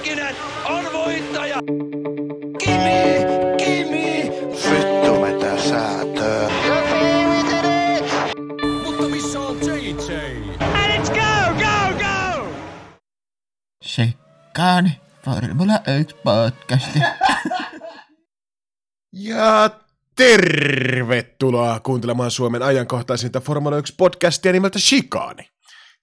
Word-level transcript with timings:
Häkkinen 0.00 0.36
on 0.64 0.84
voittaja! 0.92 1.56
Kimi! 2.58 3.26
Kimi! 3.64 4.30
Vittu 4.70 5.20
mitä 5.20 5.62
säätöä. 5.62 6.50
Mutta 8.84 9.08
missä 9.08 9.40
on 9.40 9.56
JJ? 9.66 10.12
And 10.60 11.02
it's 11.02 11.10
go, 11.10 11.54
go, 11.54 11.98
go! 11.98 12.48
Sekkaan 13.84 14.90
Formula 15.24 15.80
1 16.00 16.16
podcasti. 16.24 16.98
Ja 19.12 19.70
tervetuloa 20.16 21.80
kuuntelemaan 21.80 22.30
Suomen 22.30 22.62
ajankohtaisinta 22.62 23.40
Formula 23.40 23.76
1 23.76 23.94
podcastia 23.96 24.52
nimeltä 24.52 24.78
Shikaani. 24.78 25.48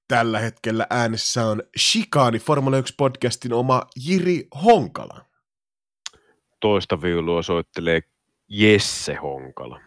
Tällä 0.08 0.40
hetkellä 0.40 0.88
äänessä 0.90 1.46
on 1.46 1.64
Shikaani 1.78 2.40
Formula 2.40 2.78
1 2.78 2.94
podcastin 2.98 3.54
oma 3.54 3.82
Jiri 4.06 4.48
Honkala. 4.64 5.26
toista 6.60 7.02
viulua 7.02 7.42
soittelee 7.42 8.02
Jesse 8.48 9.16
Honkala. 9.16 9.80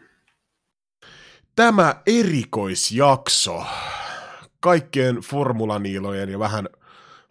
Tämä 1.56 2.02
erikoisjakso 2.06 3.64
kaikkien 4.60 5.16
formulaniilojen 5.16 6.28
ja 6.28 6.38
vähän 6.38 6.68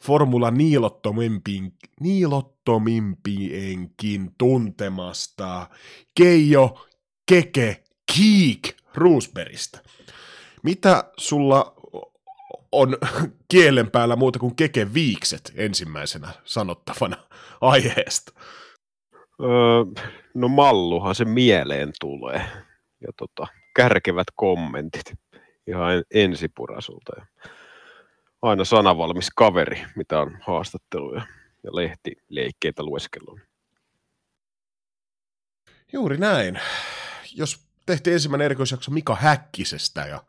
formulaniilottomimpiin, 0.01 1.73
niilottomimpienkin 1.99 4.31
tuntemasta 4.37 5.69
Keijo 6.15 6.87
Keke 7.25 7.83
Kiik 8.15 8.69
Roosbergista. 8.95 9.79
Mitä 10.63 11.03
sulla 11.17 11.78
on 12.71 12.97
kielen 13.51 13.91
päällä 13.91 14.15
muuta 14.15 14.39
kuin 14.39 14.55
Keke 14.55 14.93
Viikset 14.93 15.53
ensimmäisenä 15.55 16.27
sanottavana 16.45 17.17
aiheesta? 17.61 18.31
Öö, 19.41 20.03
no 20.33 20.47
malluhan 20.47 21.15
se 21.15 21.25
mieleen 21.25 21.91
tulee. 21.99 22.41
Ja 23.01 23.11
tota, 23.17 23.47
kärkevät 23.75 24.27
kommentit 24.35 25.13
ihan 25.67 25.93
en- 25.93 26.03
ensipurasulta. 26.13 27.11
Ja 27.17 27.25
aina 28.41 28.65
sanavalmis 28.65 29.29
kaveri, 29.35 29.85
mitä 29.95 30.19
on 30.19 30.37
haastatteluja 30.41 31.21
ja 31.63 31.75
lehtileikkeitä 31.75 32.83
lueskellut. 32.83 33.39
Juuri 35.93 36.17
näin. 36.17 36.59
Jos 37.35 37.68
tehtiin 37.93 38.13
ensimmäinen 38.13 38.45
erikoisjakso 38.45 38.91
Mika 38.91 39.15
Häkkisestä 39.15 40.01
ja 40.01 40.23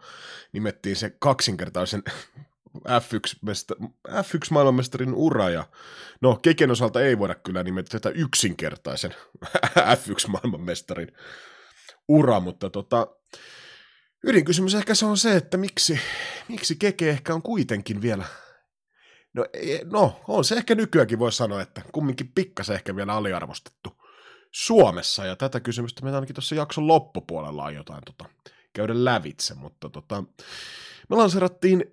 nimettiin 0.52 0.96
se 0.96 1.16
kaksinkertaisen 1.18 2.02
F1, 2.78 3.38
F1-maailmanmestarin 4.08 5.14
ura, 5.14 5.50
ja 5.50 5.64
no 6.20 6.36
Keken 6.42 6.70
osalta 6.70 7.00
ei 7.00 7.18
voida 7.18 7.34
kyllä 7.34 7.62
nimetä 7.62 7.88
tätä 7.90 8.08
yksinkertaisen 8.08 9.14
F1-maailmanmestarin 10.00 11.16
ura, 12.08 12.40
mutta 12.40 12.70
tota, 12.70 13.06
ydinkysymys 14.24 14.74
ehkä 14.74 14.94
se 14.94 15.06
on 15.06 15.16
se, 15.16 15.36
että 15.36 15.56
miksi, 15.56 16.00
miksi 16.48 16.76
Keke 16.76 17.10
ehkä 17.10 17.34
on 17.34 17.42
kuitenkin 17.42 18.02
vielä 18.02 18.24
No, 19.34 19.46
ei- 19.52 19.82
no, 19.84 20.20
on 20.28 20.44
se 20.44 20.54
ehkä 20.54 20.74
nykyäänkin 20.74 21.18
voi 21.18 21.32
sanoa, 21.32 21.62
että 21.62 21.82
kumminkin 21.92 22.32
pikkasen 22.34 22.74
ehkä 22.74 22.96
vielä 22.96 23.14
aliarvostettu 23.14 23.99
Suomessa, 24.50 25.26
ja 25.26 25.36
tätä 25.36 25.60
kysymystä 25.60 26.04
me 26.04 26.14
ainakin 26.14 26.34
tuossa 26.34 26.54
jakson 26.54 26.86
loppupuolella 26.86 27.64
aiotaan 27.64 28.02
tota, 28.06 28.24
käydä 28.72 29.04
lävitse, 29.04 29.54
mutta 29.54 29.88
tota, 29.88 30.24
me 31.10 31.16
lanserattiin 31.16 31.84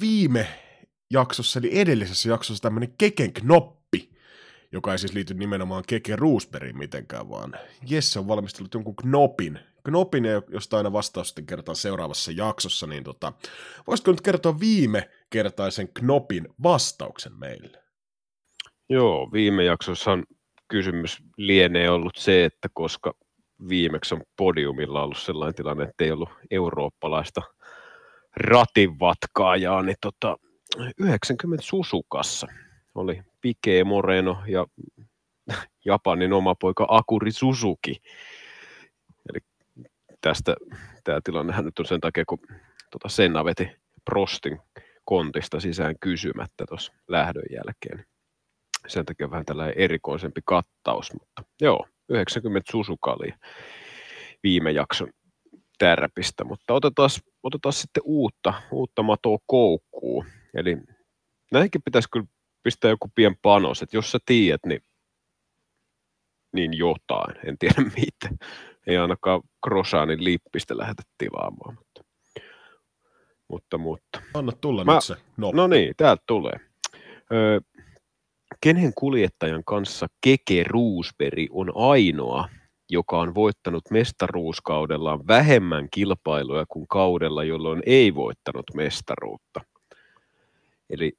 viime 0.00 0.46
jaksossa, 1.10 1.58
eli 1.58 1.78
edellisessä 1.78 2.28
jaksossa 2.28 2.62
tämmöinen 2.62 2.94
Keken 2.98 3.32
knoppi, 3.32 4.10
joka 4.72 4.92
ei 4.92 4.98
siis 4.98 5.12
liity 5.12 5.34
nimenomaan 5.34 5.84
Keke 5.86 6.16
Roosbergin 6.16 6.78
mitenkään, 6.78 7.30
vaan 7.30 7.54
Jesse 7.86 8.18
on 8.18 8.28
valmistellut 8.28 8.74
jonkun 8.74 8.96
knopin, 8.96 9.58
knopin, 9.84 10.24
ja 10.24 10.42
josta 10.48 10.76
aina 10.76 10.92
vastaus 10.92 11.28
sitten 11.28 11.46
kertaan 11.46 11.76
seuraavassa 11.76 12.32
jaksossa, 12.32 12.86
niin 12.86 13.04
tota, 13.04 13.32
voisitko 13.86 14.10
nyt 14.10 14.20
kertoa 14.20 14.60
viime 14.60 15.10
kertaisen 15.30 15.88
knopin 15.88 16.48
vastauksen 16.62 17.32
meille? 17.32 17.82
Joo, 18.88 19.30
viime 19.32 19.64
jaksossahan 19.64 20.24
kysymys 20.70 21.22
lienee 21.36 21.90
ollut 21.90 22.16
se, 22.16 22.44
että 22.44 22.68
koska 22.72 23.12
viimeksi 23.68 24.14
on 24.14 24.22
podiumilla 24.36 25.02
ollut 25.02 25.18
sellainen 25.18 25.54
tilanne, 25.54 25.84
että 25.84 26.04
ei 26.04 26.10
ollut 26.10 26.28
eurooppalaista 26.50 27.42
ratinvatkaajaa, 28.36 29.82
niin 29.82 29.96
tota, 30.00 30.36
90 30.98 31.64
Susukassa 31.64 32.46
oli 32.94 33.22
Pike 33.40 33.84
Moreno 33.84 34.42
ja 34.46 34.66
Japanin 35.84 36.32
oma 36.32 36.54
poika 36.54 36.86
Akuri 36.88 37.32
Suzuki. 37.32 37.96
Eli 39.30 39.38
tästä 40.20 40.54
tämä 41.04 41.20
tilannehän 41.24 41.64
nyt 41.64 41.78
on 41.78 41.86
sen 41.86 42.00
takia, 42.00 42.24
kun 42.26 42.38
tota 42.90 43.08
Senna 43.08 43.44
veti 43.44 43.70
Prostin 44.04 44.60
kontista 45.04 45.60
sisään 45.60 45.94
kysymättä 46.00 46.64
tuossa 46.68 46.92
lähdön 47.08 47.44
jälkeen. 47.50 48.09
Sen 48.86 49.04
takia 49.04 49.30
vähän 49.30 49.44
tällainen 49.44 49.78
erikoisempi 49.78 50.40
kattaus, 50.44 51.12
mutta 51.12 51.42
joo, 51.60 51.86
90 52.08 52.72
Suzuka 52.72 53.12
oli 53.12 53.34
viime 54.42 54.70
jakson 54.70 55.08
tärpistä, 55.78 56.44
mutta 56.44 56.74
otetaan, 56.74 57.10
otetaan 57.42 57.72
sitten 57.72 58.02
uutta, 58.06 58.54
uutta 58.70 59.02
matoa 59.02 59.38
koukkuun. 59.46 60.26
Eli 60.54 60.76
näihinkin 61.52 61.82
pitäisi 61.82 62.08
kyllä 62.12 62.26
pistää 62.62 62.90
joku 62.90 63.10
pien 63.14 63.36
panos, 63.42 63.82
että 63.82 63.96
jos 63.96 64.12
sä 64.12 64.18
tiedät, 64.26 64.66
niin, 64.66 64.82
niin 66.52 66.78
jotain, 66.78 67.36
en 67.46 67.58
tiedä 67.58 67.82
mitä. 67.96 68.44
Ei 68.86 68.96
ainakaan 68.96 69.40
Crossanin 69.66 70.24
lippistä 70.24 70.78
lähdetä 70.78 71.02
tilaamaan, 71.18 71.74
mutta, 71.74 72.04
mutta, 73.48 73.78
mutta. 73.78 74.22
Anna 74.34 74.52
tulla 74.52 74.84
Mä- 74.84 74.94
nyt 74.94 75.04
se 75.04 75.16
noppi. 75.36 75.56
No 75.56 75.66
niin, 75.66 75.94
täältä 75.96 76.22
tulee. 76.26 76.52
Öö, 77.32 77.60
kenen 78.60 78.92
kuljettajan 78.94 79.64
kanssa 79.64 80.06
Keke 80.20 80.64
Roosberg 80.68 81.48
on 81.50 81.72
ainoa, 81.74 82.48
joka 82.88 83.18
on 83.18 83.34
voittanut 83.34 83.90
mestaruuskaudellaan 83.90 85.26
vähemmän 85.26 85.88
kilpailuja 85.90 86.64
kuin 86.68 86.88
kaudella, 86.88 87.44
jolloin 87.44 87.82
ei 87.86 88.14
voittanut 88.14 88.66
mestaruutta? 88.74 89.60
Eli 90.90 91.12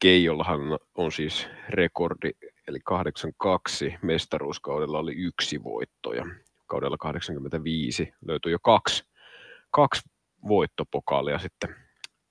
Keijollahan 0.00 0.60
on 0.94 1.12
siis 1.12 1.48
rekordi, 1.68 2.30
eli 2.68 2.78
82 2.84 3.94
mestaruuskaudella 4.02 4.98
oli 4.98 5.12
yksi 5.12 5.64
voitto 5.64 6.12
ja 6.12 6.24
kaudella 6.66 6.96
85 6.96 8.12
löytyi 8.26 8.52
jo 8.52 8.58
kaksi, 8.58 9.04
kaksi 9.70 10.02
voittopokaalia 10.48 11.38
sitten 11.38 11.76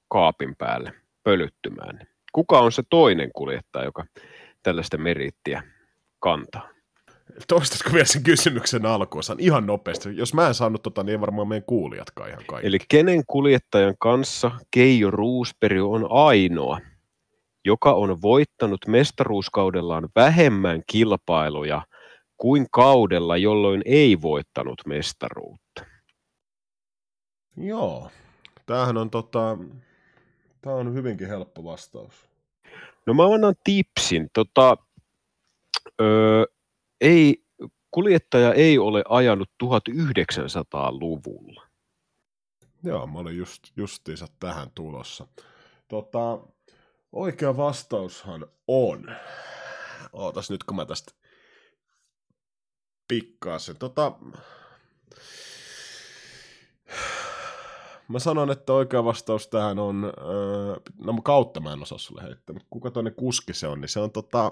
kaapin 0.08 0.56
päälle 0.56 0.94
pölyttymään. 1.24 2.17
Kuka 2.38 2.60
on 2.60 2.72
se 2.72 2.84
toinen 2.90 3.32
kuljettaja, 3.34 3.86
joka 3.86 4.06
tällaista 4.64 4.98
merittiä 4.98 5.64
kantaa? 6.20 6.70
Toistatko 7.48 7.90
vielä 7.94 8.06
sen 8.06 8.24
kysymyksen 8.24 8.86
alkuosan 8.86 9.40
ihan 9.40 9.66
nopeasti? 9.66 10.18
Jos 10.18 10.34
mä 10.34 10.48
en 10.48 10.54
saanut 10.54 10.82
tota, 10.82 11.04
niin 11.04 11.12
ei 11.12 11.22
varmaan 11.22 11.48
meidän 11.48 11.66
kuulijatkaan 11.66 12.30
ihan 12.30 12.44
kaikki. 12.48 12.68
Eli 12.68 12.78
kenen 12.90 13.24
kuljettajan 13.28 13.96
kanssa 14.00 14.52
Keijo 14.72 15.12
Roosberg 15.12 15.84
on 15.84 16.08
ainoa, 16.10 16.80
joka 17.66 17.94
on 17.94 18.22
voittanut 18.22 18.88
mestaruuskaudellaan 18.88 20.10
vähemmän 20.16 20.82
kilpailuja 20.92 21.82
kuin 22.38 22.68
kaudella, 22.72 23.38
jolloin 23.38 23.82
ei 23.86 24.22
voittanut 24.22 24.82
mestaruutta? 24.86 25.86
Joo. 27.58 28.12
Tämähän 28.66 28.98
on 28.98 29.10
tota... 29.10 29.58
Tämä 30.62 30.76
on 30.76 30.94
hyvinkin 30.94 31.28
helppo 31.28 31.64
vastaus. 31.64 32.27
No 33.08 33.14
mä 33.14 33.34
annan 33.34 33.56
tipsin. 33.64 34.30
Tota, 34.34 34.78
öö, 36.02 36.44
ei, 37.02 37.44
kuljettaja 37.92 38.54
ei 38.54 38.78
ole 38.78 39.04
ajanut 39.10 39.50
1900-luvulla. 39.64 41.68
Joo, 42.84 43.08
mä 43.08 43.20
olin 43.20 43.38
just, 43.38 43.64
justiinsa 43.76 44.28
tähän 44.40 44.72
tulossa. 44.76 45.28
Tota, 45.88 46.40
oikea 47.12 47.58
vastaushan 47.58 48.48
on... 48.68 49.16
Ootas 50.14 50.50
nyt, 50.50 50.64
kun 50.64 50.76
mä 50.76 50.86
tästä 50.86 51.12
pikkaan 53.08 53.60
sen. 53.60 53.78
Tota, 53.78 54.12
mä 58.08 58.20
sanon, 58.20 58.52
että 58.52 58.74
oikea 58.74 59.04
vastaus 59.04 59.48
tähän 59.48 59.80
on... 59.80 60.14
Öö, 60.18 60.76
no 61.06 61.22
kautta 61.24 61.60
mä 61.60 61.74
en 61.74 61.82
osaa 61.82 61.98
sulle 61.98 62.24
heittää, 62.24 62.54
mutta 62.54 62.68
kuka 62.70 62.92
toinen 62.92 63.16
kuski 63.16 63.54
se 63.54 63.68
on, 63.68 63.82
niin 63.82 63.90
se 63.90 64.00
on 64.00 64.12
tota... 64.12 64.52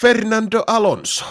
Fernando 0.00 0.64
Alonso. 0.66 1.24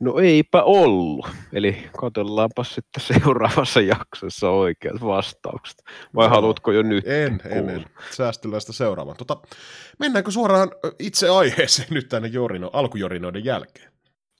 No 0.00 0.18
eipä 0.18 0.62
ollut. 0.62 1.26
Eli 1.52 1.90
katsellaanpa 2.00 2.64
sitten 2.64 3.02
seuraavassa 3.20 3.80
jaksossa 3.80 4.50
oikeat 4.50 5.00
vastaukset. 5.00 5.82
Vai 6.14 6.24
Joo. 6.24 6.34
haluatko 6.34 6.72
jo 6.72 6.82
nyt? 6.82 7.08
En, 7.08 7.40
en, 7.44 7.64
kuulla? 7.64 7.72
en. 7.72 7.84
Säästellään 8.10 8.60
sitä 8.60 8.72
seuraavaan. 8.72 9.16
Tota, 9.16 9.36
mennäänkö 9.98 10.30
suoraan 10.30 10.70
itse 10.98 11.28
aiheeseen 11.28 11.88
nyt 11.90 12.08
tänne 12.08 12.28
jorino, 12.28 12.70
alkujorinoiden 12.72 13.44
jälkeen? 13.44 13.92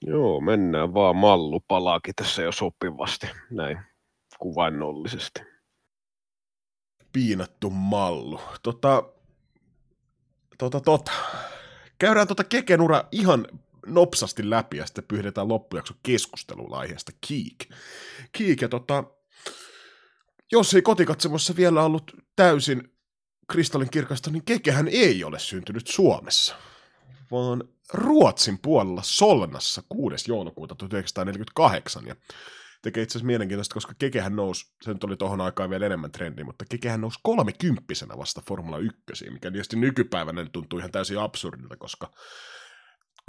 Joo, 0.06 0.40
mennään 0.40 0.94
vaan 0.94 1.16
mallu 1.16 1.60
palaakin 1.68 2.14
tässä 2.14 2.42
jo 2.42 2.52
sopivasti, 2.52 3.26
näin 3.50 3.93
kuvainnollisesti. 4.44 5.40
Piinattu 7.12 7.70
mallu. 7.70 8.40
Tota, 8.62 9.02
tota, 10.58 10.80
tota. 10.80 11.12
Käydään 11.98 12.28
tota 12.28 12.44
Keken 12.44 12.80
ura 12.80 13.04
ihan 13.12 13.46
nopsasti 13.86 14.50
läpi 14.50 14.76
ja 14.76 14.86
sitten 14.86 15.04
pyydetään 15.08 15.48
loppujakso 15.48 15.94
keskustelulla 16.02 16.78
aiheesta 16.78 17.12
Kiik. 17.20 17.68
Kiik 18.32 18.60
ja 18.60 18.68
tota, 18.68 19.04
jos 20.52 20.74
ei 20.74 20.82
kotikatsomossa 20.82 21.56
vielä 21.56 21.82
ollut 21.82 22.12
täysin 22.36 22.92
kristallin 23.52 23.90
kirkasta, 23.90 24.30
niin 24.30 24.44
Kekehän 24.44 24.88
ei 24.88 25.24
ole 25.24 25.38
syntynyt 25.38 25.86
Suomessa, 25.86 26.56
vaan 27.30 27.64
Ruotsin 27.92 28.58
puolella 28.58 29.02
Solnassa 29.04 29.82
6. 29.88 30.30
joulukuuta 30.30 30.74
1948. 30.74 32.06
Ja 32.06 32.16
tekee 32.84 33.02
itse 33.02 33.12
asiassa 33.12 33.26
mielenkiintoista, 33.26 33.74
koska 33.74 33.94
Kekehän 33.98 34.36
nousi, 34.36 34.66
se 34.82 34.92
nyt 34.92 35.04
oli 35.04 35.16
tohon 35.16 35.40
aikaan 35.40 35.70
vielä 35.70 35.86
enemmän 35.86 36.12
trendi, 36.12 36.44
mutta 36.44 36.64
Kekehän 36.70 37.00
nousi 37.00 37.18
kolmekymppisenä 37.22 38.18
vasta 38.18 38.42
Formula 38.48 38.78
1, 38.78 39.30
mikä 39.30 39.50
tietysti 39.50 39.76
nykypäivänä 39.76 40.46
tuntuu 40.52 40.78
ihan 40.78 40.92
täysin 40.92 41.18
absurdilta, 41.18 41.76
koska 41.76 42.10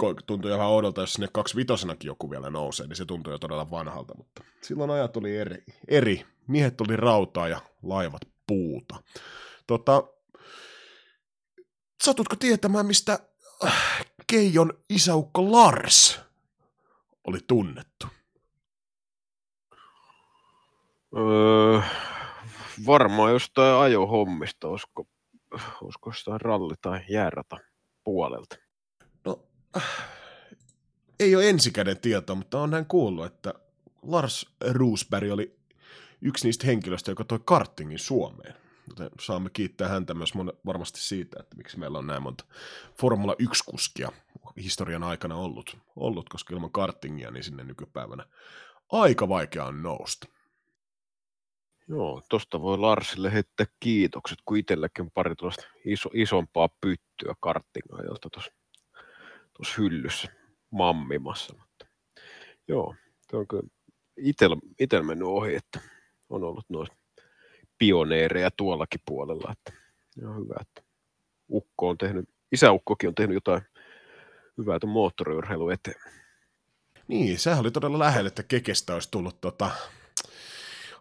ko- 0.02 0.22
tuntuu 0.26 0.50
ihan 0.50 0.66
oudolta, 0.66 1.00
jos 1.00 1.12
sinne 1.12 1.28
kaksi 1.32 1.56
vitosenakin 1.56 2.08
joku 2.08 2.30
vielä 2.30 2.50
nousee, 2.50 2.86
niin 2.86 2.96
se 2.96 3.04
tuntuu 3.04 3.32
jo 3.32 3.38
todella 3.38 3.70
vanhalta, 3.70 4.14
mutta 4.16 4.44
silloin 4.62 4.90
ajat 4.90 5.16
oli 5.16 5.36
eri. 5.36 5.64
eri. 5.88 6.26
Miehet 6.46 6.80
oli 6.80 6.96
rautaa 6.96 7.48
ja 7.48 7.60
laivat 7.82 8.22
puuta. 8.46 9.02
Tota, 9.66 10.02
satutko 12.04 12.36
tietämään, 12.36 12.86
mistä 12.86 13.18
äh, 13.64 14.06
Keijon 14.26 14.72
isäukko 14.88 15.52
Lars 15.52 16.20
oli 17.24 17.38
tunnettu? 17.46 18.06
Öö, 21.16 21.80
varmaan 22.86 23.32
jostain 23.32 23.74
ajohommista, 23.74 24.68
olisiko, 24.68 25.06
olisiko 25.82 26.10
jostain 26.10 26.40
ralli- 26.40 26.76
tai 26.80 27.00
jäärata 27.08 27.56
puolelta. 28.04 28.56
No, 29.24 29.48
ei 31.20 31.36
ole 31.36 31.48
ensikäden 31.48 32.00
tietoa, 32.00 32.36
mutta 32.36 32.60
on 32.60 32.70
näin 32.70 32.86
kuullut, 32.86 33.26
että 33.26 33.54
Lars 34.02 34.46
Roosberg 34.60 35.32
oli 35.32 35.56
yksi 36.22 36.46
niistä 36.46 36.66
henkilöistä, 36.66 37.10
joka 37.10 37.24
toi 37.24 37.40
kartingin 37.44 37.98
Suomeen. 37.98 38.54
Joten 38.88 39.10
saamme 39.20 39.50
kiittää 39.50 39.88
häntä 39.88 40.14
myös 40.14 40.32
varmasti 40.66 41.00
siitä, 41.00 41.40
että 41.40 41.56
miksi 41.56 41.78
meillä 41.78 41.98
on 41.98 42.06
näin 42.06 42.22
monta 42.22 42.44
Formula 43.00 43.34
1-kuskia 43.42 44.12
historian 44.56 45.02
aikana 45.02 45.36
ollut, 45.36 45.76
ollut, 45.96 46.28
koska 46.28 46.54
ilman 46.54 46.72
kartingia 46.72 47.30
niin 47.30 47.44
sinne 47.44 47.64
nykypäivänä 47.64 48.24
aika 48.92 49.28
vaikea 49.28 49.64
on 49.64 49.82
nousta. 49.82 50.28
Joo, 51.88 52.22
tosta 52.28 52.60
voi 52.60 52.78
Larsille 52.78 53.32
heittää 53.32 53.66
kiitokset, 53.80 54.38
kun 54.44 54.56
itselläkin 54.56 55.10
pari 55.14 55.34
iso, 55.84 56.10
isompaa 56.14 56.68
pyttyä 56.80 57.34
karttingajalta 57.40 58.28
tuossa 58.30 59.74
hyllyssä 59.78 60.28
mammimassa. 60.70 61.54
Mutta, 61.58 61.86
joo, 62.68 62.94
se 63.30 63.36
on 63.36 63.48
kyllä 63.48 63.68
itellä 64.78 65.06
mennyt 65.06 65.28
ohi, 65.28 65.54
että 65.54 65.80
on 66.28 66.44
ollut 66.44 66.64
noita 66.68 66.96
pioneereja 67.78 68.50
tuollakin 68.56 69.00
puolella. 69.06 69.52
Että, 69.52 69.80
joo, 70.16 70.34
hyvä, 70.34 70.54
että 70.60 70.82
Ukko 71.50 71.88
on 71.88 71.98
tehnyt, 71.98 72.28
isäukkokin 72.52 73.08
on 73.08 73.14
tehnyt 73.14 73.34
jotain 73.34 73.62
hyvää 74.58 74.78
tuon 74.78 74.92
moottoriurheilun 74.92 75.72
eteen. 75.72 76.00
Niin, 77.08 77.38
sehän 77.38 77.60
oli 77.60 77.70
todella 77.70 77.98
lähellä, 77.98 78.28
että 78.28 78.42
Kekestä 78.42 78.94
olisi 78.94 79.10
tullut 79.10 79.40
tota, 79.40 79.70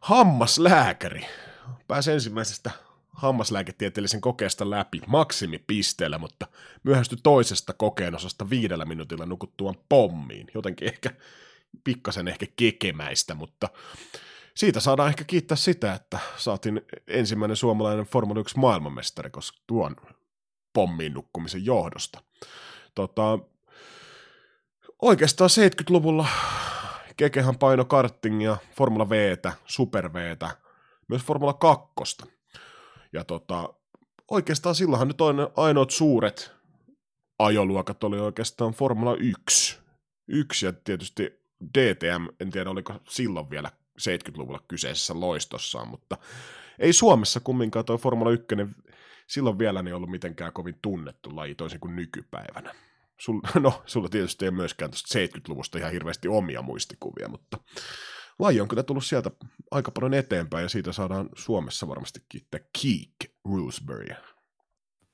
hammaslääkäri. 0.05 1.25
Pääsi 1.87 2.11
ensimmäisestä 2.11 2.71
hammaslääketieteellisen 3.09 4.21
kokeesta 4.21 4.69
läpi 4.69 5.01
maksimipisteellä, 5.07 6.17
mutta 6.17 6.47
myöhästyi 6.83 7.17
toisesta 7.23 7.73
kokeen 7.73 8.15
osasta 8.15 8.49
viidellä 8.49 8.85
minuutilla 8.85 9.25
nukuttuaan 9.25 9.75
pommiin. 9.89 10.47
Jotenkin 10.53 10.87
ehkä 10.87 11.11
pikkasen 11.83 12.27
ehkä 12.27 12.45
kekemäistä, 12.55 13.33
mutta 13.33 13.69
siitä 14.55 14.79
saadaan 14.79 15.09
ehkä 15.09 15.23
kiittää 15.23 15.57
sitä, 15.57 15.93
että 15.93 16.19
saatiin 16.37 16.81
ensimmäinen 17.07 17.57
suomalainen 17.57 18.05
Formula 18.05 18.39
1 18.39 18.59
maailmanmestari, 18.59 19.29
koska 19.29 19.57
tuon 19.67 19.95
pommiin 20.73 21.13
nukkumisen 21.13 21.65
johdosta. 21.65 22.21
Tota, 22.95 23.39
oikeastaan 25.01 25.49
70-luvulla 25.49 26.27
Kekehän 27.17 27.57
paino 27.57 27.85
karttingia, 27.85 28.57
Formula 28.75 29.09
Vtä, 29.09 29.53
Super 29.65 30.13
Vtä, 30.13 30.49
myös 31.07 31.21
Formula 31.23 31.53
2. 31.53 31.85
Ja 33.13 33.23
tota, 33.23 33.73
oikeastaan 34.31 34.75
silloinhan 34.75 35.07
nyt 35.07 35.21
on 35.21 35.51
ainoat 35.57 35.91
suuret 35.91 36.51
ajoluokat 37.39 38.03
oli 38.03 38.19
oikeastaan 38.19 38.73
Formula 38.73 39.15
1. 39.15 39.79
Yksi 40.27 40.65
ja 40.65 40.73
tietysti 40.73 41.39
DTM, 41.77 42.27
en 42.39 42.51
tiedä 42.51 42.69
oliko 42.69 42.93
silloin 43.09 43.49
vielä 43.49 43.71
70-luvulla 44.01 44.63
kyseisessä 44.67 45.19
loistossaan, 45.19 45.87
mutta 45.87 46.17
ei 46.79 46.93
Suomessa 46.93 47.39
kumminkaan 47.39 47.85
tuo 47.85 47.97
Formula 47.97 48.31
1 48.31 48.47
silloin 49.27 49.59
vielä 49.59 49.81
niin 49.81 49.95
ollut 49.95 50.09
mitenkään 50.09 50.53
kovin 50.53 50.79
tunnettu 50.81 51.35
laji 51.35 51.55
toisin 51.55 51.79
kuin 51.79 51.95
nykypäivänä. 51.95 52.75
Sul, 53.17 53.41
no, 53.59 53.83
sulla 53.85 54.09
tietysti 54.09 54.45
ei 54.45 54.51
myöskään 54.51 54.91
tuosta 54.91 55.19
70-luvusta 55.19 55.77
ihan 55.77 55.91
hirveästi 55.91 56.27
omia 56.27 56.61
muistikuvia, 56.61 57.27
mutta 57.27 57.57
laji 58.39 58.61
on 58.61 58.67
kyllä 58.67 58.83
tullut 58.83 59.05
sieltä 59.05 59.31
aika 59.71 59.91
paljon 59.91 60.13
eteenpäin 60.13 60.63
ja 60.63 60.69
siitä 60.69 60.91
saadaan 60.91 61.29
Suomessa 61.35 61.87
varmasti 61.87 62.19
kiittää 62.29 62.59
Keek 62.59 63.33
Roosberry. 63.45 64.15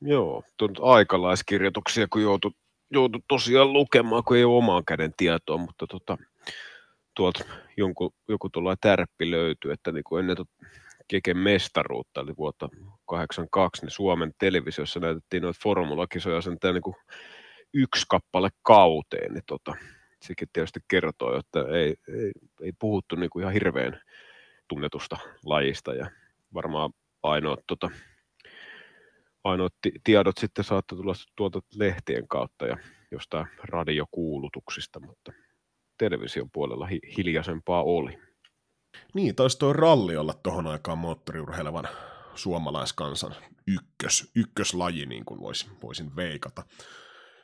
Joo, 0.02 0.44
tuon 0.58 0.76
aikalaiskirjoituksia, 0.82 2.08
kun 2.08 2.22
joutui, 2.22 2.52
joutui 2.92 3.22
tosiaan 3.28 3.74
lukemaan, 3.74 4.24
kun 4.24 4.38
ei 4.38 4.44
ole 4.44 4.58
omaan 4.58 4.86
käden 4.86 5.14
tietoa, 5.18 5.58
mutta 5.58 5.88
tota, 5.88 6.18
tuolta 7.16 7.44
jonkun, 7.78 8.14
joku 8.28 8.50
tuolla 8.50 8.76
tärppi 8.82 9.32
löytyy, 9.32 9.72
että 9.72 9.92
niin 9.92 10.04
kuin 10.04 10.20
ennen 10.20 10.46
Keken 11.08 11.38
mestaruutta, 11.38 12.22
eli 12.22 12.34
vuotta 12.38 12.70
82, 13.06 13.82
niin 13.82 13.92
Suomen 13.92 14.34
televisiossa 14.38 15.00
näytettiin 15.00 15.44
noita 15.44 15.60
formulakisoja 15.64 16.42
sentään 16.42 16.74
niin 16.74 16.82
kuin 16.82 16.96
yksi 17.74 18.06
kappale 18.10 18.50
kauteen, 18.62 19.34
niin 19.34 19.44
tota, 19.48 19.76
sekin 20.22 20.48
tietysti 20.54 20.80
kertoo, 20.88 21.40
että 21.40 21.60
ei, 21.60 21.96
ei, 22.08 22.32
ei 22.62 22.72
puhuttu 22.80 23.16
niin 23.16 23.30
kuin 23.30 23.42
ihan 23.42 23.54
hirveän 23.54 24.02
tunnetusta 24.68 25.18
lajista 25.46 25.94
ja 25.94 26.12
varmaan 26.54 26.94
ainoat, 27.24 27.60
tota, 27.68 27.90
ainoat 29.44 29.74
ti- 29.82 30.00
tiedot 30.04 30.38
sitten 30.38 30.66
saattoi 30.66 30.98
tulla 30.98 31.14
tuolta 31.36 31.60
lehtien 31.76 32.28
kautta 32.28 32.66
ja 32.66 32.78
jostain 33.12 33.48
radiokuulutuksista, 33.64 35.00
mutta 35.00 35.32
television 35.98 36.52
puolella 36.52 36.86
hi- 36.86 37.16
hiljaisempaa 37.18 37.84
oli. 37.84 38.18
Niin, 39.14 39.36
taisi 39.36 39.60
tuo 39.60 39.74
ralli 39.74 40.18
olla 40.18 40.34
tohon 40.34 40.68
aikaan 40.68 40.98
moottoriurheilevan 40.98 41.88
suomalaiskansan 42.36 43.36
ykkös, 43.68 44.32
ykköslaji, 44.36 45.06
niin 45.06 45.26
kuin 45.26 45.40
vois, 45.40 45.72
voisin 45.84 46.16
veikata. 46.16 46.64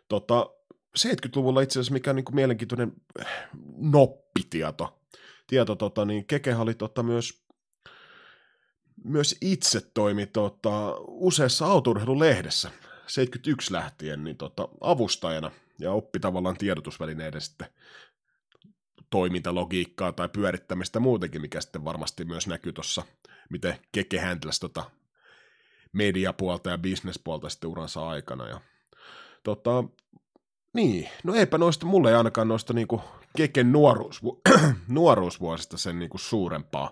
Tota, 0.07 0.49
70-luvulla 0.97 1.61
itse 1.61 1.79
asiassa 1.79 1.93
mikä 1.93 2.09
on 2.09 2.15
niin 2.15 2.25
kuin 2.25 2.35
mielenkiintoinen 2.35 2.91
äh, 3.19 3.27
noppitieto, 3.77 4.99
tieto, 5.47 5.75
tota, 5.75 6.05
niin 6.05 6.25
Kekehän 6.25 6.61
oli 6.61 6.73
tota, 6.73 7.03
myös, 7.03 7.43
myös 9.03 9.37
itse 9.41 9.81
toimi 9.93 10.25
tota, 10.25 10.95
useassa 11.07 11.65
autourheilulehdessä 11.65 12.71
71 13.07 13.73
lähtien 13.73 14.23
niin 14.23 14.37
tota, 14.37 14.67
avustajana 14.81 15.51
ja 15.79 15.91
oppi 15.91 16.19
tavallaan 16.19 16.57
tiedotusvälineiden 16.57 17.41
sitten 17.41 17.67
toimintalogiikkaa 19.09 20.11
tai 20.11 20.29
pyörittämistä 20.29 20.99
muutenkin, 20.99 21.41
mikä 21.41 21.61
sitten 21.61 21.85
varmasti 21.85 22.25
myös 22.25 22.47
näkyy 22.47 22.73
tuossa, 22.73 23.03
miten 23.49 23.79
Keke 23.91 24.19
hänteläsi 24.19 24.59
tota 24.59 24.91
mediapuolta 25.93 26.69
ja 26.69 26.77
bisnespuolta 26.77 27.49
sitten 27.49 27.69
uransa 27.69 28.07
aikana. 28.09 28.47
Ja, 28.47 28.61
tota, 29.47 29.83
niin, 30.73 31.09
no 31.23 31.33
eipä 31.33 31.57
noista, 31.57 31.85
mulle 31.85 32.09
ei 32.09 32.15
ainakaan 32.15 32.47
noista 32.47 32.73
niinku 32.73 33.01
Keken 33.37 33.73
nuoruusvu- 33.73 34.41
nuoruusvuosista 34.87 35.77
sen 35.77 35.99
niinku 35.99 36.17
suurempaa, 36.17 36.91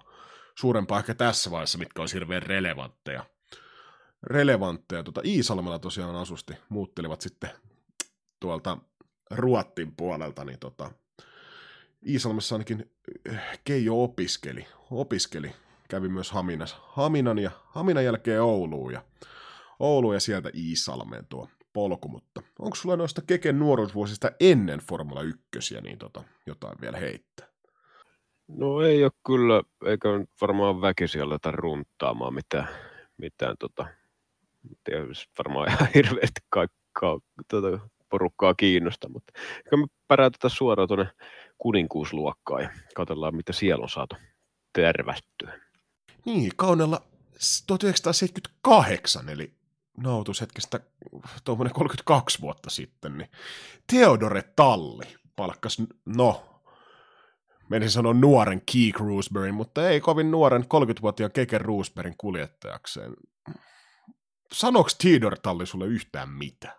suurempaa 0.60 1.00
ehkä 1.00 1.14
tässä 1.14 1.52
vaiheessa, 1.52 1.78
mitkä 1.78 2.02
olisi 2.02 2.16
hirveän 2.16 2.44
relevantteja. 2.44 3.26
relevantteja. 4.24 5.04
Tota, 5.04 5.22
Iisalmella 5.26 5.80
tosiaan 5.80 6.16
asusti, 6.16 6.54
muuttelivat 6.70 7.22
sitten 7.22 7.50
tuolta 8.40 8.78
Ruottin 9.32 9.96
puolelta, 9.96 10.46
niin 10.46 10.60
tota, 10.60 10.92
Iisalmessa 12.08 12.56
ainakin 12.56 12.92
äh, 13.34 13.60
Keijo 13.64 14.04
opiskeli, 14.04 14.68
opiskeli, 14.92 15.52
kävi 15.90 16.10
myös 16.10 16.32
Haminas, 16.32 16.78
Haminan 16.80 17.40
ja 17.40 17.52
Haminan 17.66 18.06
jälkeen 18.06 18.42
Ouluun 18.42 18.94
ja 18.94 19.04
Oulu 19.80 20.14
ja 20.14 20.20
sieltä 20.20 20.50
Iisalmeen 20.54 21.26
tuo 21.26 21.50
polku, 21.76 22.08
mutta 22.08 22.42
onko 22.60 22.76
sulla 22.76 22.96
noista 22.96 23.22
Keken 23.28 23.60
nuoruusvuosista 23.60 24.32
ennen 24.40 24.80
Formula 24.80 25.22
1 25.22 25.82
niin 25.82 25.98
tota, 25.98 26.24
jotain 26.46 26.78
vielä 26.82 26.98
heittää? 26.98 27.48
No 28.48 28.82
ei 28.82 29.04
ole 29.04 29.12
kyllä, 29.26 29.64
eikä 29.86 30.10
varmaan 30.42 30.82
väkisin 30.82 31.22
aleta 31.22 31.52
runttaamaan 31.52 32.34
mitään, 32.34 32.68
mitään 33.18 33.56
tota, 33.60 33.88
tietysti 34.84 35.34
varmaan 35.38 35.68
ihan 35.72 35.88
hirveästi 35.96 36.42
kaikkaa 36.50 37.20
tota, 37.48 37.80
porukkaa 38.10 38.54
kiinnosta, 38.54 39.10
mutta 39.10 39.34
ehkä 39.58 39.78
me 39.78 39.86
päräytetään 40.08 40.52
suoraan 40.52 40.88
tuonne 40.88 41.08
kuninkuusluokkaan 41.58 42.64
ja 42.64 42.70
katsellaan, 42.96 43.36
mitä 43.36 43.54
siellä 43.54 43.84
on 43.84 43.90
saatu 43.90 44.16
tervättyä. 44.74 45.60
Niin, 46.26 46.52
kaunella 46.56 47.02
1978, 47.68 49.30
eli 49.30 49.52
nautushetkestä 49.98 50.80
tuommoinen 51.44 51.74
32 51.74 52.42
vuotta 52.42 52.70
sitten, 52.70 53.18
niin 53.18 53.30
Theodore 53.88 54.42
Talli 54.56 55.16
palkkas, 55.36 55.78
no, 56.06 56.62
menisin 57.70 57.92
sanoa 57.92 58.14
nuoren 58.14 58.62
Keek 58.74 59.00
Roosberryn, 59.00 59.56
mutta 59.56 59.90
ei 59.90 60.02
kovin 60.02 60.32
nuoren 60.32 60.64
30-vuotiaan 60.64 61.32
Keke 61.32 61.58
Roosberryn 61.58 62.16
kuljettajakseen. 62.18 63.14
Sanoks 64.52 64.96
Theodore 64.96 65.38
Talli 65.42 65.66
sulle 65.66 65.86
yhtään 65.86 66.30
mitä? 66.30 66.76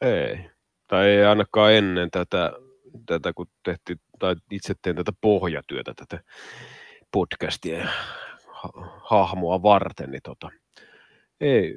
Ei. 0.00 0.50
Tai 0.86 1.08
ei 1.08 1.24
ainakaan 1.24 1.72
ennen 1.72 2.10
tätä, 2.10 2.52
tätä 3.06 3.32
kun 3.32 3.46
tehtiin, 3.64 4.00
tai 4.18 4.36
itse 4.50 4.74
teen 4.82 4.96
tätä 4.96 5.12
pohjatyötä, 5.20 5.94
tätä 5.94 6.20
podcastia 7.12 7.88
hahmoa 9.02 9.62
varten, 9.62 10.10
niin 10.10 10.22
tota, 10.22 10.50
ei, 11.40 11.74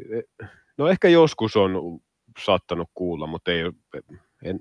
no 0.78 0.88
ehkä 0.88 1.08
joskus 1.08 1.56
on 1.56 2.00
saattanut 2.46 2.90
kuulla, 2.94 3.28
mutta 3.28 3.52
ei, 3.52 3.62
en, 4.44 4.60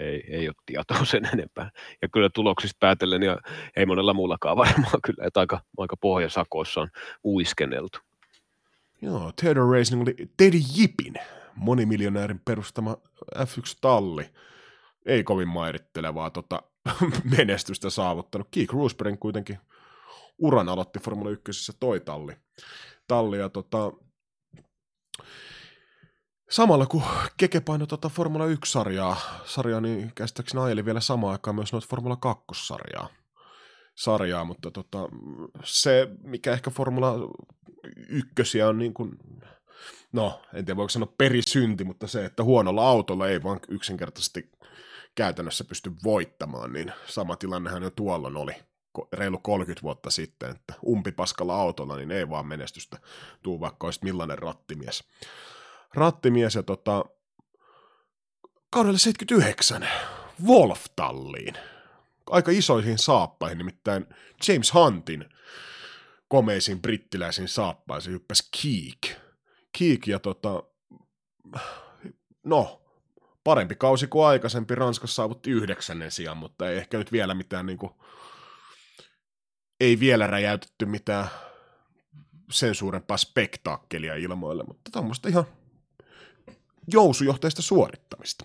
ei, 0.00 0.24
ei 0.28 0.48
ole 0.48 0.54
tietoa 0.66 1.04
sen 1.14 1.28
enempää. 1.32 1.70
Ja 2.02 2.08
kyllä 2.08 2.30
tuloksista 2.34 2.76
päätellen, 2.80 3.22
ja 3.22 3.38
ei 3.76 3.86
monella 3.86 4.14
muullakaan 4.14 4.56
varmaan 4.56 5.02
kyllä, 5.04 5.26
että 5.26 5.40
aika, 5.40 5.60
aika 5.78 5.96
pohjasakoissa 5.96 6.80
on 6.80 6.88
uiskenneltu. 7.24 7.98
Joo, 9.02 9.32
Theodore 9.40 9.78
Racing 9.78 10.02
oli 10.02 10.14
Teddy 10.36 10.58
Jipin 10.76 11.14
monimiljonäärin 11.54 12.40
perustama 12.44 12.96
F1-talli. 13.36 14.30
Ei 15.06 15.24
kovin 15.24 15.48
mairittelevaa 15.48 16.30
tota, 16.30 16.62
menestystä 17.36 17.90
saavuttanut. 17.90 18.48
Keek 18.50 18.72
Roosbergin 18.72 19.18
kuitenkin 19.18 19.58
uran 20.38 20.68
aloitti 20.68 20.98
Formula 20.98 21.30
1 21.30 21.72
toi 21.80 22.00
talli. 22.00 22.32
talli 23.08 23.38
ja 23.38 23.48
tota, 23.48 23.92
samalla 26.50 26.86
kun 26.86 27.02
Keke 27.36 27.60
painoi 27.60 27.86
tota 27.86 28.08
Formula 28.08 28.46
1-sarjaa, 28.46 29.16
sarjaa, 29.44 29.80
niin 29.80 30.12
käsittääkseni 30.14 30.62
ajeli 30.62 30.84
vielä 30.84 31.00
samaan 31.00 31.32
aikaan 31.32 31.56
myös 31.56 31.72
noita 31.72 31.88
Formula 31.90 32.18
2-sarjaa. 32.26 33.08
Sarjaa, 33.94 34.44
mutta 34.44 34.70
tota, 34.70 34.98
se, 35.64 36.08
mikä 36.22 36.52
ehkä 36.52 36.70
Formula 36.70 37.14
1 38.38 38.62
on 38.62 38.78
niin 38.78 38.94
kuin, 38.94 39.10
no, 40.12 40.42
en 40.54 40.64
tiedä 40.64 40.76
voiko 40.76 40.88
sanoa 40.88 41.14
perisynti, 41.18 41.84
mutta 41.84 42.06
se, 42.06 42.24
että 42.24 42.44
huonolla 42.44 42.88
autolla 42.88 43.28
ei 43.28 43.42
vaan 43.42 43.60
yksinkertaisesti 43.68 44.50
käytännössä 45.14 45.64
pysty 45.64 45.92
voittamaan, 46.04 46.72
niin 46.72 46.92
sama 47.06 47.36
tilannehan 47.36 47.82
jo 47.82 47.90
tuolloin 47.90 48.36
oli 48.36 48.54
reilu 49.12 49.38
30 49.38 49.82
vuotta 49.82 50.10
sitten, 50.10 50.50
että 50.50 50.74
umpipaskalla 50.86 51.54
autolla, 51.54 51.96
niin 51.96 52.10
ei 52.10 52.28
vaan 52.30 52.46
menestystä 52.46 52.98
tuu, 53.42 53.60
vaikka 53.60 53.86
olisit 53.86 54.02
millainen 54.02 54.38
rattimies. 54.38 55.04
Rattimies 55.94 56.54
ja 56.54 56.62
tota, 56.62 57.04
kaudelle 58.70 58.98
79 58.98 59.88
Wolf-talliin. 60.44 61.54
Aika 62.30 62.50
isoihin 62.50 62.98
saappaihin, 62.98 63.58
nimittäin 63.58 64.06
James 64.48 64.74
Huntin 64.74 65.24
komeisiin 66.28 66.82
brittiläisiin 66.82 67.48
saappaisiin 67.48 68.14
hyppäsi 68.14 68.48
Keek. 68.62 69.20
Keek 69.78 70.06
ja 70.06 70.18
tota, 70.18 70.62
no, 72.44 72.82
parempi 73.44 73.74
kausi 73.74 74.06
kuin 74.06 74.26
aikaisempi. 74.26 74.74
Ranskassa 74.74 75.14
saavutti 75.14 75.50
yhdeksännen 75.50 76.10
sijaan, 76.10 76.36
mutta 76.36 76.70
ei 76.70 76.76
ehkä 76.76 76.98
nyt 76.98 77.12
vielä 77.12 77.34
mitään 77.34 77.66
niin 77.66 77.78
kuin, 77.78 77.92
ei 79.80 80.00
vielä 80.00 80.26
räjäytetty 80.26 80.86
mitään 80.86 81.28
sen 82.50 82.74
suurempaa 82.74 83.16
spektaakkelia 83.16 84.14
ilmoille, 84.14 84.64
mutta 84.68 84.90
tuommoista 84.92 85.28
ihan 85.28 85.44
jousujohteista 86.92 87.62
suorittamista. 87.62 88.44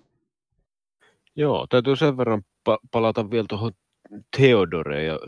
Joo, 1.36 1.68
täytyy 1.70 1.96
sen 1.96 2.18
verran 2.18 2.42
pa- 2.70 2.88
palata 2.92 3.32
vielä 3.32 3.46
tuohon 3.50 3.72
Theodore 4.38 5.04
ja 5.04 5.20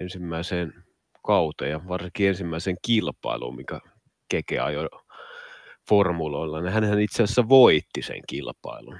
ensimmäiseen 0.00 0.84
kauteen 1.26 1.70
ja 1.70 1.80
varsinkin 1.88 2.28
ensimmäiseen 2.28 2.76
kilpailuun, 2.82 3.56
mikä 3.56 3.80
Keke 4.28 4.58
ajoi 4.58 4.88
formuloilla. 5.88 6.60
Niin 6.60 6.72
hänhän 6.72 7.00
itse 7.00 7.22
asiassa 7.22 7.48
voitti 7.48 8.02
sen 8.02 8.20
kilpailun. 8.28 8.98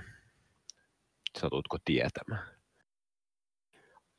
Satutko 1.38 1.76
tietämään? 1.84 2.48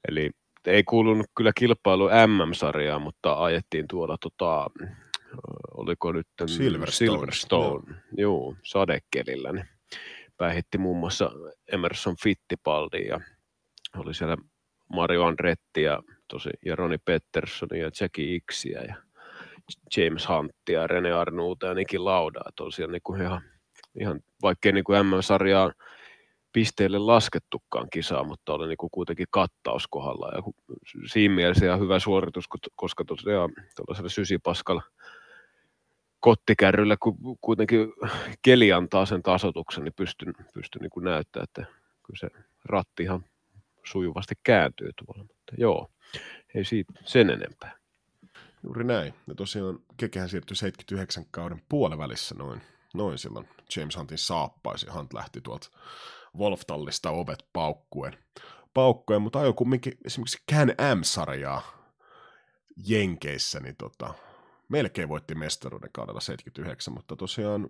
Eli 0.08 0.32
ei 0.68 0.84
kuulunut 0.84 1.28
kyllä 1.38 1.52
kilpailu 1.58 2.10
MM-sarjaa, 2.28 3.00
mutta 3.00 3.44
ajettiin 3.44 3.88
tuolla, 3.88 4.18
tota, 4.18 4.70
oliko 5.78 6.12
nyt 6.12 6.28
Silverstone, 6.46 7.12
Silverstone 7.12 7.96
joo. 8.18 8.56
sadekelillä, 8.64 9.52
niin 9.52 9.66
päihitti 10.38 10.78
muun 10.78 10.98
muassa 10.98 11.32
Emerson 11.72 12.16
Fittipaldi 12.24 13.08
ja 13.08 13.20
oli 13.98 14.14
siellä 14.14 14.38
Mario 14.94 15.26
Andretti 15.26 15.82
ja, 15.82 16.04
tosi, 16.28 16.50
ja 16.66 16.76
Roni 16.76 16.98
Pettersson 16.98 17.70
ja 17.72 17.92
Jackie 18.02 18.36
Ixiä 18.36 18.82
ja 18.82 18.96
James 19.98 20.30
Huntia 20.30 20.82
ja 20.82 20.88
Rene 20.88 21.12
Arnuuta 21.12 21.68
ja 21.68 21.74
Niki 21.74 21.98
Laudaa, 21.98 22.50
siellä 22.72 22.92
niin 22.92 23.22
ihan, 23.22 23.42
ihan 24.00 24.20
vaikkei 24.42 24.72
niin 24.72 24.84
kuin 24.84 25.06
MM-sarjaa 25.06 25.72
pisteille 26.54 27.00
laskettukaan 27.00 27.88
kisaa, 27.90 28.24
mutta 28.24 28.54
oli 28.54 28.68
niin 28.68 28.78
kuin 28.78 28.92
kuitenkin 28.92 29.28
kattaus 29.30 29.88
kohdalla. 29.88 30.32
Ja 30.36 30.42
siinä 31.06 31.36
mielessä 31.36 31.66
ihan 31.66 31.80
hyvä 31.80 32.00
suoritus, 32.00 32.46
koska 32.76 33.06
tosiaan 33.06 33.50
tuollaisella 33.76 34.10
sysipaskalla 34.10 34.82
kottikärryllä, 36.20 36.98
kun 36.98 37.18
kuitenkin 37.42 37.94
keli 38.42 38.74
antaa 38.74 39.06
sen 39.06 39.24
tasotuksen, 39.24 39.84
niin 39.84 39.94
pystyn, 39.96 40.34
pystyn 40.54 40.82
niin 40.82 40.90
kuin 40.90 41.04
näyttämään, 41.04 41.44
että 41.44 41.66
kyllä 42.04 42.20
se 42.20 42.30
ratti 42.66 43.04
ihan 43.04 43.26
sujuvasti 43.84 44.36
kääntyy 44.44 44.90
tuolla. 45.06 45.24
Mutta 45.24 45.54
joo, 45.58 45.92
ei 46.56 46.66
siitä 46.66 46.94
sen 47.06 47.30
enempää. 47.30 47.78
Juuri 48.64 48.84
näin. 48.84 49.14
Ja 49.28 49.36
tosiaan 49.36 49.80
Kekehän 49.98 50.30
siirtyi 50.30 50.56
79 50.56 51.26
kauden 51.32 51.62
puolivälissä 51.70 52.36
noin, 52.36 52.62
noin 52.94 53.18
silloin 53.18 53.50
James 53.76 53.98
Huntin 53.98 54.18
saappaisi. 54.18 54.90
Hunt 54.90 55.14
lähti 55.14 55.42
tuolta 55.42 55.70
Wolftallista 56.38 57.10
ovet 57.10 57.46
paukkuen. 57.54 58.18
paukkuen 58.74 59.22
mutta 59.22 59.40
ajoi 59.40 59.54
kumminkin 59.54 59.98
esimerkiksi 60.06 60.44
Can 60.52 60.68
M-sarjaa 60.98 61.62
Jenkeissä, 62.88 63.60
niin 63.60 63.76
tota, 63.76 64.14
melkein 64.70 65.10
voitti 65.10 65.36
mestaruuden 65.36 65.90
kaudella 65.94 66.20
79, 66.20 66.94
mutta 66.94 67.16
tosiaan 67.16 67.70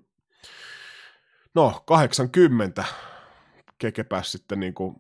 no 1.54 1.84
80 1.86 2.86
Keke 3.78 4.04
pääsi 4.04 4.32
sitten 4.32 4.60
niin 4.60 4.74
kuin, 4.74 4.96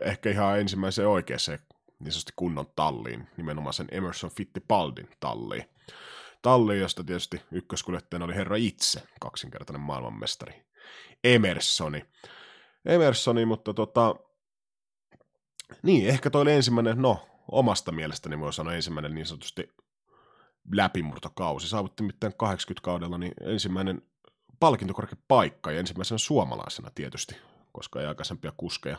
ehkä 0.00 0.30
ihan 0.30 0.60
ensimmäiseen 0.60 1.08
oikeaan 1.08 1.40
niin 1.48 2.12
sanotusti 2.12 2.32
kunnon 2.36 2.66
talliin, 2.76 3.28
nimenomaan 3.36 3.74
sen 3.74 3.88
Emerson 3.90 4.30
Fittipaldin 4.30 5.08
talliin. 5.20 5.64
Talli, 6.42 6.78
josta 6.78 7.04
tietysti 7.04 7.42
ykköskuljettajana 7.52 8.24
oli 8.24 8.34
herra 8.34 8.56
itse, 8.56 9.02
kaksinkertainen 9.20 9.80
maailmanmestari, 9.80 10.64
Emersoni. 11.24 12.04
Emersoni, 12.86 13.46
mutta 13.46 13.74
tota, 13.74 14.14
niin, 15.82 16.08
ehkä 16.08 16.30
toi 16.30 16.42
oli 16.42 16.52
ensimmäinen, 16.52 17.02
no, 17.02 17.26
omasta 17.50 17.92
mielestäni 17.92 18.40
voi 18.40 18.52
sanoa 18.52 18.74
ensimmäinen 18.74 19.14
niin 19.14 19.26
sanotusti 19.26 19.74
läpimurtokausi. 20.72 21.68
Saavutti 21.68 22.02
mitään 22.02 22.32
80-kaudella 22.32 23.18
niin 23.18 23.34
ensimmäinen 23.40 24.02
palkintokorke 24.60 25.16
paikka 25.28 25.72
ja 25.72 25.80
ensimmäisenä 25.80 26.18
suomalaisena 26.18 26.90
tietysti, 26.94 27.36
koska 27.72 28.00
ei 28.00 28.06
aikaisempia 28.06 28.52
kuskeja, 28.56 28.98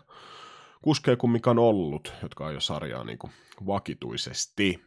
kuskeja 0.81 1.17
kuin 1.17 1.31
mikä 1.31 1.49
on 1.49 1.59
ollut, 1.59 2.13
jotka 2.21 2.45
on 2.45 2.53
jo 2.53 2.59
sarjaa 2.59 3.03
niin 3.03 3.17
kuin 3.17 3.33
vakituisesti. 3.65 4.85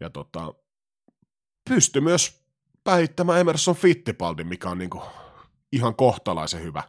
Ja 0.00 0.10
tota, 0.10 0.54
pystyi 1.68 2.02
myös 2.02 2.44
päihittämään 2.84 3.40
Emerson 3.40 3.76
Fittipaldin, 3.76 4.46
mikä 4.46 4.70
on 4.70 4.78
niin 4.78 4.90
kuin 4.90 5.04
ihan 5.72 5.94
kohtalaisen 5.94 6.62
hyvä 6.62 6.82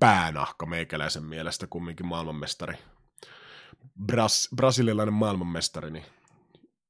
päänahka 0.00 0.66
meikäläisen 0.66 1.24
mielestä 1.24 1.66
kumminkin 1.66 2.06
maailmanmestari. 2.06 2.74
Bras, 4.06 4.48
brasilialainen 4.56 5.14
maailmanmestari, 5.14 5.90
niin 5.90 6.04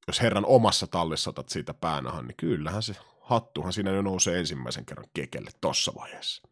jos 0.07 0.21
herran 0.21 0.45
omassa 0.47 0.87
tallissa 0.87 1.31
otat 1.31 1.49
siitä 1.49 1.75
päänahan, 1.75 2.27
niin 2.27 2.37
kyllähän 2.37 2.83
se 2.83 2.95
hattuhan 3.21 3.73
siinä 3.73 3.91
jo 3.91 4.03
nousee 4.03 4.39
ensimmäisen 4.39 4.87
kerran 4.87 5.09
kekelle 5.15 5.51
tossa 5.61 5.93
vaiheessa. 5.99 6.49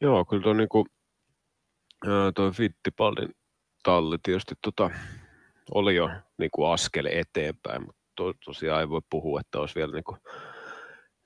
Joo, 0.00 0.24
kyllä 0.24 0.42
tuo 0.42 0.52
niinku, 0.52 0.86
Fittipaldin 2.52 3.34
talli 3.82 4.18
tietysti 4.22 4.54
tota, 4.62 4.90
oli 5.74 5.94
jo 5.94 6.10
niinku 6.38 6.64
askel 6.64 7.06
eteenpäin, 7.06 7.82
mutta 7.86 8.02
to, 8.16 8.32
tosiaan 8.44 8.80
ei 8.80 8.88
voi 8.88 9.00
puhua, 9.10 9.40
että 9.40 9.60
olisi 9.60 9.74
vielä 9.74 9.92
niinku, 9.92 10.16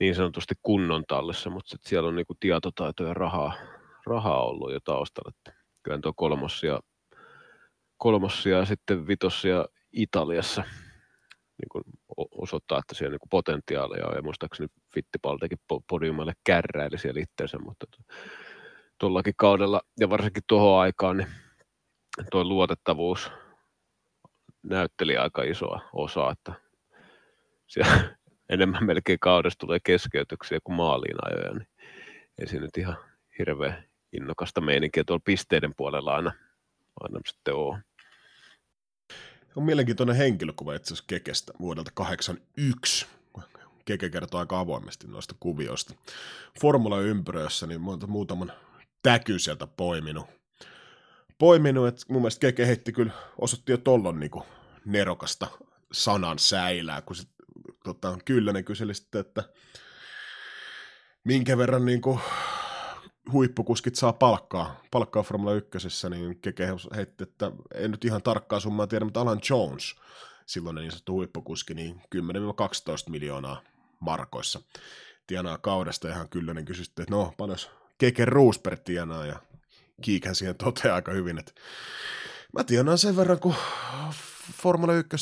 niin 0.04 0.14
sanotusti 0.14 0.54
kunnon 0.62 1.04
tallissa, 1.08 1.50
mutta 1.50 1.76
siellä 1.80 2.08
on 2.08 2.16
niinku 2.16 2.34
tietotaito 2.40 3.04
ja 3.04 3.14
rahaa, 3.14 3.52
rahaa 4.06 4.44
ollut 4.44 4.72
jo 4.72 4.80
taustalla. 4.84 5.32
Että 5.36 5.62
kyllä 5.82 5.98
tuo 5.98 6.12
kolmossia, 6.16 6.80
kolmossia 7.96 8.58
ja 8.58 8.64
sitten 8.64 9.06
vitossia 9.06 9.66
Italiassa 9.92 10.62
niin 11.58 11.68
kuin 11.72 11.84
osoittaa, 12.30 12.78
että 12.78 12.94
siellä 12.94 13.10
niin 13.10 13.28
potentiaalia 13.30 14.06
on, 14.06 14.16
ja 14.16 14.22
muistaakseni 14.22 14.68
Fittipaldikin 14.94 15.58
podiumalle 15.88 16.32
kärräili 16.46 16.98
siellä 16.98 17.20
itseensä, 17.20 17.58
mutta 17.58 17.86
tuollakin 19.00 19.34
kaudella, 19.36 19.80
ja 20.00 20.10
varsinkin 20.10 20.42
tuohon 20.46 20.80
aikaan, 20.80 21.16
niin 21.16 21.28
tuo 22.30 22.44
luotettavuus 22.44 23.30
näytteli 24.62 25.16
aika 25.16 25.42
isoa 25.42 25.80
osaa, 25.92 26.32
että 26.32 26.52
siellä 27.66 28.16
enemmän 28.48 28.84
melkein 28.90 29.18
kaudesta 29.20 29.66
tulee 29.66 29.80
keskeytyksiä 29.80 30.58
kuin 30.64 30.76
maaliin 30.76 31.16
ajoja, 31.22 31.52
niin 31.52 31.68
ei 32.38 32.46
se 32.46 32.58
nyt 32.58 32.76
ihan 32.78 32.96
hirveän 33.38 33.84
innokasta 34.12 34.60
meininkiä 34.60 35.04
tuolla 35.04 35.22
pisteiden 35.24 35.74
puolella 35.76 36.14
aina, 36.14 36.32
aina 37.00 37.20
sitten 37.26 37.54
ole. 37.54 37.78
On 39.56 39.62
mielenkiintoinen 39.62 40.16
henkilökuva 40.16 40.74
itse 40.74 40.88
asiassa 40.88 41.04
Kekestä 41.06 41.52
vuodelta 41.60 41.90
81. 41.94 43.06
Keke 43.84 44.10
kertoo 44.10 44.40
aika 44.40 44.58
avoimesti 44.58 45.06
noista 45.06 45.34
kuvioista. 45.40 45.94
Formula-ympyröissä 46.60 47.66
niin 47.66 47.80
muutaman 48.06 48.52
täky 49.02 49.38
sieltä 49.38 49.66
poiminut. 49.66 50.26
Poiminut, 51.38 51.88
että 51.88 52.02
mun 52.08 52.22
mielestä 52.22 52.40
Keke 52.40 52.66
heitti 52.66 52.92
kyllä, 52.92 53.12
osoitti 53.38 53.72
jo 53.72 53.78
tollon 53.78 54.20
niin 54.20 54.30
nerokasta 54.84 55.46
sanan 55.92 56.38
säilää, 56.38 57.02
kun 57.02 57.16
sit, 57.16 57.28
tota, 57.84 58.18
Kyllönen 58.24 58.64
kyseli 58.64 58.94
sitten, 58.94 59.20
että 59.20 59.44
minkä 61.24 61.58
verran 61.58 61.84
niin 61.84 62.00
kuin, 62.00 62.20
huippukuskit 63.32 63.94
saa 63.94 64.12
palkkaa, 64.12 64.80
palkkaa 64.90 65.22
Formula 65.22 65.54
1, 65.54 65.78
niin 66.10 66.40
Keke 66.40 66.68
heitti, 66.96 67.22
että 67.22 67.52
en 67.74 67.90
nyt 67.90 68.04
ihan 68.04 68.22
tarkkaa 68.22 68.60
summaa 68.60 68.86
tiedä, 68.86 69.04
mutta 69.04 69.20
Alan 69.20 69.40
Jones, 69.50 69.94
silloin 70.46 70.76
niin 70.76 70.90
sanottu 70.90 71.12
huippukuski, 71.12 71.74
niin 71.74 72.00
10-12 72.14 73.10
miljoonaa 73.10 73.62
markoissa 74.00 74.60
tienaa 75.26 75.58
kaudesta, 75.58 76.12
hän 76.12 76.28
kyllä 76.28 76.54
niin 76.54 76.64
kysyi, 76.64 76.84
että 76.88 77.04
no, 77.10 77.34
paljon 77.36 77.58
Keke 77.98 78.24
Roosberg 78.24 78.80
tienaa, 78.84 79.26
ja 79.26 79.40
Kiikhän 80.02 80.34
siihen 80.34 80.56
toteaa 80.56 80.94
aika 80.94 81.12
hyvin, 81.12 81.38
että 81.38 81.52
mä 82.56 82.64
tienaan 82.64 82.98
sen 82.98 83.16
verran, 83.16 83.40
kun 83.40 83.54
Formula 84.52 84.94
1 84.94 85.16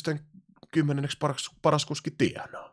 kymmenenneksi 0.73 1.19
paras, 1.21 1.51
paras 1.63 1.87
kuski 1.87 2.11
tienaa. 2.11 2.73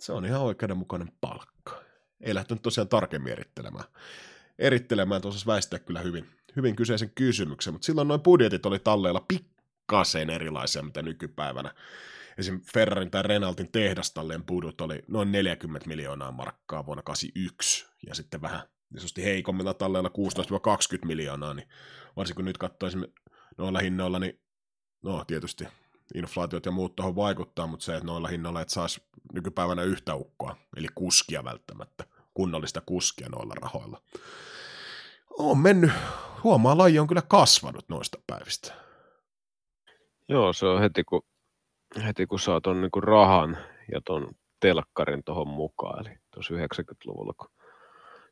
Se 0.00 0.12
on 0.12 0.26
ihan 0.26 0.40
oikeudenmukainen 0.40 1.12
palkka. 1.20 1.82
Ei 2.20 2.34
lähtenyt 2.34 2.62
tosiaan 2.62 2.88
tarkemmin 2.88 3.32
erittelemään 3.32 3.84
erittelemään, 4.58 5.22
osasi 5.24 5.46
väistää 5.46 5.78
kyllä 5.78 6.00
hyvin, 6.00 6.30
hyvin 6.56 6.76
kyseisen 6.76 7.10
kysymyksen, 7.14 7.74
mutta 7.74 7.86
silloin 7.86 8.08
noin 8.08 8.20
budjetit 8.20 8.66
oli 8.66 8.78
talleilla 8.78 9.24
pikkasen 9.28 10.30
erilaisia, 10.30 10.82
mitä 10.82 11.02
nykypäivänä. 11.02 11.74
Esim. 12.38 12.60
Ferrarin 12.74 13.10
tai 13.10 13.22
Renaultin 13.22 13.72
tehdastalleen 13.72 14.44
budut 14.44 14.80
oli 14.80 15.02
noin 15.08 15.32
40 15.32 15.88
miljoonaa 15.88 16.32
markkaa 16.32 16.86
vuonna 16.86 17.02
1981, 17.02 17.86
ja 18.06 18.14
sitten 18.14 18.42
vähän 18.42 18.60
niin 18.94 19.24
heikommilla 19.24 19.74
talleilla 19.74 20.10
16-20 21.02 21.06
miljoonaa, 21.06 21.54
niin 21.54 21.68
varsinkin 22.16 22.36
kun 22.36 22.44
nyt 22.44 22.58
katsoisimme 22.58 23.08
noilla 23.58 23.78
hinnoilla, 23.78 24.18
niin 24.18 24.40
no 25.02 25.24
tietysti 25.24 25.64
inflaatiot 26.14 26.66
ja 26.66 26.72
muut 26.72 26.96
tuohon 26.96 27.16
vaikuttaa, 27.16 27.66
mutta 27.66 27.84
se, 27.84 27.94
että 27.94 28.06
noilla 28.06 28.28
hinnoilla 28.28 28.60
et 28.60 28.68
saisi 28.68 29.02
nykypäivänä 29.32 29.82
yhtä 29.82 30.14
ukkoa, 30.14 30.56
eli 30.76 30.86
kuskia 30.94 31.44
välttämättä, 31.44 32.04
kunnollista 32.34 32.82
kuskia 32.86 33.28
noilla 33.28 33.54
rahoilla. 33.54 34.00
On 35.38 35.58
mennyt, 35.58 35.90
huomaa 36.44 36.78
laji 36.78 36.98
on 36.98 37.06
kyllä 37.06 37.22
kasvanut 37.22 37.88
noista 37.88 38.18
päivistä. 38.26 38.74
Joo, 40.28 40.52
se 40.52 40.66
on 40.66 40.80
heti 40.80 41.04
kun, 41.04 41.22
heti 42.04 42.26
kun 42.26 42.40
saa 42.40 42.60
ton 42.60 42.80
niinku 42.80 43.00
rahan 43.00 43.58
ja 43.92 44.00
ton 44.04 44.28
telkkarin 44.60 45.24
tuohon 45.24 45.48
mukaan, 45.48 46.06
eli 46.06 46.16
tuossa 46.34 46.54
90-luvulla, 46.54 47.32
kun, 47.38 47.48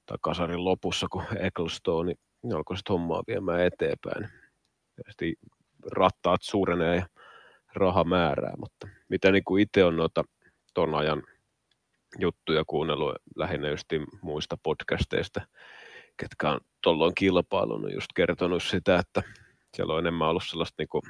tai 0.07 0.19
kasarin 0.21 0.65
lopussa, 0.65 1.07
kun 1.11 1.25
Ecclestone 1.39 2.15
niin 2.43 2.57
alkoi 2.57 2.77
sitten 2.77 2.93
hommaa 2.93 3.23
viemään 3.27 3.61
eteenpäin. 3.61 4.29
Tietysti 4.97 5.35
rattaat 5.91 6.43
suurenee 6.43 6.97
ja 6.97 7.07
raha 7.75 8.05
määrää, 8.05 8.55
mutta 8.59 8.89
mitä 9.09 9.31
niin 9.31 9.45
kuin 9.45 9.63
itse 9.63 9.85
on 9.85 9.97
noita 9.97 10.25
ton 10.75 10.95
ajan 10.95 11.23
juttuja 12.19 12.65
kuunnellut 12.67 13.15
lähinnä 13.37 13.69
just 13.69 13.87
muista 14.23 14.57
podcasteista, 14.63 15.41
ketkä 16.17 16.51
on 16.51 16.61
tuolloin 16.83 17.15
kilpailunut, 17.15 17.93
just 17.93 18.09
kertonut 18.15 18.63
sitä, 18.63 18.99
että 18.99 19.23
siellä 19.77 19.93
on 19.93 19.99
enemmän 19.99 20.29
ollut 20.29 20.43
sellaista 20.47 20.75
niin 20.79 20.89
kuin, 20.89 21.03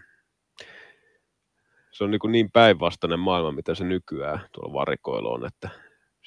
se 1.90 2.04
on 2.04 2.10
niin, 2.10 2.20
niin 2.28 2.50
päinvastainen 2.52 3.20
maailma, 3.20 3.52
mitä 3.52 3.74
se 3.74 3.84
nykyään 3.84 4.40
tuolla 4.52 4.72
varikoilla 4.72 5.28
on, 5.28 5.46
että 5.46 5.68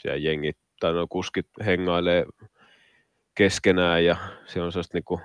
siellä 0.01 0.17
jengit 0.17 0.57
tai 0.79 0.93
nuo 0.93 1.07
kuskit 1.09 1.47
hengailee 1.65 2.25
keskenään 3.35 4.05
ja 4.05 4.15
se 4.45 4.61
on 4.61 4.71
sellaista 4.71 4.97
niin 4.97 5.21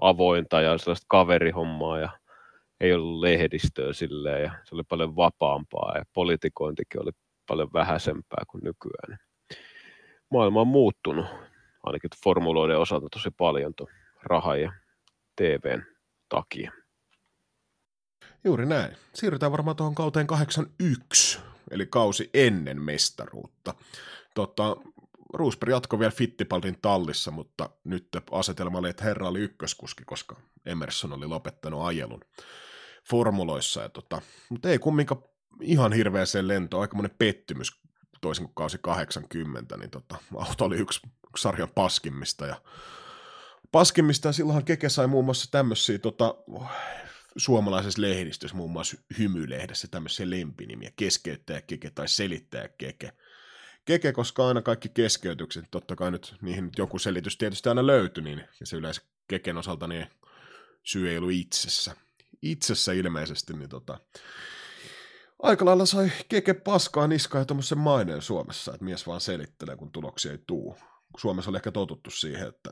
avointa 0.00 0.60
ja 0.60 0.78
sellaista 0.78 1.06
kaverihommaa 1.08 1.98
ja 1.98 2.19
ei 2.80 2.92
ollut 2.92 3.20
lehdistöä 3.20 3.92
silleen 3.92 4.42
ja 4.42 4.50
se 4.64 4.74
oli 4.74 4.82
paljon 4.82 5.16
vapaampaa 5.16 5.98
ja 5.98 6.04
politikointikin 6.12 7.02
oli 7.02 7.10
paljon 7.48 7.72
vähäisempää 7.72 8.44
kuin 8.50 8.64
nykyään. 8.64 9.18
Maailma 10.30 10.60
on 10.60 10.66
muuttunut, 10.66 11.26
ainakin 11.82 12.10
formuloiden 12.24 12.78
osalta 12.78 13.08
tosi 13.10 13.30
paljon 13.30 13.74
tuon 13.76 13.90
rahan 14.22 14.60
ja 14.60 14.72
TVn 15.36 15.82
takia. 16.28 16.72
Juuri 18.44 18.66
näin. 18.66 18.96
Siirrytään 19.14 19.52
varmaan 19.52 19.76
tuohon 19.76 19.94
kauteen 19.94 20.26
81, 20.26 21.40
eli 21.70 21.86
kausi 21.86 22.30
ennen 22.34 22.82
mestaruutta. 22.82 23.74
Tota, 24.34 24.76
Roosberg 25.34 25.70
jatkoi 25.70 25.98
vielä 25.98 26.10
Fittipaldin 26.10 26.78
tallissa, 26.82 27.30
mutta 27.30 27.70
nyt 27.84 28.08
asetelma 28.30 28.78
oli, 28.78 28.88
että 28.88 29.04
herra 29.04 29.28
oli 29.28 29.40
ykköskuski, 29.40 30.04
koska 30.06 30.36
Emerson 30.66 31.12
oli 31.12 31.26
lopettanut 31.26 31.82
ajelun 31.84 32.20
formuloissa. 33.08 33.82
Ja 33.82 33.88
tota, 33.88 34.22
mutta 34.48 34.68
ei 34.68 34.78
kumminkaan 34.78 35.22
ihan 35.60 35.92
hirveäseen 35.92 36.48
lentoon, 36.48 36.80
aikamoinen 36.80 37.16
pettymys 37.18 37.80
toisin 38.20 38.44
kuin 38.44 38.54
kausi 38.54 38.78
80, 38.80 39.76
niin 39.76 39.90
tota, 39.90 40.16
auto 40.36 40.64
oli 40.64 40.76
yksi, 40.76 41.00
yksi 41.28 41.42
sarjan 41.42 41.68
paskimmista 41.74 42.46
ja 42.46 42.62
paskimmista 43.72 44.28
ja 44.28 44.32
silloinhan 44.32 44.64
Keke 44.64 44.88
sai 44.88 45.06
muun 45.06 45.24
muassa 45.24 45.50
tämmöisiä 45.50 45.98
tota, 45.98 46.34
suomalaisessa 47.36 48.02
lehdistössä, 48.02 48.56
muun 48.56 48.70
muassa 48.70 48.96
hymylehdessä 49.18 49.88
tämmöisiä 49.88 50.30
lempinimiä, 50.30 50.90
keskeyttäjä 50.96 51.60
Keke 51.60 51.90
tai 51.90 52.08
selittäjä 52.08 52.68
Keke. 52.68 53.12
Keke, 53.84 54.12
koska 54.12 54.48
aina 54.48 54.62
kaikki 54.62 54.88
keskeytykset, 54.88 55.64
totta 55.70 55.96
kai 55.96 56.10
nyt 56.10 56.34
niihin 56.42 56.64
nyt 56.64 56.78
joku 56.78 56.98
selitys 56.98 57.36
tietysti 57.36 57.68
aina 57.68 57.86
löytyi, 57.86 58.24
niin, 58.24 58.38
ja 58.60 58.66
se 58.66 58.76
yleensä 58.76 59.02
Keken 59.28 59.56
osalta 59.56 59.86
niin 59.86 60.06
syy 60.82 61.10
ei 61.10 61.18
ollut 61.18 61.32
itsessä. 61.32 61.96
Itsessä 62.42 62.92
ilmeisesti, 62.92 63.52
niin 63.52 63.68
tota, 63.68 63.98
aika 65.42 65.64
lailla 65.64 65.86
sai 65.86 66.12
keke 66.28 66.54
paskaa 66.54 67.06
niskaa 67.06 67.40
ja 67.40 67.44
tuommoisen 67.44 67.78
maineen 67.78 68.22
Suomessa, 68.22 68.74
että 68.74 68.84
mies 68.84 69.06
vaan 69.06 69.20
selittelee, 69.20 69.76
kun 69.76 69.92
tuloksia 69.92 70.32
ei 70.32 70.38
tuu. 70.46 70.76
Suomessa 71.18 71.50
oli 71.50 71.56
ehkä 71.56 71.72
totuttu 71.72 72.10
siihen, 72.10 72.48
että 72.48 72.70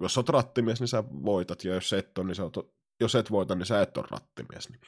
jos 0.00 0.18
olet 0.18 0.28
rattimies, 0.28 0.80
niin 0.80 0.88
sä 0.88 1.04
voitat, 1.04 1.64
ja 1.64 1.74
jos 1.74 1.92
et, 1.92 2.18
on, 2.18 2.26
niin 2.26 2.34
sä 2.34 2.42
oot, 2.42 2.74
jos 3.00 3.14
et 3.14 3.30
voita, 3.30 3.54
niin 3.54 3.66
sä 3.66 3.82
et 3.82 3.96
ole 3.96 4.06
rattimies. 4.10 4.68
Niin 4.70 4.80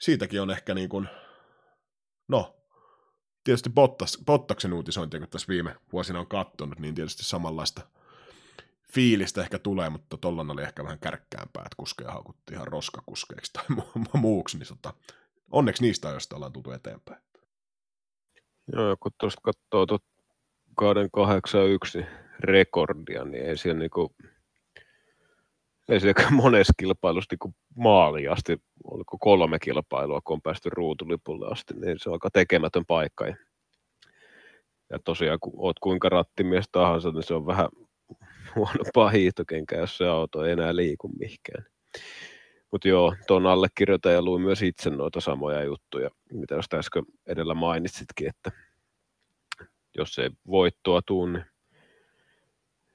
siitäkin 0.00 0.42
on 0.42 0.50
ehkä 0.50 0.74
niin 0.74 0.88
kuin, 0.88 1.08
no, 2.28 2.56
tietysti 3.44 3.70
Bottas, 3.70 4.18
Bottaksen 4.26 4.72
uutisointia, 4.72 5.20
kun 5.20 5.28
tässä 5.28 5.48
viime 5.48 5.76
vuosina 5.92 6.20
on 6.20 6.26
kattonut, 6.26 6.78
niin 6.78 6.94
tietysti 6.94 7.24
samanlaista 7.24 7.82
fiilistä 8.92 9.42
ehkä 9.42 9.58
tulee, 9.58 9.90
mutta 9.90 10.16
tollon 10.16 10.50
oli 10.50 10.62
ehkä 10.62 10.84
vähän 10.84 10.98
kärkkäämpää, 10.98 11.62
että 11.62 11.76
kuskeja 11.76 12.10
haukuttiin 12.10 12.54
ihan 12.54 12.68
roskakuskeiksi 12.68 13.52
tai 13.52 13.64
mu- 13.72 14.18
muuksi, 14.18 14.58
niin 14.58 14.68
tota, 14.68 14.94
onneksi 15.50 15.82
niistä 15.82 16.08
ajoista 16.08 16.36
ollaan 16.36 16.52
tultu 16.52 16.70
eteenpäin. 16.70 17.20
Joo, 18.72 18.96
kun 19.00 19.12
tuosta 19.20 19.40
katsoo 19.42 19.86
tuot 19.86 20.02
kauden 20.76 21.10
81, 21.10 21.98
niin 21.98 22.08
rekordia, 22.40 23.24
niin 23.24 23.46
ei 23.46 23.56
siellä 23.56 23.78
niinku, 23.78 24.14
ei 25.88 26.00
siellä 26.00 26.30
monessa 26.30 26.72
kilpailussa 26.76 27.28
niinku 27.32 27.54
maaliin 27.76 28.30
asti, 28.30 28.62
oliko 28.84 29.18
kolme 29.18 29.58
kilpailua, 29.58 30.20
kun 30.24 30.34
on 30.34 30.42
päästy 30.42 30.70
ruutulipulle 30.70 31.46
asti, 31.52 31.74
niin 31.74 31.98
se 31.98 32.10
on 32.10 32.14
aika 32.14 32.30
tekemätön 32.32 32.86
paikka. 32.86 33.26
Ja 34.90 34.98
tosiaan, 35.04 35.38
kun 35.40 35.52
oot 35.56 35.78
kuinka 35.78 36.08
rattimies 36.08 36.64
tahansa, 36.72 37.10
niin 37.10 37.22
se 37.22 37.34
on 37.34 37.46
vähän 37.46 37.68
huonompaa 38.56 39.10
hiihtokenkää, 39.10 39.78
jos 39.78 39.96
se 39.96 40.06
auto 40.06 40.44
ei 40.44 40.52
enää 40.52 40.76
liiku 40.76 41.08
mihinkään. 41.18 41.66
Mutta 42.72 42.88
joo, 42.88 43.14
tuon 43.26 43.46
allekirjoitan 43.46 44.12
ja 44.12 44.22
luin 44.22 44.42
myös 44.42 44.62
itse 44.62 44.90
noita 44.90 45.20
samoja 45.20 45.64
juttuja, 45.64 46.10
mitä 46.32 46.54
just 46.54 46.74
äsken 46.74 47.04
edellä 47.26 47.54
mainitsitkin, 47.54 48.28
että 48.28 48.50
jos 49.96 50.18
ei 50.18 50.30
voittoa 50.46 51.00
tuu, 51.06 51.26
niin 51.26 51.44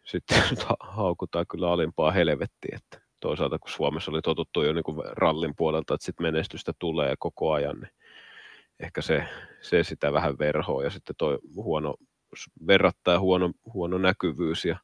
sitten 0.05 0.43
haukutaan 0.79 1.45
kyllä 1.51 1.71
alimpaa 1.71 2.11
helvettiä. 2.11 2.77
Että 2.77 3.07
toisaalta 3.19 3.59
kun 3.59 3.71
Suomessa 3.71 4.11
oli 4.11 4.21
totuttu 4.21 4.61
jo 4.61 4.73
niin 4.73 4.83
rallin 5.11 5.53
puolelta, 5.57 5.93
että 5.93 6.05
sitten 6.05 6.25
menestystä 6.25 6.73
tulee 6.79 7.15
koko 7.19 7.51
ajan, 7.51 7.79
niin 7.79 7.91
ehkä 8.79 9.01
se, 9.01 9.23
se 9.61 9.83
sitä 9.83 10.13
vähän 10.13 10.39
verhoa 10.39 10.83
ja 10.83 10.89
sitten 10.89 11.15
toi 11.17 11.39
huono, 11.55 11.95
verrattaa 12.67 13.19
huono, 13.19 13.51
huono 13.73 13.97
näkyvyys 13.97 14.65
ja 14.65 14.79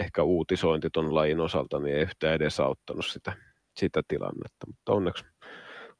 ehkä 0.00 0.22
uutisointi 0.22 0.88
tuon 0.92 1.14
lajin 1.14 1.40
osalta 1.40 1.78
niin 1.78 1.96
ei 1.96 2.02
yhtään 2.02 2.34
edesauttanut 2.34 3.06
sitä, 3.06 3.32
sitä 3.76 4.02
tilannetta, 4.08 4.66
mutta 4.66 4.92
onneksi, 4.92 5.24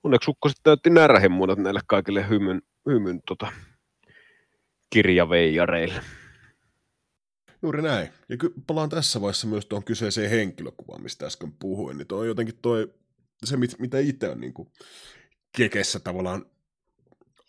onneksi 0.05 0.31
ukko 0.31 0.49
sitten 0.49 0.63
täytti 0.63 0.91
närhemmunat 0.91 1.59
näille 1.59 1.81
kaikille 1.87 2.29
hymyn, 2.29 2.63
hymyn 2.87 3.21
tota, 3.27 3.53
kirjaveijareille. 4.91 6.01
Juuri 7.63 7.83
näin. 7.83 8.09
Ja 8.29 8.37
ky- 8.37 8.55
palaan 8.67 8.89
tässä 8.89 9.21
vaiheessa 9.21 9.47
myös 9.47 9.67
tuohon 9.67 9.85
kyseiseen 9.85 10.31
henkilökuvaan, 10.31 11.03
mistä 11.03 11.27
äsken 11.27 11.53
puhuin, 11.53 11.99
niin 11.99 12.07
toi 12.07 12.27
jotenkin 12.27 12.59
toi, 12.63 12.95
se 13.45 13.57
mit, 13.57 13.79
mitä 13.79 13.99
itse 13.99 14.29
on 14.29 14.41
niin 14.41 14.55
kuin 14.55 14.69
kekessä 15.57 16.01
tavallaan 16.01 16.47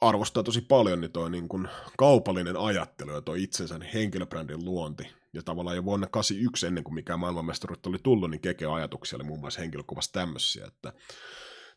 arvostaa 0.02 0.44
tosi 0.44 0.62
paljon, 0.62 1.02
niin 1.02 1.12
toi 1.12 1.32
niin 1.32 1.48
kuin 1.48 1.68
kaupallinen 1.98 2.58
ajattelu 2.58 3.12
ja 3.12 3.22
toi 3.22 3.44
itsensä 3.44 3.80
henkilöbrändin 3.94 4.66
luonti. 4.66 5.21
Ja 5.34 5.44
tavallaan 5.44 5.76
jo 5.76 5.86
vuonna 5.86 6.08
81, 6.08 6.68
ennen 6.68 6.84
kuin 6.84 6.94
mikään 6.94 7.20
maailmanmestaruutta 7.20 7.90
oli 7.90 7.98
tullut, 8.04 8.30
niin 8.30 8.42
Keke 8.42 8.66
ajatuksia 8.66 9.18
oli 9.18 9.24
muun 9.24 9.40
muassa 9.40 9.60
henkilökuvassa 9.60 10.12
tämmöisiä, 10.12 10.66
että 10.66 10.94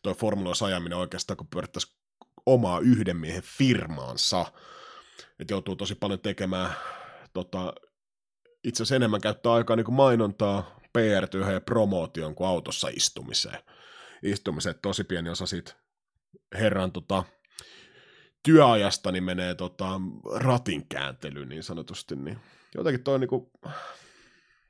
toi 0.03 0.15
Formula 0.15 0.67
ajaminen 0.67 0.99
oikeastaan, 0.99 1.37
kun 1.37 1.47
pyörittäisi 1.47 1.97
omaa 2.47 2.81
yhden 2.81 3.17
miehen 3.17 3.43
firmaansa, 3.43 4.53
että 5.39 5.55
joutuu 5.55 5.77
tosi 5.77 5.95
paljon 5.95 6.21
tekemään 6.21 6.75
tota, 7.33 7.75
itse 8.65 8.83
asiassa 8.83 8.97
enemmän 8.97 9.21
käyttää 9.21 9.53
aikaa 9.53 9.77
niin 9.77 9.85
kuin 9.85 9.95
mainontaa, 9.95 10.81
PR-työhön 10.93 11.55
ja 11.55 11.61
promootioon 11.61 12.35
kuin 12.35 12.49
autossa 12.49 12.89
istumiseen. 12.89 13.59
Istumiseen, 14.23 14.75
tosi 14.83 15.05
pieni 15.05 15.31
osa 15.31 15.47
siitä 15.47 15.75
herran 16.55 16.93
tota, 16.93 17.25
työajasta 18.43 19.13
niin 19.13 19.25
menee 19.25 19.55
tota, 19.55 20.01
ratin 20.35 20.89
kääntelyyn 20.89 21.49
niin 21.49 21.63
sanotusti, 21.63 22.17
niin 22.17 22.39
jotenkin 22.75 23.05
toi 23.05 23.19
niinku, 23.19 23.51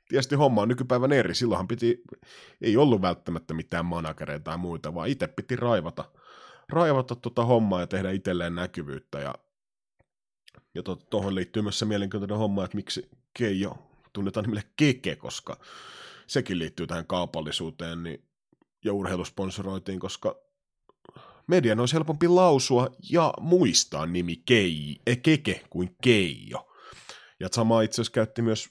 tietysti 0.09 0.35
homma 0.35 0.61
on 0.61 0.67
nykypäivän 0.67 1.11
eri, 1.11 1.35
silloinhan 1.35 1.67
piti, 1.67 2.01
ei 2.61 2.77
ollut 2.77 3.01
välttämättä 3.01 3.53
mitään 3.53 3.85
managereita 3.85 4.43
tai 4.43 4.57
muita, 4.57 4.93
vaan 4.93 5.09
itse 5.09 5.27
piti 5.27 5.55
raivata, 5.55 6.05
raivata 6.69 7.15
tota 7.15 7.45
hommaa 7.45 7.79
ja 7.79 7.87
tehdä 7.87 8.11
itselleen 8.11 8.55
näkyvyyttä 8.55 9.19
ja 9.19 9.35
ja 10.75 10.83
tuohon 10.83 11.29
to, 11.29 11.35
liittyy 11.35 11.61
myös 11.61 11.79
se 11.79 11.85
mielenkiintoinen 11.85 12.37
homma, 12.37 12.65
että 12.65 12.75
miksi 12.75 13.09
Keijo 13.33 13.77
tunnetaan 14.13 14.43
nimellä 14.43 14.63
Keke, 14.75 15.15
koska 15.15 15.57
sekin 16.27 16.59
liittyy 16.59 16.87
tähän 16.87 17.07
kaupallisuuteen 17.07 18.03
niin, 18.03 18.23
ja 18.85 18.93
urheilusponsoroitiin, 18.93 19.99
koska 19.99 20.35
median 21.47 21.79
olisi 21.79 21.93
helpompi 21.93 22.27
lausua 22.27 22.89
ja 23.09 23.33
muistaa 23.39 24.05
nimi 24.05 24.35
Kei, 24.35 24.97
e, 25.07 25.15
Keke 25.15 25.61
kuin 25.69 25.95
Keijo. 26.01 26.74
Ja 27.39 27.49
sama 27.51 27.81
itse 27.81 27.95
asiassa 27.95 28.11
käytti 28.11 28.41
myös 28.41 28.69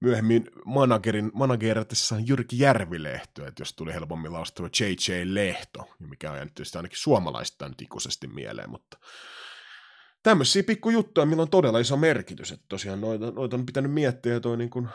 myöhemmin 0.00 0.50
managerin, 0.64 1.30
manageratessaan 1.34 2.28
Jyrki 2.28 2.58
Järvilehto, 2.58 3.46
että 3.46 3.60
jos 3.60 3.72
tuli 3.76 3.92
helpommin 3.92 4.32
laustua 4.32 4.68
JJ 4.80 5.22
Lehto, 5.24 5.88
mikä 5.98 6.30
on 6.30 6.36
jäänyt 6.36 6.54
tietysti 6.54 6.78
ainakin 6.78 6.98
suomalaista 6.98 7.70
ikuisesti 7.82 8.26
mieleen, 8.26 8.70
mutta 8.70 8.98
tämmöisiä 10.22 10.62
pikkujuttuja, 10.62 11.26
millä 11.26 11.42
on 11.42 11.50
todella 11.50 11.78
iso 11.78 11.96
merkitys, 11.96 12.52
että 12.52 12.66
tosiaan 12.68 13.00
noita, 13.00 13.30
noita 13.30 13.56
on 13.56 13.66
pitänyt 13.66 13.92
miettiä, 13.92 14.40
toi 14.40 14.56
niin 14.56 14.70
kuin 14.70 14.88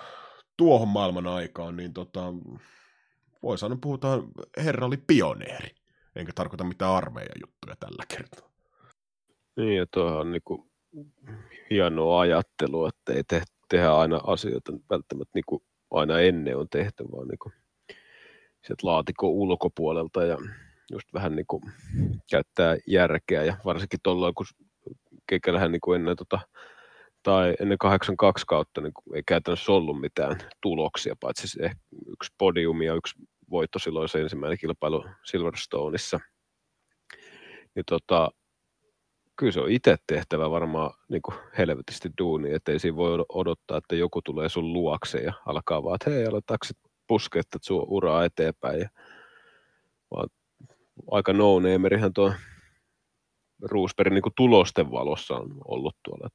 tuohon 0.58 0.88
maailman 0.88 1.28
aikaan, 1.28 1.76
niin 1.76 1.94
tota, 1.94 2.22
voi 3.44 3.58
sanoa, 3.58 3.78
puhutaan, 3.82 4.24
herra 4.58 4.88
oli 4.88 4.98
pioneeri, 4.98 5.76
enkä 6.16 6.32
tarkoita 6.36 6.64
mitään 6.64 6.92
armeijan 6.92 7.38
juttuja 7.42 7.76
tällä 7.76 8.04
kertaa. 8.08 8.50
Niin, 9.58 9.78
ja 9.78 9.86
tuohon 9.92 10.20
on 10.20 10.32
niin 10.32 10.42
kuin 10.46 10.72
hienoa 11.70 12.20
ajattelua, 12.20 12.90
että 12.90 13.14
ei 13.14 13.24
te, 13.24 13.42
tehdä 13.70 13.94
aina 13.94 14.20
asioita 14.28 14.74
välttämättä 14.90 15.32
niin 15.34 15.44
kuin 15.48 15.64
aina 15.92 16.20
ennen 16.20 16.58
on 16.58 16.68
tehty, 16.70 17.04
vaan 17.12 17.28
niin 17.28 17.40
kuin 17.40 17.54
laatikon 18.84 19.30
ulkopuolelta 19.30 20.24
ja 20.24 20.38
just 20.92 21.14
vähän 21.14 21.36
niin 21.36 21.46
kuin 21.48 21.64
käyttää 22.32 22.78
järkeä 22.88 23.44
ja 23.44 23.58
varsinkin 23.66 24.00
tuolla, 24.04 24.34
kun 24.34 24.46
Kekellähän 25.28 25.72
niin 25.72 25.82
kuin 25.82 26.00
ennen, 26.00 26.16
tota, 26.16 26.40
tai 27.24 27.56
ennen 27.60 27.78
82 27.78 28.46
kautta 28.46 28.82
niin 28.82 28.94
ei 29.16 29.24
käytännössä 29.28 29.72
ollut 29.72 30.02
mitään 30.02 30.38
tuloksia, 30.62 31.16
paitsi 31.20 31.48
se 31.48 31.72
yksi 32.08 32.34
podium 32.38 32.82
ja 32.82 32.94
yksi 32.94 33.16
voitto 33.50 33.80
silloin 33.80 34.10
se 34.10 34.22
ensimmäinen 34.22 34.58
kilpailu 34.58 35.06
Silverstoneissa. 35.24 36.20
Niin 37.76 37.86
tota, 37.90 38.32
kyllä 39.36 39.52
se 39.52 39.60
on 39.60 39.72
itse 39.72 39.96
tehtävä 40.08 40.52
varmaan 40.52 40.92
niin 41.10 41.22
kuin 41.22 41.36
helvetisti 41.58 42.10
duuni, 42.18 42.54
että 42.54 42.72
ei 42.72 42.80
siinä 42.80 42.98
voi 42.98 43.26
odottaa, 43.30 43.78
että 43.78 43.96
joku 43.96 44.22
tulee 44.22 44.50
sun 44.50 44.74
luokse 44.74 45.18
ja 45.18 45.34
alkaa 45.46 45.84
vaan, 45.84 45.96
että 45.96 46.10
hei, 46.10 46.26
aletaanko 46.26 46.66
puskea 47.08 47.42
sun 47.62 47.86
uraa 47.88 48.26
eteenpäin. 48.26 48.80
Ja, 48.80 48.90
vaan 50.12 50.30
aika 51.12 51.34
no 51.34 51.62
tuo 52.16 52.34
Roosbergin 53.62 54.14
niin 54.14 54.34
tulosten 54.36 54.92
valossa 54.92 55.36
on 55.36 55.62
ollut 55.66 55.96
tuolla, 56.04 56.30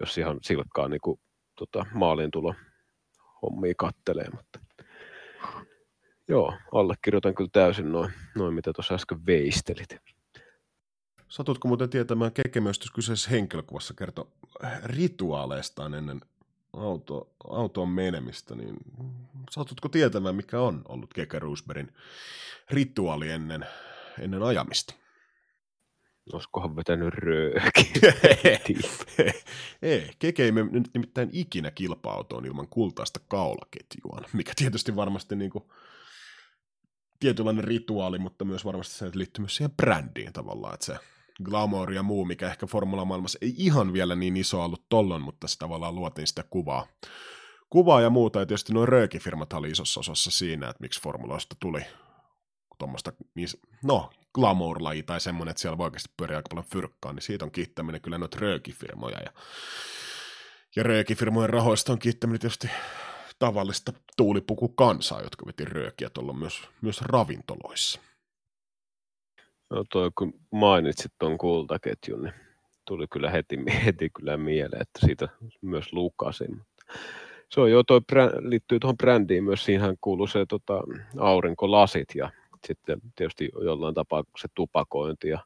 jos 0.00 0.18
ihan 0.18 0.38
silkkaa 0.42 0.88
niin 0.88 1.00
kuin, 1.00 1.20
tota, 1.58 1.86
maalin 1.94 2.30
tulo 2.30 2.54
hommia 3.42 3.74
kattelee, 3.76 4.28
mutta 4.34 4.60
joo, 6.28 6.54
allekirjoitan 6.72 7.34
kyllä 7.34 7.50
täysin 7.52 7.92
noin, 7.92 8.12
noin 8.36 8.54
mitä 8.54 8.72
tuossa 8.72 8.94
äsken 8.94 9.26
veistelit. 9.26 9.96
Satutko 11.30 11.68
muuten 11.68 11.90
tietämään 11.90 12.32
Keke 12.32 12.60
myös 12.60 12.90
kyseisessä 12.94 13.30
henkilökuvassa 13.30 13.94
kertoo 13.94 14.32
rituaaleistaan 14.84 15.94
ennen 15.94 16.20
auto, 16.72 17.34
autoon 17.50 17.88
menemistä, 17.88 18.54
niin 18.54 18.76
satutko 19.50 19.88
tietämään, 19.88 20.34
mikä 20.34 20.60
on 20.60 20.82
ollut 20.88 21.14
Keke 21.14 21.38
Roosbergin 21.38 21.94
rituaali 22.70 23.30
ennen, 23.30 23.66
ennen 24.18 24.42
ajamista? 24.42 24.94
Olisikohan 26.32 26.76
vetänyt 26.76 27.14
rööki? 27.14 27.92
ei, 29.82 30.10
Keke 30.18 30.44
ei 30.44 30.52
nyt 30.52 30.90
nimittäin 30.94 31.30
ikinä 31.32 31.70
kilpa-autoon 31.70 32.46
ilman 32.46 32.68
kultaista 32.68 33.20
kaulaketjua, 33.28 34.20
mikä 34.32 34.52
tietysti 34.56 34.96
varmasti 34.96 35.36
niin 35.36 35.50
kuin, 35.50 35.64
tietynlainen 37.20 37.64
rituaali, 37.64 38.18
mutta 38.18 38.44
myös 38.44 38.64
varmasti 38.64 38.94
se 38.94 39.10
liittyy 39.14 39.42
myös 39.42 39.56
siihen 39.56 39.76
brändiin 39.76 40.32
tavallaan, 40.32 40.74
että 40.74 40.86
se 40.86 40.98
glamour 41.44 41.92
ja 41.92 42.02
muu, 42.02 42.24
mikä 42.24 42.46
ehkä 42.46 42.66
formula-maailmassa 42.66 43.38
ei 43.42 43.54
ihan 43.56 43.92
vielä 43.92 44.14
niin 44.14 44.36
iso 44.36 44.64
ollut 44.64 44.84
tollon, 44.88 45.22
mutta 45.22 45.48
se 45.48 45.58
tavallaan 45.58 45.94
luotiin 45.94 46.26
sitä 46.26 46.44
kuvaa. 46.50 46.86
Kuvaa 47.70 48.00
ja 48.00 48.10
muuta, 48.10 48.38
ja 48.38 48.46
tietysti 48.46 48.72
nuo 48.72 48.86
röökifirmat 48.86 49.52
oli 49.52 49.70
isossa 49.70 50.00
osassa 50.00 50.30
siinä, 50.30 50.68
että 50.68 50.80
miksi 50.80 51.02
formuloista 51.02 51.56
tuli 51.60 51.80
tuommoista, 52.78 53.12
niin, 53.34 53.48
no, 53.84 54.10
glamour-laji 54.34 55.02
tai 55.02 55.20
semmoinen, 55.20 55.50
että 55.50 55.60
siellä 55.60 55.78
voi 55.78 55.84
oikeasti 55.84 56.12
pyöriä 56.16 56.36
aika 56.36 56.48
paljon 56.48 56.70
fyrkkaa, 56.72 57.12
niin 57.12 57.22
siitä 57.22 57.44
on 57.44 57.50
kiittäminen 57.50 58.00
kyllä 58.00 58.18
noita 58.18 58.38
röökifirmoja. 58.40 59.18
Ja, 59.20 59.32
ja 60.76 60.82
röökifirmojen 60.82 61.50
rahoista 61.50 61.92
on 61.92 61.98
kiittäminen 61.98 62.40
tietysti 62.40 62.70
tavallista 63.38 63.92
tuulipukukansaa, 64.16 65.22
jotka 65.22 65.46
veti 65.46 65.64
röökiä 65.64 66.10
tuolla 66.10 66.32
myös, 66.32 66.62
myös 66.80 67.02
ravintoloissa. 67.02 68.00
No 69.70 69.84
toi, 69.92 70.10
kun 70.14 70.34
mainitsit 70.50 71.12
tuon 71.18 71.38
kultaketjun, 71.38 72.22
niin 72.22 72.34
tuli 72.84 73.06
kyllä 73.10 73.30
heti, 73.30 73.56
heti 73.84 74.10
kyllä 74.10 74.36
mieleen, 74.36 74.82
että 74.82 75.06
siitä 75.06 75.28
myös 75.62 75.92
lukasin. 75.92 76.60
Se 77.48 77.60
on 77.60 77.70
jo, 77.70 77.82
toi 77.82 78.00
liittyy 78.40 78.78
tuohon 78.80 78.96
brändiin 78.96 79.44
myös, 79.44 79.64
siihen 79.64 79.96
kuuluu 80.00 80.26
se 80.26 80.46
tota, 80.46 80.82
aurinkolasit 81.18 82.08
ja 82.14 82.30
sitten 82.66 83.00
tietysti 83.16 83.50
jollain 83.64 83.94
tapaa 83.94 84.24
se 84.38 84.48
tupakointi 84.54 85.28
ja 85.28 85.38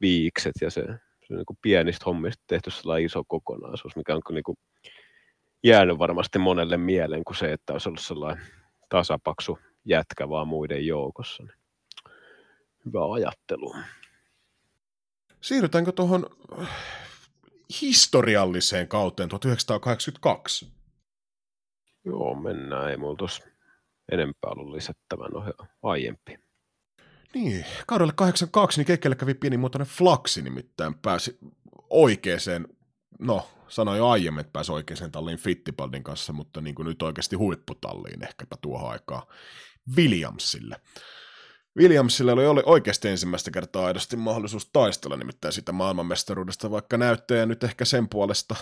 viikset 0.00 0.54
ja 0.60 0.70
se, 0.70 0.84
se 1.28 1.34
niin 1.34 1.46
kuin 1.46 1.58
pienistä 1.62 2.04
hommista 2.06 2.44
tehty 2.46 2.70
sellainen 2.70 3.06
iso 3.06 3.22
kokonaisuus, 3.28 3.96
mikä 3.96 4.14
on 4.14 4.22
niin 4.30 4.44
kuin 4.44 4.58
jäänyt 5.64 5.98
varmasti 5.98 6.38
monelle 6.38 6.76
mieleen 6.76 7.24
kuin 7.24 7.36
se, 7.36 7.52
että 7.52 7.72
olisi 7.72 7.88
ollut 7.88 8.00
sellainen 8.00 8.44
tasapaksu 8.88 9.58
jätkä 9.84 10.28
vaan 10.28 10.48
muiden 10.48 10.86
joukossa. 10.86 11.42
Niin 11.42 11.59
hyvä 12.86 13.12
ajattelu. 13.14 13.74
Siirrytäänkö 15.40 15.92
tuohon 15.92 16.26
äh, 16.60 16.68
historialliseen 17.82 18.88
kauteen 18.88 19.28
1982? 19.28 20.72
Joo, 22.04 22.34
mennään. 22.34 22.90
Ei 22.90 22.96
mulla 22.96 23.16
tuossa 23.16 23.42
enempää 24.12 24.50
ollut 24.50 24.74
lisättävän 24.74 25.36
ohi 25.36 25.50
aiempi. 25.82 26.38
Niin, 27.34 27.66
kaudelle 27.86 28.12
82 28.16 28.80
niin 28.80 28.86
Kekelle 28.86 29.16
kävi 29.16 29.34
pienimuotoinen 29.34 29.88
flaksi 29.88 30.42
nimittäin 30.42 30.94
pääsi 30.94 31.38
oikeeseen, 31.90 32.68
no 33.18 33.48
sanoin 33.68 33.98
jo 33.98 34.08
aiemmin, 34.08 34.40
että 34.40 34.52
pääsi 34.52 34.72
oikeeseen 34.72 35.12
talliin 35.12 35.38
Fittipaldin 35.38 36.04
kanssa, 36.04 36.32
mutta 36.32 36.60
niin 36.60 36.74
kuin 36.74 36.86
nyt 36.86 37.02
oikeasti 37.02 37.36
huipputalliin 37.36 38.24
ehkäpä 38.24 38.56
tuohon 38.60 38.90
aikaan 38.90 39.22
Williamsille. 39.96 40.76
Williamsille 41.78 42.32
oli 42.32 42.62
oikeasti 42.66 43.08
ensimmäistä 43.08 43.50
kertaa 43.50 43.86
aidosti 43.86 44.16
mahdollisuus 44.16 44.70
taistella 44.72 45.16
nimittäin 45.16 45.52
sitä 45.52 45.72
maailmanmestaruudesta, 45.72 46.70
vaikka 46.70 46.96
näyttöjä 46.96 47.46
nyt 47.46 47.64
ehkä 47.64 47.84
sen 47.84 48.08
puolesta 48.08 48.56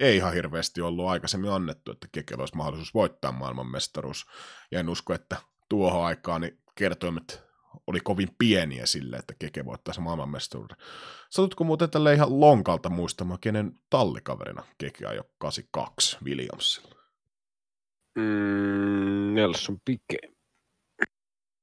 ei 0.00 0.16
ihan 0.16 0.32
hirveästi 0.34 0.80
ollut 0.80 1.06
aikaisemmin 1.06 1.50
annettu, 1.50 1.92
että 1.92 2.08
Kekellä 2.12 2.42
olisi 2.42 2.56
mahdollisuus 2.56 2.94
voittaa 2.94 3.32
maailmanmestaruus. 3.32 4.26
Ja 4.70 4.80
en 4.80 4.88
usko, 4.88 5.14
että 5.14 5.36
tuohon 5.68 6.04
aikaan 6.04 6.40
niin 6.40 6.58
kertoimet 6.74 7.46
oli 7.86 8.00
kovin 8.00 8.28
pieniä 8.38 8.86
sille, 8.86 9.16
että 9.16 9.34
Keke 9.38 9.64
voittaisi 9.64 10.00
maailmanmestaruuden. 10.00 10.76
Satutko 11.30 11.64
muuten 11.64 11.90
tälle 11.90 12.14
ihan 12.14 12.40
lonkalta 12.40 12.90
muistamaan, 12.90 13.40
kenen 13.40 13.72
tallikaverina 13.90 14.64
Keke 14.78 15.06
ajoi 15.06 15.24
82 15.38 16.18
Williamsilla? 16.24 16.96
Mm, 18.18 19.34
Nelson 19.34 19.80
Piquet. 19.84 20.35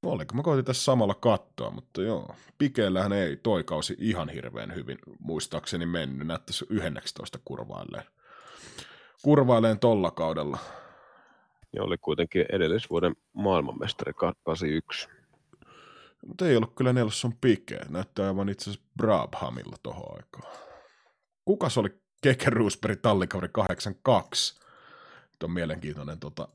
Oliko? 0.04 0.36
Mä 0.36 0.44
koitin 0.44 0.66
tässä 0.66 0.84
samalla 0.84 1.14
katsoa, 1.14 1.70
mutta 1.72 2.02
joo. 2.02 2.36
Pikeellähän 2.58 3.14
ei 3.14 3.38
toi 3.38 3.64
kausi 3.64 3.96
ihan 4.00 4.30
hirveän 4.30 4.76
hyvin 4.76 4.98
muistaakseni 5.20 5.86
mennyt. 5.86 6.28
Näyttäisi 6.28 6.66
11 6.70 7.40
kurvailleen. 7.46 8.04
Kurvailleen 9.22 9.80
tolla 9.80 10.12
kaudella. 10.12 10.58
Ja 11.76 11.84
oli 11.84 11.98
kuitenkin 11.98 12.46
edellisvuoden 12.52 13.16
maailmanmestari 13.34 14.14
81. 14.14 15.08
Mutta 16.28 16.48
ei 16.48 16.56
ollut 16.56 16.76
kyllä 16.76 16.94
Nelson 16.94 17.34
Pike. 17.42 17.80
Näyttää 17.90 18.28
aivan 18.28 18.50
itse 18.50 18.70
asiassa 18.70 18.88
Brabhamilla 18.98 19.76
tohon 19.84 20.16
aikaan. 20.16 20.54
Kukas 21.46 21.78
oli 21.78 21.90
Keke 22.22 22.50
Roosberg 22.50 23.00
tallikaveri 23.02 23.50
82? 23.52 24.60
Tuo 25.40 25.48
on 25.48 25.52
mielenkiintoinen. 25.52 26.20
Tota... 26.20 26.48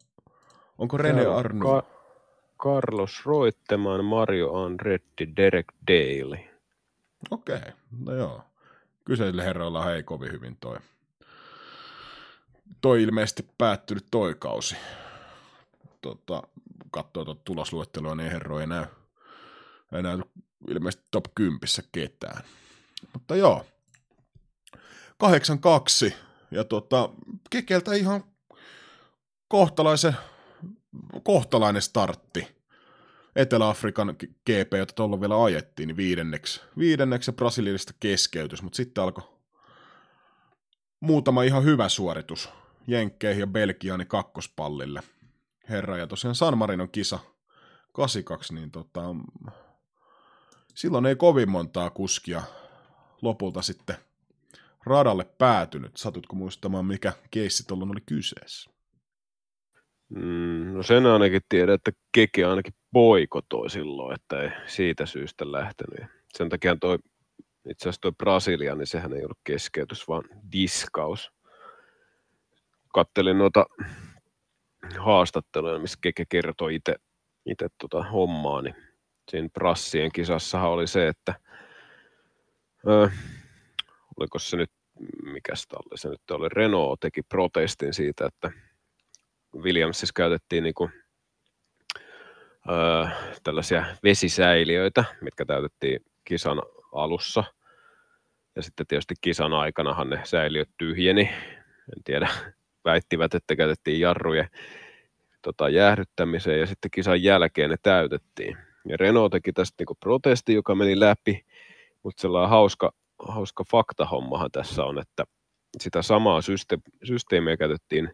Onko 0.79 0.97
Rene 0.97 1.27
Arnu? 1.27 1.67
Ka- 1.67 1.98
Carlos 2.63 3.27
Roitteman, 3.27 4.05
Mario 4.05 4.55
Andretti, 4.65 5.37
Derek 5.37 5.67
Daly. 5.89 6.39
Okei, 7.31 7.57
okay. 7.57 7.73
no 8.05 8.15
joo. 8.15 8.43
Kyseisille 9.05 9.45
herroilla 9.45 9.95
ei 9.95 10.03
kovin 10.03 10.33
hyvin 10.33 10.57
toi. 10.61 10.77
Toi 12.81 13.03
ilmeisesti 13.03 13.49
päättynyt 13.59 14.07
toi 14.11 14.35
kausi. 14.39 14.77
Tota, 16.01 16.43
katsoo 16.91 17.25
tuota 17.25 17.41
tulosluettelua, 17.45 18.15
niin 18.15 18.31
herro 18.31 18.61
ei 18.61 18.67
näy, 18.67 18.85
ei 19.93 20.03
näy 20.03 20.19
ilmeisesti 20.69 21.07
top 21.11 21.25
10 21.35 21.61
ketään. 21.93 22.43
Mutta 23.13 23.37
joo, 23.37 23.67
8-2 26.09 26.13
ja 26.51 26.65
tota, 26.65 27.11
Kekeltä 27.51 27.95
ihan 27.95 28.25
kohtalaisen 29.49 30.17
kohtalainen 31.23 31.83
startti. 31.83 32.59
Etelä-Afrikan 33.37 34.17
GP, 34.19 34.73
jota 34.79 34.95
tuolla 34.95 35.21
vielä 35.21 35.45
ajettiin, 35.45 35.87
niin 35.87 35.97
viidenneksi, 35.97 36.61
viidenneksi 36.79 37.29
ja 37.29 37.33
Brasilialista 37.33 37.93
keskeytys, 38.01 38.63
mutta 38.63 38.77
sitten 38.77 39.05
alkoi 39.05 39.25
muutama 41.01 41.43
ihan 41.43 41.65
hyvä 41.65 41.89
suoritus 41.89 42.51
Jenkkeihin 42.87 43.41
ja 43.41 43.47
Belgiaan 43.47 43.99
niin 43.99 44.09
kakkospallille. 44.09 45.03
Herra, 45.69 45.97
ja 45.97 46.07
tosiaan 46.07 46.35
San 46.35 46.59
Marinon 46.59 46.91
kisa 46.91 47.19
82, 47.93 48.55
niin 48.55 48.71
tota, 48.71 49.01
silloin 50.75 51.07
ei 51.07 51.17
kovin 51.17 51.51
montaa 51.51 51.91
kuskia 51.91 52.43
lopulta 53.23 53.63
sitten 53.63 53.97
radalle 54.87 55.25
päätynyt. 55.25 55.97
Satutko 55.97 56.37
muistamaan, 56.37 56.87
mikä 56.87 57.13
keissi 57.31 57.65
tuolla 57.67 57.87
oli 57.91 58.01
kyseessä? 58.07 58.71
Mm, 60.09 60.73
no 60.75 60.83
sen 60.83 61.07
ainakin 61.07 61.41
tiedän, 61.49 61.75
että 61.75 61.91
Keke 62.13 62.45
ainakin 62.45 62.75
boikotoi 62.93 63.71
silloin, 63.71 64.15
että 64.15 64.43
ei 64.43 64.51
siitä 64.67 65.07
syystä 65.07 65.53
lähtenyt. 65.53 66.11
Sen 66.29 66.49
takia 66.49 66.77
toi, 66.77 66.99
itse 67.71 67.83
asiassa 67.83 68.01
toi 68.01 68.13
Brasilia, 68.13 68.75
niin 68.75 68.87
sehän 68.87 69.13
ei 69.13 69.25
ollut 69.25 69.39
keskeytys, 69.45 70.09
vaan 70.09 70.25
diskaus. 70.53 71.33
Kattelin 72.95 73.39
noita 73.39 73.67
haastatteluja, 74.99 75.79
missä 75.79 75.99
Keke 76.03 76.25
kertoi 76.29 76.75
itse 76.75 76.95
itse 77.47 77.69
tota 77.79 78.03
hommaa, 78.03 78.63
niin 78.63 78.75
siinä 79.31 79.49
Brassien 79.55 80.13
kisassahan 80.13 80.71
oli 80.71 80.87
se, 80.87 81.09
että 81.09 81.35
ö, 82.89 83.11
oliko 84.21 84.39
se 84.39 84.57
nyt, 84.57 84.71
mikä 85.23 85.53
oli 85.73 85.99
se 85.99 86.09
nyt 86.09 86.31
oli, 86.31 86.49
Renault 86.49 87.01
teki 87.01 87.23
protestin 87.23 87.95
siitä, 87.95 88.27
että 88.27 88.51
Williamsissa 89.63 90.13
käytettiin 90.17 90.65
niin 90.65 90.75
kuin, 90.75 90.93
öö, 92.71 93.07
tällaisia 93.43 93.85
vesisäiliöitä, 94.03 95.05
mitkä 95.21 95.45
täytettiin 95.45 96.01
kisan 96.25 96.63
alussa. 96.93 97.45
Ja 98.57 98.63
sitten 98.63 98.87
tietysti 98.87 99.15
kisan 99.21 99.53
aikanahan 99.53 100.11
ne 100.11 100.21
säiliöt 100.25 100.69
tyhjeni. 100.79 101.23
En 101.97 102.03
tiedä, 102.05 102.29
väittivät, 102.85 103.35
että 103.35 103.57
käytettiin 103.57 104.01
jarrujen 104.01 104.49
tota, 105.43 105.69
jäähdyttämiseen 105.69 106.61
ja 106.61 106.67
sitten 106.67 106.91
kisan 106.91 107.23
jälkeen 107.23 107.71
ne 107.71 107.77
täytettiin. 107.83 108.57
Ja 108.89 108.97
Renault 108.97 109.33
teki 109.33 109.53
tästä 109.53 109.75
niin 109.79 109.97
protesti, 110.01 110.55
joka 110.55 110.75
meni 110.75 111.01
läpi, 111.01 111.45
mutta 112.03 112.21
sellainen 112.21 112.51
hauska, 112.51 112.93
hauska 113.29 113.65
faktahommahan 113.71 114.51
tässä 114.51 114.85
on, 114.85 114.99
että 114.99 115.25
sitä 115.81 116.03
samaa 116.03 116.41
syste- 116.41 116.93
systeemiä 117.05 117.57
käytettiin 117.57 118.11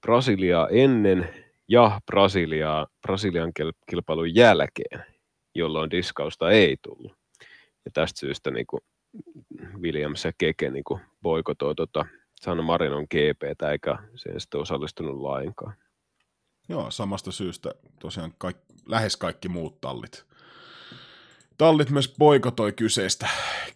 Brasiliaa 0.00 0.68
ennen 0.68 1.34
ja 1.68 2.00
Brasiliaa, 2.06 2.86
Brasilian 3.02 3.52
kilpailun 3.90 4.34
jälkeen, 4.34 5.04
jolloin 5.54 5.90
diskausta 5.90 6.50
ei 6.50 6.76
tullut. 6.82 7.12
Ja 7.84 7.90
tästä 7.92 8.20
syystä 8.20 8.50
niin 8.50 8.66
kuin 8.66 8.80
Williams 9.80 10.24
ja 10.24 10.32
Keke 10.38 10.70
niin 10.70 10.84
kuin 10.84 11.00
boikotoi 11.22 11.74
tota 11.74 12.06
San 12.40 12.64
Marinon 12.64 13.06
GPtä, 13.10 13.72
eikä 13.72 13.98
sen 14.16 14.40
sitten 14.40 14.60
osallistunut 14.60 15.20
lainkaan. 15.20 15.74
Joo, 16.68 16.90
samasta 16.90 17.32
syystä 17.32 17.74
tosiaan 18.00 18.34
kaik, 18.38 18.56
lähes 18.86 19.16
kaikki 19.16 19.48
muut 19.48 19.80
tallit. 19.80 20.24
Tallit 21.58 21.90
myös 21.90 22.14
boikotoi 22.18 22.72
kyseistä 22.72 23.28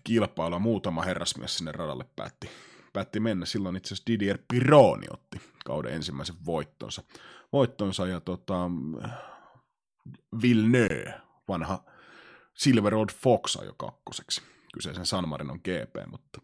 kilpailua. 0.04 0.58
Muutama 0.58 1.02
herrasmies 1.02 1.56
sinne 1.56 1.72
radalle 1.72 2.04
päätti, 2.16 2.50
päätti 2.94 3.20
mennä. 3.20 3.46
Silloin 3.46 3.76
itse 3.76 3.88
asiassa 3.88 4.06
Didier 4.06 4.38
Pironi 4.48 5.06
otti 5.10 5.40
kauden 5.64 5.92
ensimmäisen 5.92 6.36
voittonsa. 6.46 7.02
voittonsa 7.52 8.06
ja 8.06 8.20
tota, 8.20 8.70
Villeneuve, 10.42 11.20
vanha 11.48 11.84
Silver 12.54 12.92
Road 12.92 13.08
Fox 13.12 13.56
jo 13.64 13.74
kakkoseksi 13.76 14.42
kyseisen 14.74 15.06
San 15.06 15.28
Marinon 15.28 15.58
GP, 15.58 16.10
mutta 16.10 16.40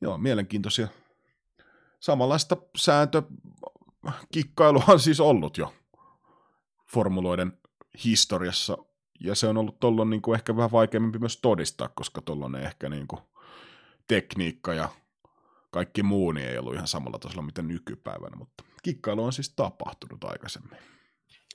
joo, 0.00 0.18
mielenkiintoisia. 0.18 0.88
Samanlaista 2.00 2.56
sääntö 2.76 3.22
kikkailuhan 4.32 5.00
siis 5.00 5.20
ollut 5.20 5.58
jo 5.58 5.74
formuloiden 6.92 7.58
historiassa, 8.04 8.78
ja 9.20 9.34
se 9.34 9.46
on 9.46 9.56
ollut 9.56 9.80
tuolloin 9.80 10.10
niin 10.10 10.22
kuin 10.22 10.34
ehkä 10.34 10.56
vähän 10.56 10.72
vaikeampi 10.72 11.18
myös 11.18 11.36
todistaa, 11.36 11.88
koska 11.88 12.20
tuolloin 12.20 12.54
ehkä 12.54 12.88
niin 12.88 13.06
kuin 13.06 13.20
tekniikka 14.08 14.74
ja 14.74 14.88
kaikki 15.72 16.02
muu 16.02 16.32
niin 16.32 16.48
ei 16.48 16.58
ollut 16.58 16.74
ihan 16.74 16.88
samalla 16.88 17.18
tasolla 17.18 17.42
mitä 17.42 17.62
nykypäivänä, 17.62 18.36
mutta 18.36 18.64
kikkailu 18.82 19.24
on 19.24 19.32
siis 19.32 19.52
tapahtunut 19.56 20.24
aikaisemmin. 20.24 20.78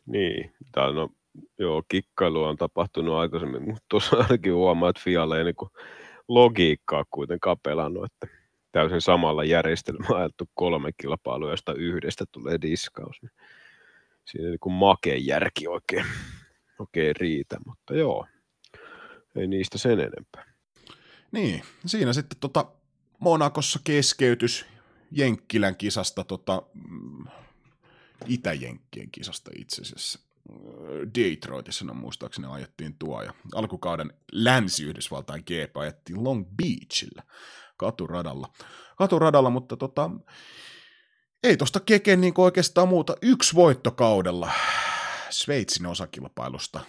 Niin, 0.05 0.53
tää 0.71 0.91
no, 0.91 1.09
joo, 1.59 1.83
kikkailu 1.87 2.43
on 2.43 2.57
tapahtunut 2.57 3.15
aikaisemmin, 3.15 3.63
mutta 3.63 3.85
tuossa 3.89 4.17
ainakin 4.23 4.53
huomaa, 4.53 4.89
että 4.89 5.01
Fialle 5.03 5.37
ei 5.37 5.43
niin 5.43 5.55
logiikkaa 6.27 7.03
kuitenkaan 7.11 7.57
pelannut, 7.63 8.05
että 8.05 8.37
täysin 8.71 9.01
samalla 9.01 9.43
järjestelmällä 9.43 10.17
ajettu 10.17 10.49
kolme 10.53 10.91
kilpailua, 11.01 11.51
josta 11.51 11.73
yhdestä 11.73 12.25
tulee 12.31 12.61
diskaus. 12.61 13.21
Niin 13.21 13.31
siinä 14.25 14.49
niin 14.49 14.73
makeen 14.73 15.25
järki 15.25 15.67
oikein, 15.67 16.05
oikein 16.79 17.15
riitä, 17.15 17.57
mutta 17.65 17.95
joo, 17.95 18.27
ei 19.35 19.47
niistä 19.47 19.77
sen 19.77 19.99
enempää. 19.99 20.53
Niin, 21.31 21.61
siinä 21.85 22.13
sitten 22.13 22.39
tota 22.39 22.65
Monakossa 23.19 23.79
keskeytys 23.83 24.65
Jenkkilän 25.11 25.75
kisasta, 25.75 26.23
tota, 26.23 26.63
mm, 26.73 27.25
Itä-Jenkkien 28.25 29.11
kisasta 29.11 29.51
itse 29.55 29.81
asiassa. 29.81 30.19
Detroitissa 31.15 31.85
no, 31.85 31.93
muistaakseni 31.93 32.47
ajettiin 32.47 32.95
tuo, 32.99 33.21
ja 33.21 33.33
alkukauden 33.55 34.13
Länsi-Yhdysvaltain 34.31 35.43
GP 35.43 35.77
ajettiin 35.77 36.23
Long 36.23 36.45
Beachillä 36.55 37.23
katuradalla. 37.77 38.53
Katuradalla, 38.97 39.49
mutta 39.49 39.77
tota, 39.77 40.09
ei 41.43 41.57
tosta 41.57 41.79
keke 41.79 42.15
niin 42.15 42.33
oikeastaan 42.37 42.87
muuta. 42.87 43.15
Yksi 43.21 43.55
voittokaudella 43.55 44.51
Sveitsin 45.29 45.85
osakilpailusta. 45.85 46.79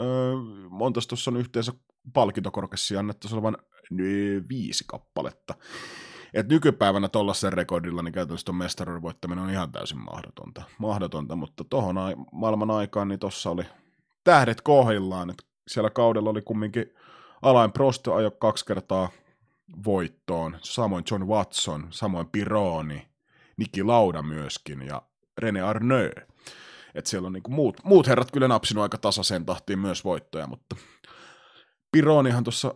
Öö, 0.00 0.36
montas 0.68 1.06
tuossa 1.06 1.30
on 1.30 1.36
yhteensä 1.36 1.72
palkintokorkessia 2.12 2.98
annettu 2.98 3.28
olevan 3.32 3.56
viisi 4.48 4.84
kappaletta. 4.86 5.54
Et 6.34 6.48
nykypäivänä 6.48 7.08
tuollaisen 7.08 7.52
rekordilla 7.52 8.02
niin 8.02 8.12
käytännössä 8.12 8.44
tuon 8.44 8.56
mestaruuden 8.56 9.02
voittaminen 9.02 9.44
on 9.44 9.50
ihan 9.50 9.72
täysin 9.72 9.98
mahdotonta. 9.98 10.62
mahdotonta 10.78 11.36
mutta 11.36 11.64
tuohon 11.64 11.98
ai- 11.98 12.16
maailman 12.32 12.70
aikaan 12.70 13.08
niin 13.08 13.18
tuossa 13.18 13.50
oli 13.50 13.64
tähdet 14.24 14.60
kohdillaan. 14.60 15.30
Et 15.30 15.42
siellä 15.68 15.90
kaudella 15.90 16.30
oli 16.30 16.42
kumminkin 16.42 16.94
Alain 17.42 17.72
Prost 17.72 18.08
ajo 18.08 18.30
kaksi 18.30 18.64
kertaa 18.64 19.08
voittoon, 19.84 20.56
samoin 20.60 21.04
John 21.10 21.26
Watson, 21.28 21.86
samoin 21.90 22.26
Pironi, 22.26 23.08
Niki 23.56 23.82
Lauda 23.82 24.22
myöskin 24.22 24.82
ja 24.82 25.02
René 25.40 25.60
Arneux. 25.60 26.12
Et 26.94 27.06
siellä 27.06 27.26
on 27.26 27.32
niinku 27.32 27.50
muut, 27.50 27.76
muut 27.84 28.06
herrat 28.06 28.30
kyllä 28.30 28.48
napsinut 28.48 28.82
aika 28.82 28.98
tasaiseen 28.98 29.46
tahtiin 29.46 29.78
myös 29.78 30.04
voittoja, 30.04 30.46
mutta 30.46 30.76
Pironihan 31.92 32.44
tuossa 32.44 32.74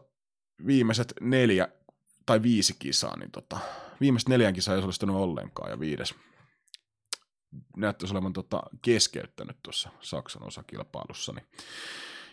viimeiset 0.67 1.15
neljä 1.21 1.69
tai 2.27 2.43
viisi 2.43 2.77
kisaa, 2.79 3.19
niin 3.19 3.31
tota, 3.31 3.59
viimeiset 4.01 4.29
neljän 4.29 4.55
kisaa 4.55 4.75
ei 4.75 4.79
osallistunut 4.79 5.17
ollenkaan, 5.17 5.71
ja 5.71 5.81
viides 5.81 6.15
näyttäisi 7.77 8.15
olevan 8.15 8.33
tota, 8.33 8.63
keskeyttänyt 8.83 9.57
tuossa 9.63 9.91
Saksan 10.01 10.47
osakilpailussa, 10.47 11.33
niin, 11.33 11.47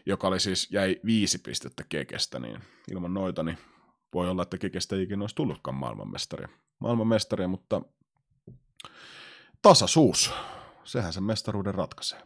joka 0.06 0.28
oli 0.28 0.40
siis, 0.40 0.72
jäi 0.72 1.00
viisi 1.06 1.38
pistettä 1.38 1.84
kekestä, 1.90 2.40
niin 2.40 2.60
ilman 2.92 3.14
noita, 3.14 3.44
niin 3.44 3.58
voi 4.14 4.30
olla, 4.30 4.44
että 4.44 4.58
kekestä 4.58 4.96
ei 4.96 5.04
ikinä 5.04 5.24
olisi 5.24 5.36
tullutkaan 5.36 5.76
maailmanmestaria. 5.76 6.50
Maailmanmestaria, 6.80 7.48
mutta 7.48 7.82
tasaisuus, 9.62 10.34
sehän 10.84 11.14
sen 11.14 11.24
mestaruuden 11.24 11.76
ratkaisee. 11.76 12.22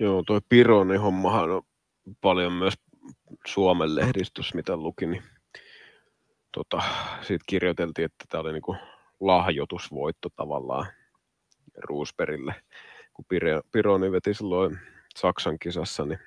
Joo, 0.00 0.22
toi 0.26 0.40
Pironin 0.48 1.00
hommahan 1.00 1.50
on 1.50 1.62
paljon 2.20 2.52
myös 2.52 2.74
Suomen 3.46 3.94
lehdistössä, 3.94 4.56
mitä 4.56 4.76
luki, 4.76 5.06
niin 5.06 5.22
tota, 6.52 6.82
siitä 7.22 7.44
kirjoiteltiin, 7.48 8.04
että 8.04 8.24
tämä 8.28 8.40
oli 8.40 8.52
niinku 8.52 8.76
lahjoitusvoitto 9.20 10.28
tavallaan 10.36 10.86
Roosbergille, 11.76 12.54
kun 13.14 13.24
Pironi 13.72 14.12
veti 14.12 14.34
silloin 14.34 14.78
Saksan 15.16 15.58
kisassa, 15.58 16.04
niin, 16.04 16.18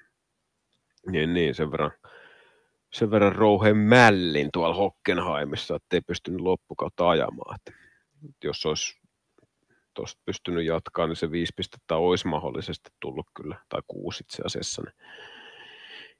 niin, 1.12 1.34
niin 1.34 1.56
sen 1.56 1.72
verran 1.72 1.92
sen 2.94 3.12
verran 3.12 3.36
rouheen 3.36 3.78
mällin 3.78 4.50
tuolla 4.54 4.76
Hockenheimissa, 4.76 5.76
että 5.76 5.96
ei 5.96 6.02
pystynyt 6.02 6.42
loppukautta 6.42 7.10
ajamaan. 7.10 7.56
Että 7.56 7.72
jos 8.44 8.66
olisi 8.66 9.00
tuosta 9.94 10.22
pystynyt 10.26 10.66
jatkaa, 10.66 11.08
niin 11.08 11.16
se 11.16 11.32
viisi 11.32 11.54
pistettä 11.56 11.96
olisi 11.96 12.28
mahdollisesti 12.28 12.90
tullut 13.00 13.28
kyllä, 13.34 13.60
tai 13.70 13.82
kuusi 13.88 14.24
itse 14.24 14.44
asiassa, 14.46 14.82
niin, 14.82 14.96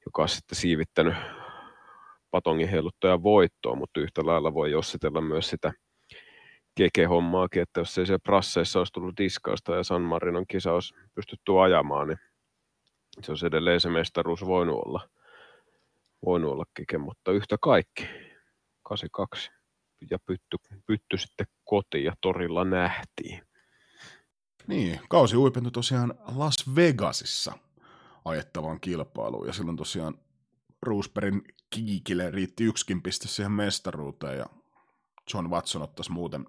joka 0.06 0.22
olisi 0.22 0.36
sitten 0.36 0.56
siivittänyt 0.56 1.16
patongin 2.32 2.70
heiluttajan 2.70 3.24
voittoon, 3.24 3.78
mutta 3.78 4.00
yhtä 4.00 4.26
lailla 4.26 4.54
voi 4.54 4.72
jossitella 4.72 5.22
myös 5.22 5.50
sitä 5.50 5.74
keke-hommaakin, 6.76 7.62
että 7.62 7.80
jos 7.80 7.98
ei 7.98 8.06
se 8.06 8.18
prasseissa 8.18 8.80
olisi 8.80 8.94
tullut 8.94 9.18
diskausta 9.18 9.76
ja 9.76 9.84
San 9.84 10.02
Marinon 10.02 10.48
kisa 10.48 10.74
olisi 10.74 10.94
pystytty 11.16 11.60
ajamaan, 11.64 12.08
niin 12.08 12.20
se 13.22 13.32
olisi 13.32 13.46
edelleen 13.46 13.82
se 13.82 13.90
mestaruus 13.90 14.46
voinut 14.46 14.82
olla, 14.86 15.10
voinut 16.26 16.52
olla 16.52 16.66
keke, 16.74 16.98
mutta 16.98 17.32
yhtä 17.32 17.58
kaikki, 17.62 18.04
82 18.84 19.52
ja 20.12 20.18
pytty, 20.26 20.58
pytty 20.86 21.18
sitten 21.18 21.48
kotiin 21.64 22.04
ja 22.04 22.14
torilla 22.22 22.64
nähtiin. 22.64 23.42
Niin, 24.68 25.00
kausi 25.10 25.38
uipentui 25.38 25.72
tosiaan 25.72 26.14
Las 26.36 26.76
Vegasissa 26.76 27.65
ajettavaan 28.26 28.80
kilpailuun 28.80 29.48
ja 29.48 29.54
silloin 29.54 29.78
tosiaan 29.78 30.20
Roosbergin 30.82 31.44
kiikille 31.70 32.32
riitti 32.32 32.64
yksikin 32.64 33.02
piste 33.02 33.28
siihen 33.28 33.52
mestaruuteen 33.52 34.38
ja 34.38 34.46
John 35.34 35.50
Watson 35.50 35.82
ottaisi 35.82 36.12
muuten, 36.12 36.46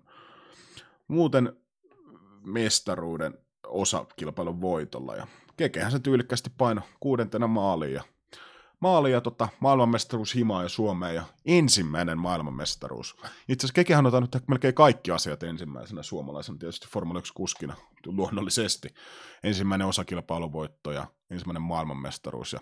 muuten 1.09 1.57
mestaruuden 2.45 3.39
osakilpailun 3.67 4.61
voitolla. 4.61 5.17
Ja 5.17 5.27
Kekehän 5.57 5.93
se 5.93 5.99
tyylikkästi 5.99 6.51
paino 6.59 6.83
kuudentena 7.01 7.47
maaliin 7.47 7.95
ja 7.95 8.03
maali 8.81 9.13
ja 9.13 9.21
tota, 9.21 9.49
maailmanmestaruus 9.61 10.35
Himaa 10.35 10.63
ja 10.63 10.69
Suomeen 10.69 11.15
ja 11.15 11.23
ensimmäinen 11.45 12.19
maailmanmestaruus. 12.19 13.17
Itse 13.49 13.67
asiassa 13.67 13.75
Kekehän 13.75 14.07
on 14.07 14.23
ottanut 14.23 14.49
melkein 14.49 14.75
kaikki 14.75 15.11
asiat 15.11 15.43
ensimmäisenä 15.43 16.03
suomalaisena, 16.03 16.59
tietysti 16.59 16.89
Formula 16.89 17.21
1-kuskina 17.21 17.75
luonnollisesti. 18.07 18.89
Ensimmäinen 19.43 19.87
osakilpailuvoitto 19.87 20.93
ja 20.93 21.07
ensimmäinen 21.31 21.63
maailmanmestaruus 21.63 22.53
ja 22.53 22.61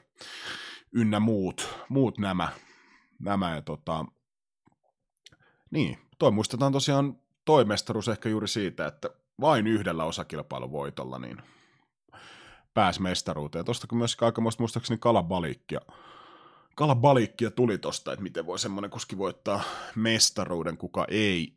ynnä 0.93 1.21
muut, 1.21 1.69
muut 1.89 2.19
nämä. 2.19 2.49
nämä 3.19 3.55
ja 3.55 3.63
tota, 3.63 4.05
niin, 5.71 5.99
toi 6.19 6.31
muistetaan 6.31 6.73
tosiaan 6.73 7.19
toi 7.45 7.65
mestaruus 7.65 8.09
ehkä 8.09 8.29
juuri 8.29 8.49
siitä, 8.49 8.87
että 8.87 9.11
vain 9.41 9.67
yhdellä 9.67 10.05
osakilpailuvoitolla 10.05 11.19
niin 11.19 11.43
pääsi 12.75 13.03
mestaruuteen. 13.03 13.61
Ja 13.61 13.65
tosta 13.65 13.87
kun 13.87 13.99
myös 13.99 14.17
aikamoista 14.21 14.63
muistaakseni 14.63 14.99
kalabalikkia, 14.99 15.81
kalabalikkia 16.75 17.51
tuli 17.51 17.79
tosta, 17.79 18.13
että 18.13 18.23
miten 18.23 18.47
voi 18.47 18.59
semmoinen 18.59 18.91
kuski 18.91 19.19
voittaa 19.19 19.63
mestaruuden, 19.95 20.77
kuka 20.77 21.07
ei 21.09 21.57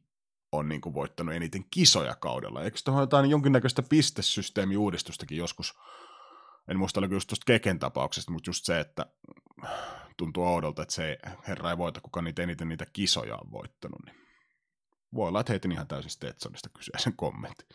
on 0.51 0.69
niin 0.69 0.81
kuin 0.81 0.93
voittanut 0.93 1.35
eniten 1.35 1.65
kisoja 1.71 2.15
kaudella. 2.15 2.63
Eikö 2.63 2.79
tuohon 2.85 3.03
jotain 3.03 3.29
jonkinnäköistä 3.29 3.83
pistesysteemiuudistustakin 3.83 5.37
joskus 5.37 5.79
en 6.67 6.77
muista 6.77 6.99
oliko 6.99 7.13
just 7.13 7.27
tuosta 7.27 7.45
Keken 7.45 7.79
tapauksesta, 7.79 8.31
mutta 8.31 8.49
just 8.49 8.65
se, 8.65 8.79
että 8.79 9.05
tuntuu 10.17 10.43
oudolta, 10.43 10.81
että 10.81 10.93
se 10.93 11.17
herra 11.47 11.69
ei 11.69 11.77
voita, 11.77 12.01
kuka 12.01 12.21
niitä 12.21 12.43
eniten 12.43 12.69
niitä 12.69 12.85
kisoja 12.93 13.35
on 13.35 13.51
voittanut, 13.51 13.99
niin 14.05 14.15
voi 15.13 15.27
olla, 15.27 15.39
että 15.39 15.53
heitin 15.53 15.71
ihan 15.71 15.87
täysin 15.87 16.11
Stetsonista 16.11 16.69
kyseisen 16.69 17.13
kommentin. 17.15 17.67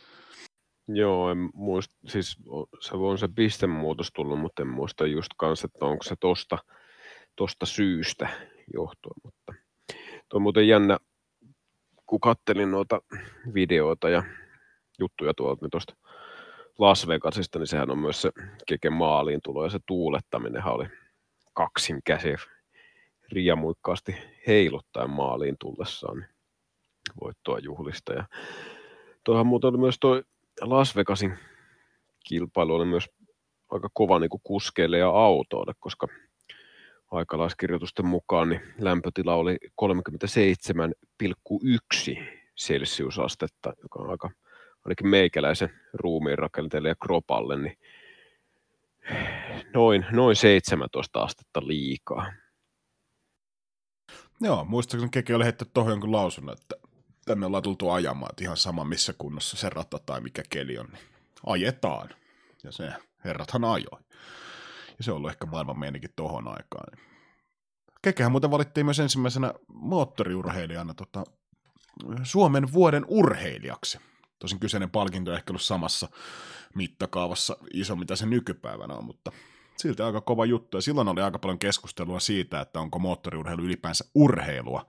Joo, 0.89 1.31
en 1.31 1.51
muista, 1.55 1.95
siis 2.07 2.37
se 2.81 2.97
on 2.97 3.19
se 3.19 3.29
pistemuutos 3.35 4.11
tullut, 4.15 4.39
mutta 4.41 4.63
en 4.63 4.69
muista 4.69 5.07
just 5.07 5.31
kanssa, 5.37 5.67
että 5.67 5.85
onko 5.85 6.03
se 6.03 6.15
tosta, 6.21 6.59
tosta 7.37 7.67
syystä 7.67 8.29
johtuen, 8.75 9.15
mutta 9.25 9.55
tuo 10.29 10.39
on 10.39 10.43
muuten 10.43 10.69
jännä, 10.69 10.99
kun 12.07 12.21
kattelin 12.21 12.71
noita 12.71 13.03
videoita 13.55 14.09
ja 14.09 14.23
juttuja 14.99 15.35
tuolta, 15.35 15.65
niin 15.65 15.71
tuosta 15.71 15.95
Las 16.79 17.09
Vegasista, 17.09 17.59
niin 17.59 17.67
sehän 17.67 17.91
on 17.91 17.99
myös 17.99 18.23
se 18.23 18.31
keke 18.67 18.91
maaliin 18.91 19.41
tulo 19.45 19.65
ja 19.65 19.71
se 19.71 19.79
tuulettaminen 19.87 20.65
oli 20.65 20.87
kaksin 21.55 22.01
käsi 22.05 22.35
riamuikkaasti 23.33 24.17
heiluttaen 24.47 25.11
maaliin 25.11 25.57
tullessaan 25.61 26.17
niin 26.19 26.29
voittoa 27.21 27.59
juhlista. 27.59 28.13
Ja 28.13 28.25
tuohan 29.25 29.47
muuten 29.47 29.69
oli 29.69 29.79
myös 29.79 29.97
tuo 30.01 30.23
Las 30.63 30.97
Vegasin 30.97 31.39
kilpailu 32.25 32.75
oli 32.75 32.85
myös 32.85 33.09
aika 33.71 33.89
kova 33.93 34.19
niin 34.19 34.31
kuin 34.31 34.41
kuskeille 34.45 34.99
ja 34.99 35.09
autoille, 35.09 35.73
koska 35.81 36.09
aikalaiskirjoitusten 37.11 38.07
mukaan 38.07 38.49
niin 38.49 38.61
lämpötila 38.79 39.35
oli 39.35 39.59
37,1 39.83 39.89
celsiusastetta, 42.61 43.73
joka 43.83 43.99
on 43.99 44.11
aika 44.11 44.31
ainakin 44.85 45.09
meikäläisen 45.09 45.71
ruumiin 45.95 46.39
rakenteelle 46.39 46.89
ja 46.89 46.97
kropalle, 47.03 47.59
niin 47.59 47.79
noin, 49.75 50.07
noin 50.11 50.37
17 50.37 51.23
astetta 51.23 51.67
liikaa. 51.67 52.33
Joo, 54.41 54.65
muistaakseni 54.65 55.11
Keke 55.11 55.35
oli 55.35 55.45
heittänyt 55.45 55.75
tuohon 55.75 55.93
jonkun 55.93 56.13
lausunnon, 56.13 56.57
että 56.61 56.82
tänne 57.25 57.47
ollaan 57.47 57.63
tultu 57.63 57.91
ajamaan, 57.91 58.31
että 58.33 58.45
ihan 58.45 58.57
sama 58.57 58.85
missä 58.85 59.13
kunnossa 59.19 59.57
se 59.57 59.71
rata 59.71 59.99
tai 59.99 60.21
mikä 60.21 60.43
keli 60.51 60.79
on, 60.79 60.87
niin 60.87 61.05
ajetaan. 61.47 62.09
Ja 62.65 62.73
se 62.73 62.93
herrathan 63.25 63.65
ajoi. 63.65 64.01
Ja 64.99 65.05
se 65.05 65.11
on 65.11 65.17
ollut 65.17 65.31
ehkä 65.31 65.47
maailman 65.47 65.79
meinikin 65.79 66.11
tohon 66.17 66.49
aikaan. 66.49 66.99
Kekehän 68.03 68.33
muuten 68.33 68.51
valittiin 68.51 68.87
myös 68.87 69.01
ensimmäisenä 69.01 69.55
moottoriurheilijana 69.69 70.95
tota, 70.95 71.25
Suomen 72.23 72.73
vuoden 72.73 73.05
urheilijaksi. 73.09 73.99
Tosin 74.39 74.61
kyseinen 74.61 74.91
palkinto 74.91 75.31
ei 75.31 75.37
ehkä 75.37 75.51
ollut 75.51 75.63
samassa 75.63 76.09
mittakaavassa 76.75 77.57
iso, 77.73 77.97
mitä 77.97 78.17
se 78.17 78.27
nykypäivänä 78.27 78.95
on, 78.95 79.05
mutta 79.05 79.33
silti 79.77 80.03
aika 80.03 80.21
kova 80.21 80.45
juttu. 80.45 80.77
Ja 80.77 80.81
silloin 80.81 81.09
oli 81.09 81.21
aika 81.21 81.39
paljon 81.39 81.59
keskustelua 81.59 82.21
siitä, 82.21 82.61
että 82.61 82.81
onko 82.81 82.99
moottoriurheilu 82.99 83.63
ylipäänsä 83.63 84.05
urheilua 84.15 84.87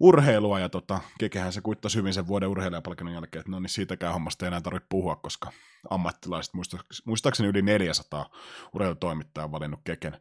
urheilua, 0.00 0.60
ja 0.60 0.68
tota, 0.68 1.00
Kekehän 1.18 1.52
se 1.52 1.60
kuittasi 1.60 1.98
hyvin 1.98 2.14
sen 2.14 2.26
vuoden 2.26 2.48
urheilijapalkinnon 2.48 3.14
jälkeen, 3.14 3.40
että 3.40 3.50
no 3.50 3.60
niin 3.60 3.70
siitäkään 3.70 4.12
hommasta 4.12 4.44
ei 4.44 4.48
enää 4.48 4.60
tarvitse 4.60 4.86
puhua, 4.88 5.16
koska 5.16 5.52
ammattilaiset, 5.90 6.54
muistaakseni, 7.04 7.48
yli 7.48 7.62
400 7.62 8.30
urheilutoimittajaa 8.74 9.44
on 9.44 9.52
valinnut 9.52 9.80
Keken, 9.84 10.20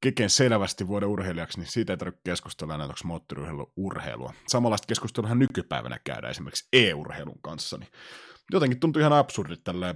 Keken 0.00 0.30
selvästi 0.30 0.88
vuoden 0.88 1.08
urheilijaksi, 1.08 1.58
niin 1.58 1.70
siitä 1.70 1.92
ei 1.92 1.96
tarvitse 1.96 2.20
keskustella 2.24 2.74
enää, 2.74 2.86
onko 2.86 2.98
moottoriurheilu 3.04 3.72
urheilua. 3.76 4.32
Samanlaista 4.48 4.86
keskustelua 4.86 5.34
nykypäivänä 5.34 5.98
käydään 6.04 6.30
esimerkiksi 6.30 6.68
e-urheilun 6.72 7.42
kanssa, 7.42 7.78
niin 7.78 7.90
jotenkin 8.52 8.80
tuntuu 8.80 9.00
ihan 9.00 9.12
absurdit 9.12 9.64
tällä 9.64 9.94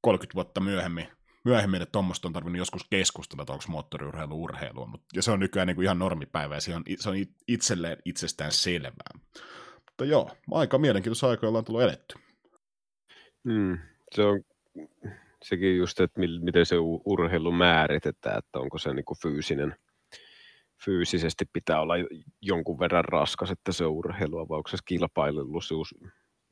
30 0.00 0.34
vuotta 0.34 0.60
myöhemmin, 0.60 1.08
myöhemmin 1.44 1.82
että 1.82 1.92
tuommoista 1.92 2.28
on 2.28 2.32
tarvinnut 2.32 2.58
joskus 2.58 2.86
keskustella, 2.90 3.42
että 3.42 3.52
onko 3.52 3.64
moottoriurheilu 3.68 4.42
urheilua, 4.42 4.86
mutta, 4.86 5.06
ja 5.14 5.22
se 5.22 5.30
on 5.30 5.40
nykyään 5.40 5.66
niin 5.66 5.74
kuin 5.74 5.84
ihan 5.84 5.98
normipäivä, 5.98 6.54
ja 6.54 6.60
se 6.60 6.76
on, 6.76 6.82
se 6.98 7.10
on 7.10 7.16
itselleen 7.48 7.96
itsestään 8.04 8.52
selvää. 8.52 9.18
Mutta 9.74 10.04
joo, 10.04 10.30
aika 10.50 10.78
mielenkiintoisia 10.78 11.28
aikoja 11.28 11.48
ollaan 11.48 11.64
tullut 11.64 11.82
eletty. 11.82 12.14
Mm, 13.44 13.78
se 14.14 14.22
on 14.22 14.40
sekin 15.44 15.76
just, 15.76 16.00
että 16.00 16.20
miten 16.20 16.66
se 16.66 16.76
urheilu 17.04 17.52
määritetään, 17.52 18.38
että 18.38 18.58
onko 18.58 18.78
se 18.78 18.94
niin 18.94 19.04
kuin 19.04 19.18
fyysinen, 19.22 19.76
fyysisesti 20.84 21.44
pitää 21.52 21.80
olla 21.80 21.94
jonkun 22.40 22.78
verran 22.78 23.04
raskas, 23.04 23.50
että 23.50 23.72
se 23.72 23.84
on 23.84 23.92
urheilua, 23.92 24.48
vai 24.48 24.56
onko 24.56 24.68
se 24.68 24.76
kilpailullisuus 24.84 25.94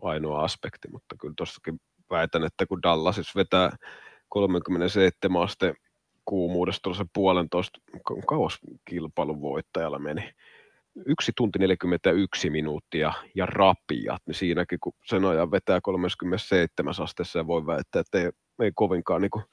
ainoa 0.02 0.44
aspekti, 0.44 0.88
mutta 0.90 1.16
kyllä 1.20 1.34
tuossakin 1.36 1.80
väitän, 2.10 2.44
että 2.44 2.66
kun 2.66 2.82
Dallas 2.82 3.36
vetää 3.36 3.76
37 4.30 5.42
asteen 5.42 5.74
kuumuudesta 6.24 6.82
tuossa 6.82 7.04
puolentoista, 7.12 7.80
kauas 8.26 8.58
kilpailun 8.84 9.40
voittajalla 9.40 9.98
meni. 9.98 10.30
Yksi 11.06 11.32
tunti 11.36 11.58
41 11.58 12.50
minuuttia 12.50 13.12
ja 13.34 13.46
rapiat, 13.46 14.22
niin 14.26 14.34
siinäkin 14.34 14.78
kun 14.80 14.92
sen 15.04 15.24
ajan 15.24 15.50
vetää 15.50 15.80
37 15.82 16.94
asteessa 17.02 17.38
ja 17.38 17.46
voi 17.46 17.66
väittää, 17.66 18.00
että 18.00 18.18
ei, 18.18 18.30
ei 18.62 18.72
kovinkaan 18.74 19.22
niin 19.22 19.30
kuin 19.30 19.44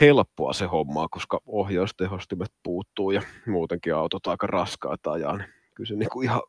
helppoa 0.00 0.52
se 0.52 0.66
hommaa, 0.66 1.08
koska 1.10 1.40
ohjaustehostimet 1.46 2.52
puuttuu 2.62 3.10
ja 3.10 3.22
muutenkin 3.46 3.94
autot 3.94 4.26
aika 4.26 4.46
raskaita 4.46 5.12
ajaa, 5.12 5.36
niin 5.36 5.48
kyllä 5.74 5.88
se 5.88 5.94
niin 5.94 6.10
kuin 6.12 6.24
ihan 6.24 6.42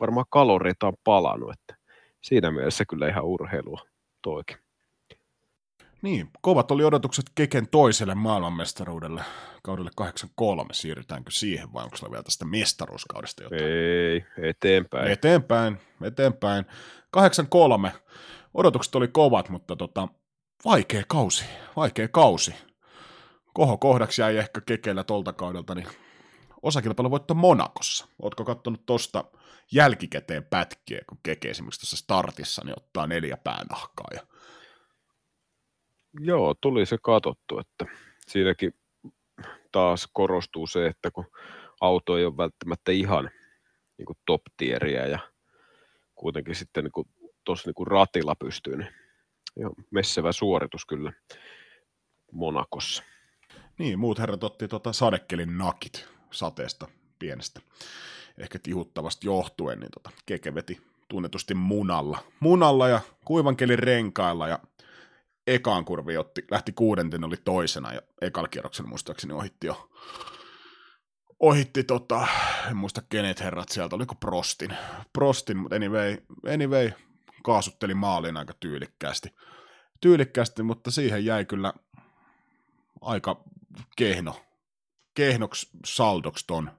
varmaan 0.00 0.26
kaloreita 0.30 0.86
on 0.86 0.94
palannut, 1.04 1.52
että 1.52 1.76
siinä 2.20 2.50
mielessä 2.50 2.84
kyllä 2.90 3.08
ihan 3.08 3.24
urheilua 3.24 3.80
toikin. 4.22 4.56
Niin, 6.02 6.30
kovat 6.40 6.70
oli 6.70 6.84
odotukset 6.84 7.24
Keken 7.34 7.68
toiselle 7.68 8.14
maailmanmestaruudelle 8.14 9.24
kaudelle 9.62 9.90
83. 9.96 10.74
Siirrytäänkö 10.74 11.30
siihen 11.30 11.72
vai 11.72 11.84
onko 11.84 11.96
vielä 12.10 12.22
tästä 12.22 12.44
mestaruuskaudesta 12.44 13.42
jotain? 13.42 13.62
Ei, 13.62 14.24
eteenpäin. 14.42 15.10
Eteenpäin, 15.10 15.78
eteenpäin. 16.02 16.64
83. 17.10 17.92
Odotukset 18.54 18.94
oli 18.94 19.08
kovat, 19.08 19.48
mutta 19.48 19.76
tota, 19.76 20.08
vaikea 20.64 21.02
kausi, 21.08 21.44
vaikea 21.76 22.08
kausi. 22.08 22.54
Koho 23.54 23.78
kohdaksi 23.78 24.20
jäi 24.20 24.36
ehkä 24.36 24.60
Kekellä 24.60 25.04
tolta 25.04 25.32
kaudelta, 25.32 25.74
niin 25.74 25.88
osakilpailu 26.62 27.10
voitto 27.10 27.34
Monakossa. 27.34 28.08
Ootko 28.22 28.44
kattonut 28.44 28.86
tosta 28.86 29.24
jälkikäteen 29.72 30.44
pätkiä, 30.44 31.00
kun 31.08 31.18
Keke 31.22 31.50
esimerkiksi 31.50 31.80
tässä 31.80 31.96
startissa 31.96 32.62
niin 32.64 32.78
ottaa 32.78 33.06
neljä 33.06 33.36
päänahkaa 33.36 34.08
ja 34.14 34.20
Joo, 36.20 36.54
tuli 36.60 36.86
se 36.86 36.96
katsottu, 37.02 37.58
että 37.58 37.86
siinäkin 38.26 38.74
taas 39.72 40.08
korostuu 40.12 40.66
se, 40.66 40.86
että 40.86 41.10
kun 41.10 41.26
auto 41.80 42.18
ei 42.18 42.24
ole 42.24 42.36
välttämättä 42.36 42.92
ihan 42.92 43.30
niin 43.98 44.06
kuin 44.06 44.18
top 44.26 44.42
tieriä 44.56 45.06
ja 45.06 45.18
kuitenkin 46.14 46.54
sitten 46.54 46.84
niin 46.84 47.06
tuossa 47.44 47.70
niin 47.70 47.86
ratilla 47.86 48.34
pystyy, 48.34 48.76
niin 48.76 48.92
joo, 49.56 49.74
messevä 49.90 50.32
suoritus 50.32 50.86
kyllä 50.86 51.12
Monakossa. 52.32 53.02
Niin, 53.78 53.98
muut 53.98 54.18
herrat 54.18 54.44
otti 54.44 54.68
tuota 54.68 54.92
sadekelin 54.92 55.58
nakit 55.58 56.08
sateesta 56.30 56.88
pienestä, 57.18 57.60
ehkä 58.38 58.58
tihuttavasta 58.62 59.26
johtuen, 59.26 59.80
niin 59.80 59.90
tota, 59.90 60.10
Keke 60.26 60.54
veti 60.54 60.80
tunnetusti 61.08 61.54
munalla. 61.54 62.18
Munalla 62.40 62.88
ja 62.88 63.00
kuivan 63.24 63.56
kelin 63.56 63.78
renkailla 63.78 64.48
ja 64.48 64.58
ekaan 65.54 65.84
kurvi 65.84 66.16
otti, 66.16 66.44
lähti 66.50 66.72
kuudenten, 66.72 67.24
oli 67.24 67.36
toisena 67.44 67.92
ja 67.92 68.02
ekalla 68.20 68.48
kierroksella 68.48 68.88
muistaakseni 68.88 69.34
ohitti 69.34 69.66
jo 69.66 69.90
ohitti 71.40 71.84
tota, 71.84 72.26
en 72.70 72.76
muista 72.76 73.02
kenet 73.08 73.40
herrat 73.40 73.68
sieltä, 73.68 73.96
oliko 73.96 74.14
Prostin, 74.14 74.76
Prostin, 75.12 75.56
mutta 75.56 75.76
anyway, 75.76 76.16
anyway, 76.54 76.90
kaasutteli 77.44 77.94
maaliin 77.94 78.36
aika 78.36 78.54
tyylikkäästi, 78.60 79.34
tyylikkäästi, 80.00 80.62
mutta 80.62 80.90
siihen 80.90 81.24
jäi 81.24 81.44
kyllä 81.44 81.72
aika 83.00 83.44
kehno, 83.96 84.36
kehnoksi 85.14 85.70
saldoksi 85.84 86.44
ton 86.46 86.70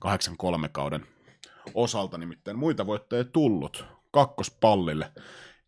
83 0.00 0.68
kauden 0.68 1.06
osalta, 1.74 2.18
nimittäin 2.18 2.58
muita 2.58 2.86
voittajia 2.86 3.24
tullut. 3.24 3.84
Kakkospallille 4.10 5.12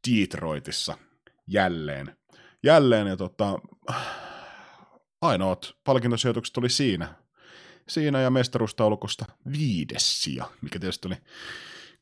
Detroitissa 0.08 0.98
jälleen 1.46 2.16
jälleen, 2.62 3.06
ja 3.06 3.16
tota, 3.16 3.58
ainoat 5.22 5.74
palkintosijoitukset 5.84 6.56
oli 6.56 6.68
siinä. 6.70 7.14
Siinä 7.88 8.20
ja 8.20 8.30
mestaruustaulukosta 8.30 9.24
viides 9.58 10.24
mikä 10.62 10.78
tietysti 10.78 11.08
oli 11.08 11.16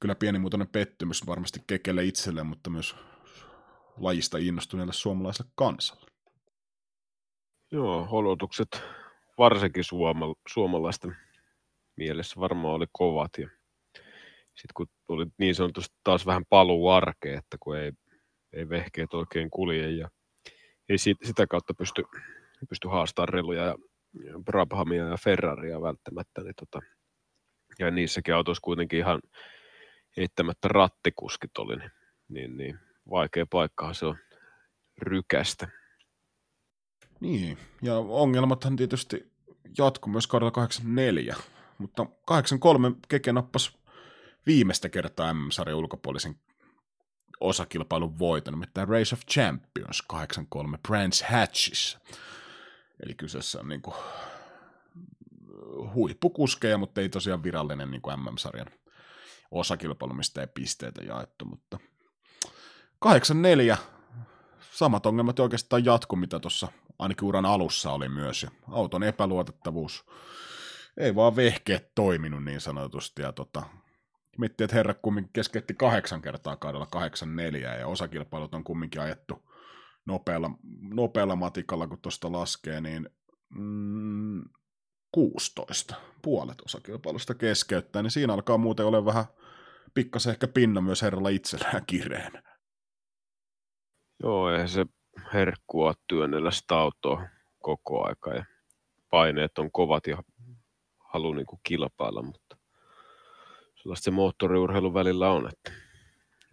kyllä 0.00 0.14
pienimuotoinen 0.14 0.68
pettymys 0.68 1.26
varmasti 1.26 1.61
Kekelle 1.66 2.04
itselleen, 2.04 2.46
mutta 2.46 2.70
myös 2.70 2.96
lajista 3.96 4.38
innostuneelle 4.38 4.92
suomalaiselle 4.92 5.50
kansalle. 5.54 6.11
Joo, 7.70 8.09
olotukset 8.11 8.82
varsinkin 9.38 9.84
suoma, 9.84 10.34
suomalaisten 10.48 11.16
mielessä 11.96 12.40
varmaan 12.40 12.74
oli 12.74 12.86
kovat. 12.92 13.30
Ja 13.38 13.48
sitten 14.46 14.74
kun 14.74 14.86
tuli 15.06 15.26
niin 15.38 15.54
sanotusti 15.54 15.96
taas 16.04 16.26
vähän 16.26 16.44
paluu 16.48 16.88
arkeen, 16.88 17.38
että 17.38 17.56
kun 17.61 17.76
ei, 17.76 17.92
ei 18.52 18.68
vehkeet 18.68 19.14
oikein 19.14 19.50
kulje 19.50 19.90
ja 19.90 20.09
ei 20.89 20.99
siitä, 20.99 21.26
sitä 21.26 21.47
kautta 21.47 21.74
pysty, 21.74 22.05
pysty 22.68 22.89
haastamaan 22.89 23.28
reluja 23.28 23.64
ja 23.64 23.74
Brabhamia 24.45 25.05
ja 25.05 25.16
Ferraria 25.16 25.82
välttämättä. 25.82 26.43
Niin 26.43 26.55
tota, 26.55 26.80
ja 27.78 27.91
niissäkin 27.91 28.34
autoissa 28.34 28.61
kuitenkin 28.61 28.99
ihan 28.99 29.20
eittämättä 30.16 30.68
rattikuskit 30.68 31.59
oli, 31.59 31.76
niin, 31.76 31.91
niin, 32.28 32.57
niin 32.57 32.78
vaikea 33.11 33.47
paikkahan 33.51 33.95
se 33.95 34.07
on 34.07 34.18
rykästä. 35.03 35.68
Niin, 37.20 37.59
ja 37.82 37.99
ongelmathan 37.99 38.76
tietysti 38.76 39.32
jatkuu 39.78 40.12
myös 40.12 40.26
kaudella 40.26 40.51
84, 40.51 41.36
mutta 41.78 42.07
83 42.26 42.93
Keke 43.09 43.32
nappasi 43.32 43.78
viimeistä 44.47 44.89
kertaa 44.89 45.34
M-sarjan 45.34 45.78
ulkopuolisen 45.78 46.34
osakilpailun 47.41 48.18
voiton, 48.18 48.55
nimittäin 48.55 48.89
Race 48.89 49.14
of 49.14 49.20
Champions 49.30 50.03
83 50.03 50.78
Brands 50.89 51.22
Hatchissa. 51.22 51.99
Eli 53.05 53.14
kyseessä 53.14 53.61
on 53.61 53.68
niin 53.68 53.82
kuin 53.82 53.97
huippukuskeja, 55.95 56.78
mutta 56.78 57.01
ei 57.01 57.09
tosiaan 57.09 57.43
virallinen 57.43 57.91
niin 57.91 58.03
kuin 58.03 58.20
MM-sarjan 58.20 58.70
osakilpailu, 59.51 60.14
mistä 60.14 60.41
ei 60.41 60.47
pisteitä 60.47 61.05
jaettu, 61.05 61.45
mutta 61.45 61.78
84 62.99 63.78
samat 64.72 65.07
ongelmat 65.07 65.39
oikeastaan 65.39 65.84
jatku, 65.84 66.16
mitä 66.16 66.41
tuossa 66.41 66.68
ainakin 66.99 67.28
uran 67.28 67.47
alussa 67.47 67.93
oli 67.93 68.09
myös, 68.09 68.43
ja 68.43 68.51
auton 68.70 69.03
epäluotettavuus 69.03 70.05
ei 70.97 71.14
vaan 71.14 71.36
vehkeet 71.36 71.95
toiminut 71.95 72.45
niin 72.45 72.61
sanotusti, 72.61 73.22
ja 73.22 73.32
tota, 73.32 73.62
miettii, 74.39 74.64
että 74.64 74.76
herra 74.76 74.95
kumminkin 74.95 75.32
keskeytti 75.32 75.74
kahdeksan 75.74 76.22
kertaa 76.22 76.57
kaudella 76.57 76.86
kahdeksan 76.86 77.36
neljää 77.36 77.76
ja 77.76 77.86
osakilpailut 77.86 78.55
on 78.55 78.64
kumminkin 78.64 79.01
ajettu 79.01 79.49
nopealla, 80.07 80.51
nopealla 80.95 81.36
matikalla, 81.36 81.86
kun 81.86 82.01
tuosta 82.01 82.32
laskee, 82.32 82.80
niin 82.80 83.11
mm, 83.49 84.43
16 85.12 85.95
puolet 86.22 86.61
osakilpailusta 86.61 87.34
keskeyttää, 87.34 88.03
niin 88.03 88.11
siinä 88.11 88.32
alkaa 88.32 88.59
muuten 88.59 88.86
olla 88.86 89.05
vähän 89.05 89.24
pikkasen 89.95 90.30
ehkä 90.30 90.49
pinna 90.49 90.80
myös 90.80 91.03
herralla 91.03 91.28
itsellään 91.28 91.86
kireen. 91.93 92.32
Joo, 94.22 94.51
eihän 94.51 94.68
se 94.68 94.86
herkkua 95.32 95.95
työnnellä 96.09 96.51
sitä 96.51 96.78
autoa 96.78 97.28
koko 97.59 98.07
aika 98.07 98.34
ja 98.34 98.45
paineet 99.11 99.59
on 99.59 99.72
kovat 99.72 100.07
ja 100.07 100.22
halu 100.99 101.34
niin 101.34 101.47
kilpailla, 101.62 102.22
mutta 102.22 102.57
sellaista 103.89 104.05
se 104.05 104.11
moottoriurheilun 104.11 104.95
välillä 104.95 105.30
on, 105.30 105.49
että 105.49 105.72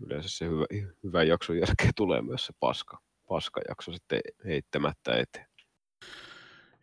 yleensä 0.06 0.30
se 0.30 0.46
hyvä, 0.46 0.66
hyvä 1.04 1.24
jakson 1.24 1.58
jälkeen 1.58 1.92
tulee 1.96 2.22
myös 2.22 2.46
se 2.46 2.54
paska, 2.60 3.00
paskajakso 3.28 3.92
sitten 3.94 4.20
heittämättä 4.46 5.16
eteen. 5.18 5.48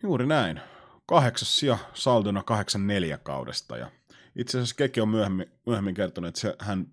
Juuri 0.03 0.26
näin. 0.26 0.61
Kahdeksas 1.07 1.57
sija 1.57 1.78
saldona 1.94 2.42
84 2.42 3.18
kaudesta 3.18 3.76
ja 3.76 3.90
Itse 4.36 4.59
asiassa 4.59 4.74
Keke 4.74 5.03
on 5.03 5.09
myöhemmin, 5.09 5.53
myöhemmin 5.66 5.94
kertonut, 5.94 6.28
että 6.28 6.40
se, 6.40 6.57
hän 6.59 6.86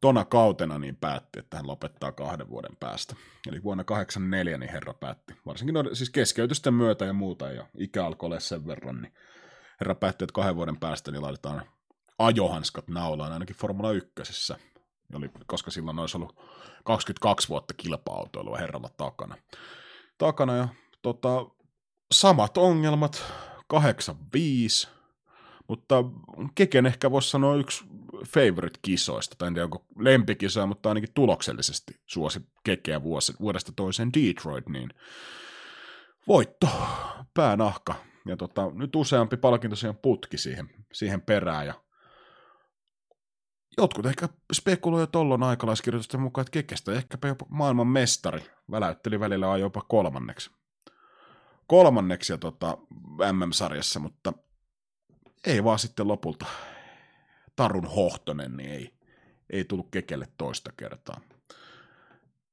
tona 0.00 0.24
kautena 0.24 0.78
niin 0.78 0.96
päätti, 0.96 1.38
että 1.38 1.56
hän 1.56 1.66
lopettaa 1.66 2.12
kahden 2.12 2.48
vuoden 2.48 2.76
päästä. 2.80 3.16
Eli 3.48 3.62
vuonna 3.62 3.84
84 3.84 4.58
niin 4.58 4.72
herra 4.72 4.94
päätti, 4.94 5.34
varsinkin 5.46 5.74
no, 5.74 5.84
siis 5.92 6.10
keskeytysten 6.10 6.74
myötä 6.74 7.04
ja 7.04 7.12
muuta, 7.12 7.52
ja 7.52 7.66
ikä 7.78 8.06
alkoi 8.06 8.26
olla 8.26 8.40
sen 8.40 8.66
verran, 8.66 9.02
niin 9.02 9.12
herra 9.80 9.94
päätti, 9.94 10.24
että 10.24 10.34
kahden 10.34 10.56
vuoden 10.56 10.76
päästä 10.76 11.10
niin 11.10 11.22
laitetaan 11.22 11.62
ajohanskat 12.18 12.88
naulaan 12.88 13.32
ainakin 13.32 13.56
Formula 13.56 13.92
1. 13.92 14.10
Oli, 15.14 15.30
koska 15.46 15.70
silloin 15.70 15.98
olisi 15.98 16.16
ollut 16.16 16.36
22 16.84 17.48
vuotta 17.48 17.74
kilpa-autoilua 17.74 18.56
herralla 18.56 18.88
takana. 18.96 19.36
Takana 20.18 20.56
ja 20.56 20.68
tota, 21.02 21.46
samat 22.12 22.58
ongelmat, 22.58 23.24
85, 23.66 24.88
mutta 25.68 26.04
Keken 26.54 26.86
ehkä 26.86 27.10
voisi 27.10 27.30
sanoa 27.30 27.56
yksi 27.56 27.84
favorite-kisoista, 28.26 29.34
tai 29.38 29.48
en 29.48 29.54
tiedä 29.54 29.64
onko 29.64 29.84
lempikisoja, 29.98 30.66
mutta 30.66 30.88
ainakin 30.88 31.14
tuloksellisesti 31.14 32.00
suosi 32.06 32.40
Kekeä 32.64 33.02
vuodesta 33.40 33.72
toiseen 33.76 34.10
Detroit, 34.12 34.68
niin 34.68 34.88
voitto, 36.28 36.68
päänahka, 37.34 37.94
ja 38.26 38.36
tota, 38.36 38.70
nyt 38.74 38.96
useampi 38.96 39.36
palkinto 39.36 39.76
siihen 39.76 39.96
putki 39.96 40.38
siihen, 40.38 40.70
siihen 40.92 41.20
perään, 41.20 41.66
ja 41.66 41.74
jotkut 43.78 44.06
ehkä 44.06 44.28
spekuloivat 44.52 45.12
tollon 45.12 45.42
aikalaiskirjoitusten 45.42 46.20
mukaan, 46.20 46.42
että 46.42 46.50
Kekestä 46.50 46.92
ehkäpä 46.92 47.28
jopa 47.28 47.46
maailman 47.48 47.86
mestari, 47.86 48.42
väläytteli 48.70 49.20
välillä 49.20 49.58
jopa 49.58 49.80
kolmanneksi. 49.88 50.50
Kolmanneksi 51.66 52.32
ja 52.32 52.38
tota, 52.38 52.78
MM-sarjassa, 53.32 54.00
mutta 54.00 54.32
ei 55.46 55.64
vaan 55.64 55.78
sitten 55.78 56.08
lopulta 56.08 56.46
Tarun 57.56 57.86
Hohtonen, 57.86 58.56
niin 58.56 58.70
ei, 58.70 58.90
ei 59.50 59.64
tullut 59.64 59.88
Kekelle 59.90 60.28
toista 60.38 60.72
kertaa 60.76 61.20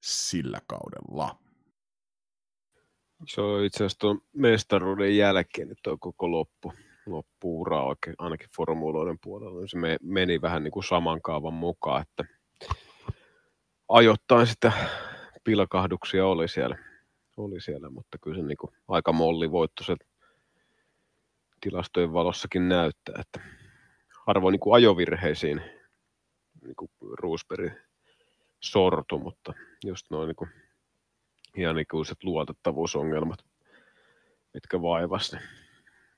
sillä 0.02 0.62
kaudella. 0.68 1.40
Se 3.28 3.42
on 3.42 3.64
itse 3.64 3.78
asiassa 3.78 4.00
tuon 4.00 4.22
mestaruuden 4.34 5.18
jälkeen 5.18 5.68
nyt 5.68 5.88
on 5.88 6.00
koko 6.00 6.32
loppu, 6.32 6.74
loppuura 7.12 7.84
oikein, 7.84 8.16
ainakin 8.18 8.49
formuloiden 8.55 9.18
puolella. 9.24 9.68
Se 9.68 9.78
meni 10.01 10.41
vähän 10.41 10.64
niin 10.64 10.72
kuin 10.72 10.84
saman 10.84 11.22
kaavan 11.22 11.53
mukaan, 11.53 12.01
että 12.01 12.24
ajoittain 13.89 14.47
sitä 14.47 14.72
pilkahduksia 15.43 16.26
oli 16.26 16.47
siellä, 16.47 16.78
oli 17.38 17.62
siellä 17.62 17.89
mutta 17.89 18.18
kyllä 18.18 18.38
se 18.38 18.43
niin 18.43 18.57
kuin 18.57 18.72
aika 18.88 19.14
molli 19.14 19.51
voitto 19.51 19.84
se 19.84 19.95
tilastojen 21.62 22.14
valossakin 22.14 22.70
näyttää, 22.70 23.16
että 23.20 23.39
harvoin 24.26 24.51
niin 24.51 24.60
kuin 24.60 24.76
ajovirheisiin 24.76 25.62
niin 26.62 26.76
kuin 26.76 26.91
Roosberg 27.20 27.74
sortu, 28.60 29.20
mutta 29.20 29.53
just 29.86 30.05
noin 30.10 30.28
niin 30.28 30.36
kuin 30.36 30.49
ihan 31.57 31.80
ikuiset 31.80 32.24
luotettavuusongelmat, 32.24 33.39
mitkä 34.53 34.82
vaivasi, 34.82 35.36
niin 35.36 35.47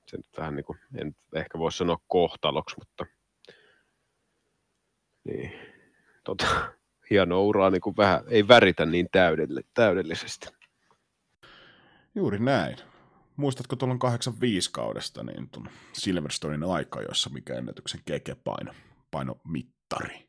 se 0.06 0.16
nyt 0.16 0.30
vähän 0.38 0.56
niin 0.56 0.64
kuin, 0.64 0.78
en 0.94 1.16
ehkä 1.34 1.58
voi 1.58 1.72
sanoa 1.72 1.98
kohtaloksi, 2.08 2.76
mutta 2.78 3.06
niin, 5.24 5.52
tota, 6.24 6.72
hieno 7.10 7.44
uraa 7.44 7.70
niin 7.70 7.80
kuin 7.80 7.96
vähän, 7.96 8.20
ei 8.28 8.48
väritä 8.48 8.86
niin 8.86 9.08
täydellisesti. 9.74 10.48
Juuri 12.14 12.38
näin 12.38 12.76
muistatko 13.36 13.76
tuolloin 13.76 13.98
85 13.98 14.72
kaudesta 14.72 15.22
niin 15.22 15.50
tuon 15.50 15.68
Silverstonein 15.92 16.64
aika, 16.64 17.02
jossa 17.02 17.30
mikä 17.30 17.54
ennätyksen 17.54 18.00
keke 18.04 18.36
paino, 18.44 18.72
paino 19.10 19.36
mittari? 19.44 20.28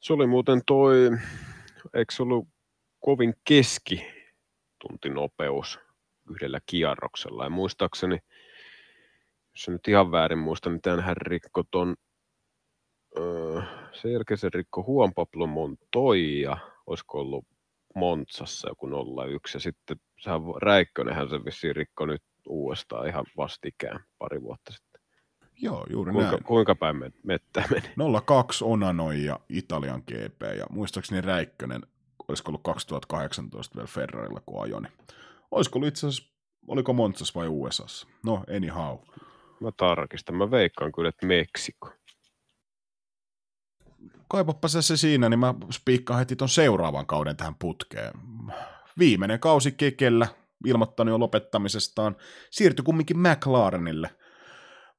Se 0.00 0.12
oli 0.12 0.26
muuten 0.26 0.62
toi, 0.66 1.10
eikö 1.94 2.14
se 2.14 2.22
ollut 2.22 2.48
kovin 3.00 3.34
keski 3.44 4.06
tuntinopeus 4.78 5.78
yhdellä 6.30 6.60
kierroksella. 6.66 7.44
Ja 7.44 7.50
muistaakseni, 7.50 8.14
jos 8.14 9.62
se 9.62 9.70
nyt 9.70 9.88
ihan 9.88 10.12
väärin 10.12 10.38
muista, 10.38 10.70
niin 10.70 10.82
tämän 10.82 11.00
hän 11.00 11.16
rikko 11.16 11.62
ton, 11.70 11.96
öö, 13.18 13.62
sen 13.92 14.12
jälkeen 14.12 14.38
se 14.38 14.48
rikko 14.54 14.84
Juan 14.88 15.14
Pablo 15.14 15.46
Montoya, 15.46 16.58
olisiko 16.86 17.20
ollut 17.20 17.44
Montsassa 17.94 18.68
joku 18.68 18.88
01, 19.34 19.56
ja 19.56 19.60
sitten 19.60 19.96
sehän 20.20 20.40
Räikkönenhän 20.62 21.28
se 21.28 21.44
vissiin 21.44 21.76
rikko 21.76 22.06
nyt 22.06 22.22
uudestaan 22.48 23.08
ihan 23.08 23.24
vastikään 23.36 24.04
pari 24.18 24.42
vuotta 24.42 24.72
sitten. 24.72 25.00
Joo, 25.62 25.86
juuri 25.90 26.12
kuinka, 26.12 26.30
näin. 26.30 26.44
Kuinka 26.44 26.74
päin 26.74 26.96
mettä 27.22 27.64
meni? 27.70 27.88
02 28.26 28.64
Onanoi 28.64 29.24
ja 29.24 29.40
Italian 29.48 30.02
GP, 30.06 30.42
ja 30.58 30.66
muistaakseni 30.70 31.20
Räikkönen, 31.20 31.82
olisiko 32.28 32.50
ollut 32.50 32.62
2018 32.62 33.76
vielä 33.76 33.86
Ferrarilla, 33.86 34.42
kun 34.46 34.62
ajoi, 34.62 34.82
niin 34.82 34.92
olisiko 35.50 35.78
ollut 35.78 35.88
itse 35.88 36.06
asiassa, 36.06 36.32
oliko 36.68 36.92
Montsas 36.92 37.34
vai 37.34 37.48
USAssa? 37.48 38.06
No, 38.24 38.44
anyhow. 38.56 38.98
Mä 39.60 39.70
tarkistan, 39.76 40.36
mä 40.36 40.50
veikkaan 40.50 40.92
kyllä, 40.92 41.08
että 41.08 41.26
Meksiko 41.26 41.90
kaipappa 44.28 44.68
se, 44.68 44.82
se 44.82 44.96
siinä, 44.96 45.28
niin 45.28 45.38
mä 45.38 45.54
spiikkaan 45.70 46.18
heti 46.18 46.36
ton 46.36 46.48
seuraavan 46.48 47.06
kauden 47.06 47.36
tähän 47.36 47.54
putkeen. 47.54 48.12
Viimeinen 48.98 49.40
kausi 49.40 49.72
kekellä, 49.72 50.28
ilmoittanut 50.66 51.12
jo 51.12 51.18
lopettamisestaan, 51.18 52.16
siirtyi 52.50 52.82
kumminkin 52.82 53.18
McLarenille, 53.18 54.10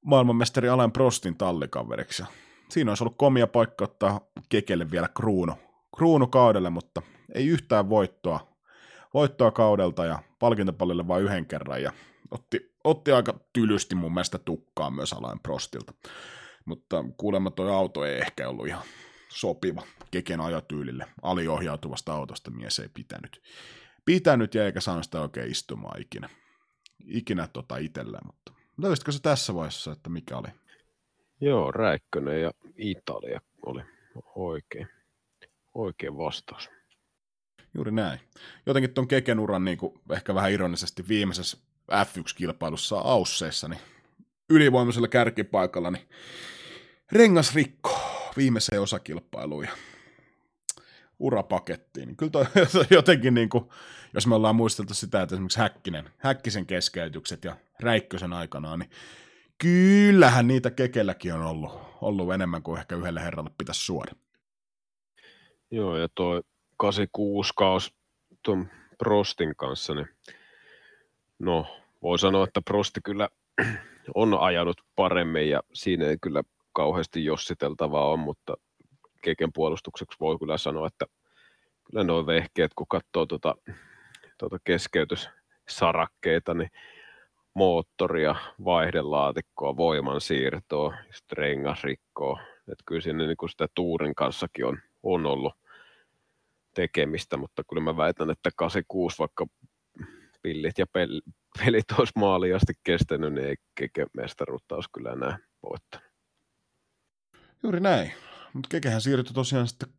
maailmanmestari 0.06 0.70
Alain 0.70 0.92
Prostin 0.92 1.38
tallikaveriksi. 1.38 2.24
Siinä 2.70 2.92
olisi 2.92 3.04
ollut 3.04 3.18
komia 3.18 3.48
paikka 3.48 3.84
ottaa 3.84 4.22
kekelle 4.50 4.92
vielä 4.92 5.08
kruunu, 5.08 5.54
kruunu 5.98 6.28
kaudelle, 6.28 6.70
mutta 6.70 7.02
ei 7.36 7.48
yhtään 7.48 7.90
voittoa, 7.90 8.57
voittoa 9.14 9.52
kaudelta 9.52 10.06
ja 10.06 10.20
palkintopallille 10.40 11.08
vain 11.08 11.24
yhden 11.24 11.46
kerran 11.46 11.82
ja 11.82 11.92
otti, 12.32 12.76
otti 12.84 13.12
aika 13.12 13.40
tylysti 13.54 13.96
mun 13.96 14.14
mielestä 14.14 14.38
tukkaa 14.38 14.90
myös 14.90 15.14
Alain 15.14 15.40
Prostilta. 15.40 15.94
Mutta 16.66 17.06
kuulemma 17.18 17.52
tuo 17.52 17.74
auto 17.74 18.06
ei 18.06 18.18
ehkä 18.18 18.50
ollut 18.50 18.68
ihan 18.68 18.84
sopiva 19.30 19.84
keken 20.12 20.42
ajotyylille. 20.42 21.06
Aliohjautuvasta 21.22 22.14
autosta 22.14 22.52
mies 22.52 22.80
ei 22.80 22.90
pitänyt, 22.90 23.42
pitänyt 24.06 24.56
ja 24.56 24.66
eikä 24.66 24.82
saanut 24.82 25.04
sitä 25.04 25.22
oikein 25.22 25.52
istumaan 25.52 26.02
ikinä, 26.02 26.30
ikinä 27.08 27.48
tota 27.54 27.78
itselleen, 27.78 28.26
mutta 28.26 28.54
löysitkö 28.78 29.12
se 29.12 29.22
tässä 29.22 29.56
vaiheessa, 29.56 29.92
että 29.92 30.10
mikä 30.10 30.38
oli? 30.38 30.48
Joo, 31.42 31.72
Räikkönen 31.72 32.42
ja 32.42 32.52
Italia 32.78 33.42
oli 33.66 33.82
oikein, 34.36 34.88
oikein 35.74 36.18
vastaus. 36.18 36.70
Juuri 37.74 37.92
näin. 37.92 38.20
Jotenkin 38.66 38.94
tuon 38.94 39.08
Keken 39.08 39.40
uran 39.40 39.66
niin 39.66 39.78
kuin 39.78 39.94
ehkä 40.12 40.36
vähän 40.36 40.52
ironisesti 40.52 41.08
viimeisessä 41.08 41.58
F1-kilpailussa 41.92 42.98
Ausseissa, 42.98 43.68
niin 43.68 43.80
ylivoimaisella 44.50 45.08
kärkipaikalla, 45.08 45.92
niin 45.92 46.08
rengas 47.12 47.56
rikko 47.56 48.00
viimeiseen 48.38 48.82
osakilpailuun 48.82 49.64
ja 49.64 49.72
urapakettiin. 51.20 52.08
Niin 52.08 52.18
kyllä 52.18 52.32
toi, 52.32 52.46
jotenkin, 52.90 53.34
niin 53.34 53.50
kuin, 53.50 53.70
jos 54.14 54.28
me 54.28 54.36
ollaan 54.36 54.56
muisteltu 54.56 54.94
sitä, 54.94 55.22
että 55.22 55.36
esimerkiksi 55.36 55.60
Häkkinen, 55.60 56.10
Häkkisen 56.18 56.66
keskeytykset 56.66 57.44
ja 57.44 57.56
Räikkösen 57.80 58.34
aikanaan, 58.34 58.80
niin 58.80 58.90
kyllähän 59.58 60.48
niitä 60.48 60.72
kekelläkin 60.72 61.34
on 61.34 61.42
ollut, 61.42 61.72
ollut 62.02 62.34
enemmän 62.34 62.64
kuin 62.64 62.80
ehkä 62.80 62.96
yhdelle 62.96 63.22
herralle 63.22 63.52
pitäisi 63.58 63.86
suoda. 63.86 64.12
Joo, 65.72 65.98
ja 65.98 66.08
tuo 66.16 66.42
86 66.78 67.54
kaus 67.56 67.94
tuon 68.44 68.70
Prostin 68.98 69.56
kanssa, 69.56 69.94
niin 69.94 70.08
no, 71.40 71.66
voi 72.02 72.20
sanoa, 72.20 72.44
että 72.44 72.62
Prosti 72.62 73.00
kyllä 73.04 73.30
on 74.16 74.40
ajanut 74.40 74.82
paremmin 74.96 75.50
ja 75.50 75.62
siinä 75.74 76.06
ei 76.06 76.18
kyllä 76.22 76.44
kauheasti 76.74 77.26
jossiteltavaa 77.26 78.08
on, 78.08 78.20
mutta 78.20 78.54
Keken 79.22 79.54
puolustukseksi 79.54 80.20
voi 80.20 80.40
kyllä 80.40 80.58
sanoa, 80.58 80.88
että 80.88 81.06
kyllä 81.84 82.04
nuo 82.04 82.26
vehkeet, 82.26 82.72
kun 82.76 82.88
katsoo 82.88 83.26
tuota, 83.26 83.56
tuota 84.38 84.58
keskeytyssarakkeita, 84.64 86.54
niin 86.54 86.70
moottoria, 87.54 88.36
vaihdelaatikkoa, 88.66 89.78
voimansiirtoa, 89.78 90.94
rengasrikkoa. 91.32 92.40
Että 92.60 92.84
kyllä 92.86 93.02
siinä 93.02 93.26
niin 93.26 93.38
kuin 93.38 93.50
sitä 93.50 93.68
tuurin 93.76 94.16
kanssakin 94.16 94.66
on, 94.66 94.80
on 95.04 95.26
ollut 95.26 95.54
tekemistä, 96.78 97.38
mutta 97.38 97.64
kyllä 97.70 97.82
mä 97.82 97.98
väitän, 97.98 98.30
että 98.30 98.50
86, 98.56 99.20
vaikka 99.20 99.48
pillit 100.42 100.78
ja 100.78 100.86
pel- 100.86 101.32
pelit 101.60 101.92
olisi 102.00 102.14
maaliin 102.16 102.56
asti 102.56 102.74
kestänyt, 102.84 103.34
niin 103.34 103.48
ei 103.48 103.56
Keke 103.76 104.06
mestaruutta 104.14 104.76
olisi 104.76 104.90
kyllä 104.94 105.12
enää 105.12 105.38
voittanut. 105.64 106.08
Juuri 107.64 107.80
näin. 107.80 108.12
Mutta 108.54 108.70
Kekehän 108.70 109.02
siirtyi 109.02 109.34
tosiaan 109.34 109.68
sitten 109.68 109.90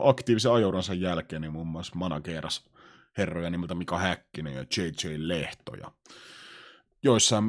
aktiivisen 0.00 0.52
ajouransa 0.52 0.94
jälkeen, 0.94 1.42
niin 1.42 1.52
muun 1.52 1.66
muassa 1.66 1.96
manageras 1.96 2.70
herroja 3.18 3.50
nimeltä 3.50 3.74
Mika 3.74 3.98
Häkkinen 3.98 4.54
ja 4.54 4.62
JJ 4.76 5.14
Lehto. 5.16 5.74
Ja 5.74 5.92
joissain 7.02 7.44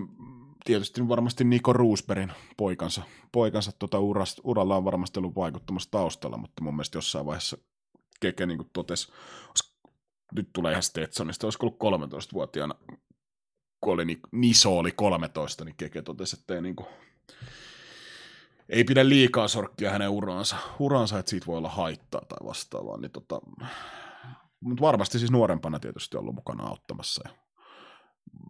tietysti 0.65 1.07
varmasti 1.07 1.43
Niko 1.43 1.73
Roosbergin 1.73 2.31
poikansa, 2.57 3.01
poikansa 3.31 3.71
tota 3.79 3.99
urast, 3.99 4.39
uralla 4.43 4.75
on 4.75 4.85
varmasti 4.85 5.19
ollut 5.19 5.35
vaikuttamassa 5.35 5.91
taustalla, 5.91 6.37
mutta 6.37 6.63
mun 6.63 6.75
mielestä 6.75 6.97
jossain 6.97 7.25
vaiheessa 7.25 7.57
Keke 8.23 8.45
niin 8.45 8.69
totesi, 8.73 9.11
nyt 10.35 10.49
tulee 10.53 10.71
ihan 10.71 10.83
Stetsonista, 10.83 11.47
olisiko 11.47 11.75
ollut 11.81 12.11
13-vuotiaana, 12.13 12.75
kun 13.81 13.93
oli, 13.93 14.05
niin, 14.05 14.19
Niso 14.31 14.77
oli 14.77 14.91
13, 14.91 15.65
niin 15.65 15.75
Keke 15.77 16.01
totesi, 16.01 16.37
että 16.39 16.55
ei, 16.55 16.61
niin 16.61 16.75
kuin, 16.75 16.87
ei 18.69 18.83
pidä 18.83 19.09
liikaa 19.09 19.47
sorkkia 19.47 19.91
hänen 19.91 20.09
uransa, 20.09 20.55
uransa, 20.79 21.19
että 21.19 21.29
siitä 21.29 21.45
voi 21.45 21.57
olla 21.57 21.69
haittaa 21.69 22.21
tai 22.21 22.47
vastaavaa, 22.47 22.97
niin 22.97 23.11
tota, 23.11 23.41
mutta 24.59 24.81
varmasti 24.81 25.19
siis 25.19 25.31
nuorempana 25.31 25.79
tietysti 25.79 26.17
ollut 26.17 26.35
mukana 26.35 26.63
auttamassa 26.63 27.21
ja 27.25 27.35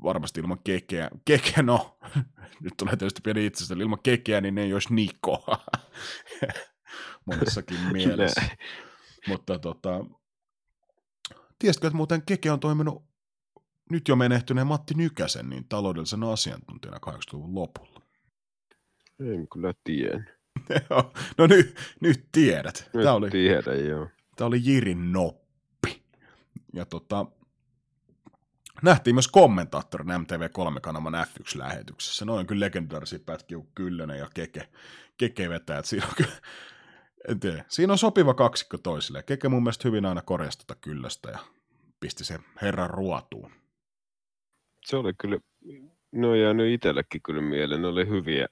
varmasti 0.04 0.40
ilman 0.40 0.60
kekeä, 0.64 1.10
keke, 1.26 1.62
no, 1.62 1.98
nyt 2.64 2.74
tulee 2.78 2.96
tietysti 2.96 3.22
pieni 3.24 3.46
itsestä, 3.46 3.76
ilman 3.80 4.00
kekeä, 4.04 4.42
niin 4.42 4.58
ei 4.58 4.74
olisi 4.74 4.94
Niko 4.94 5.46
monessakin 7.28 7.80
mielessä. 7.92 8.42
Mutta 9.28 9.60
tota, 9.60 10.06
tiesitkö, 11.60 11.88
että 11.88 11.98
muuten 11.98 12.22
Keke 12.26 12.52
on 12.52 12.60
toiminut 12.60 13.04
nyt 13.92 14.08
jo 14.08 14.16
menehtyneen 14.16 14.68
Matti 14.68 14.94
Nykäsen 14.94 15.50
niin 15.50 15.66
taloudellisena 15.70 16.32
asiantuntijana 16.32 16.98
80-luvun 16.98 17.56
lopulla? 17.56 18.02
En 19.20 19.48
kyllä 19.48 19.74
tiedä. 19.84 20.24
no 21.38 21.48
nyt, 21.48 21.76
nyt 22.00 22.26
tiedät. 22.32 22.90
Nyt 22.94 23.04
tämä 23.04 23.16
oli, 23.16 23.30
tiedän, 23.30 23.86
joo. 23.86 24.08
Tämä 24.36 24.48
oli 24.48 24.60
Jirin 24.64 25.12
Noppi. 25.12 26.04
Ja 26.74 26.86
tota, 26.86 27.26
nähtiin 28.82 29.16
myös 29.16 29.28
kommentaattorin 29.28 30.08
MTV3-kanavan 30.08 31.14
F1-lähetyksessä. 31.14 32.26
Noin 32.26 32.48
kyllä 32.48 32.66
legendaarisia 32.66 33.20
pätkiä 33.26 33.58
kuin 33.58 33.72
Kyllönen 33.76 34.20
ja 34.20 34.30
Keke, 34.34 34.70
Keke 35.18 35.50
vetää. 35.50 35.80
Että 35.80 35.90
siinä 35.90 36.06
on 36.08 36.14
kyllä, 36.18 36.42
en 37.30 37.40
tiedä. 37.40 37.66
Siinä 37.68 37.94
on 37.94 37.98
sopiva 37.98 38.34
kaksikko 38.34 38.78
toisille. 38.78 39.24
Keke 39.24 39.50
mun 39.50 39.64
mielestä 39.64 39.88
hyvin 39.88 40.06
aina 40.06 40.22
korjasi 40.22 40.58
tota 40.58 40.76
Kyllöstä 40.82 41.30
ja 41.30 41.40
pisti 42.00 42.24
sen 42.24 42.40
herran 42.62 42.90
ruotuun. 42.90 43.52
Se 44.86 44.98
oli 44.98 45.14
kyllä, 45.18 45.40
ne 46.12 46.28
on 46.28 46.40
jäänyt 46.40 46.74
itsellekin 46.74 47.22
kyllä 47.22 47.42
mieleen, 47.42 47.82
ne 47.82 47.88
oli 47.88 48.08
hyviä. 48.08 48.48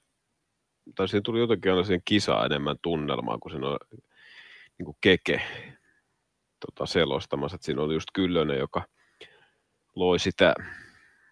Tai 0.95 1.07
siinä 1.07 1.22
tuli 1.22 1.39
jotenkin 1.39 1.72
aina 1.72 1.84
siihen 1.84 2.01
kisaa 2.05 2.45
enemmän 2.45 2.76
tunnelmaa, 2.82 3.38
kun 3.38 3.51
siinä 3.51 3.67
oli 3.67 3.78
niin 4.78 4.86
kuin 4.86 4.97
keke 5.01 5.41
tota, 6.65 6.86
selostamassa. 6.86 7.55
Että 7.55 7.65
siinä 7.65 7.82
oli 7.82 7.93
just 7.93 8.09
Kyllönen, 8.13 8.59
joka 8.59 8.86
loi 9.95 10.19
sitä 10.19 10.53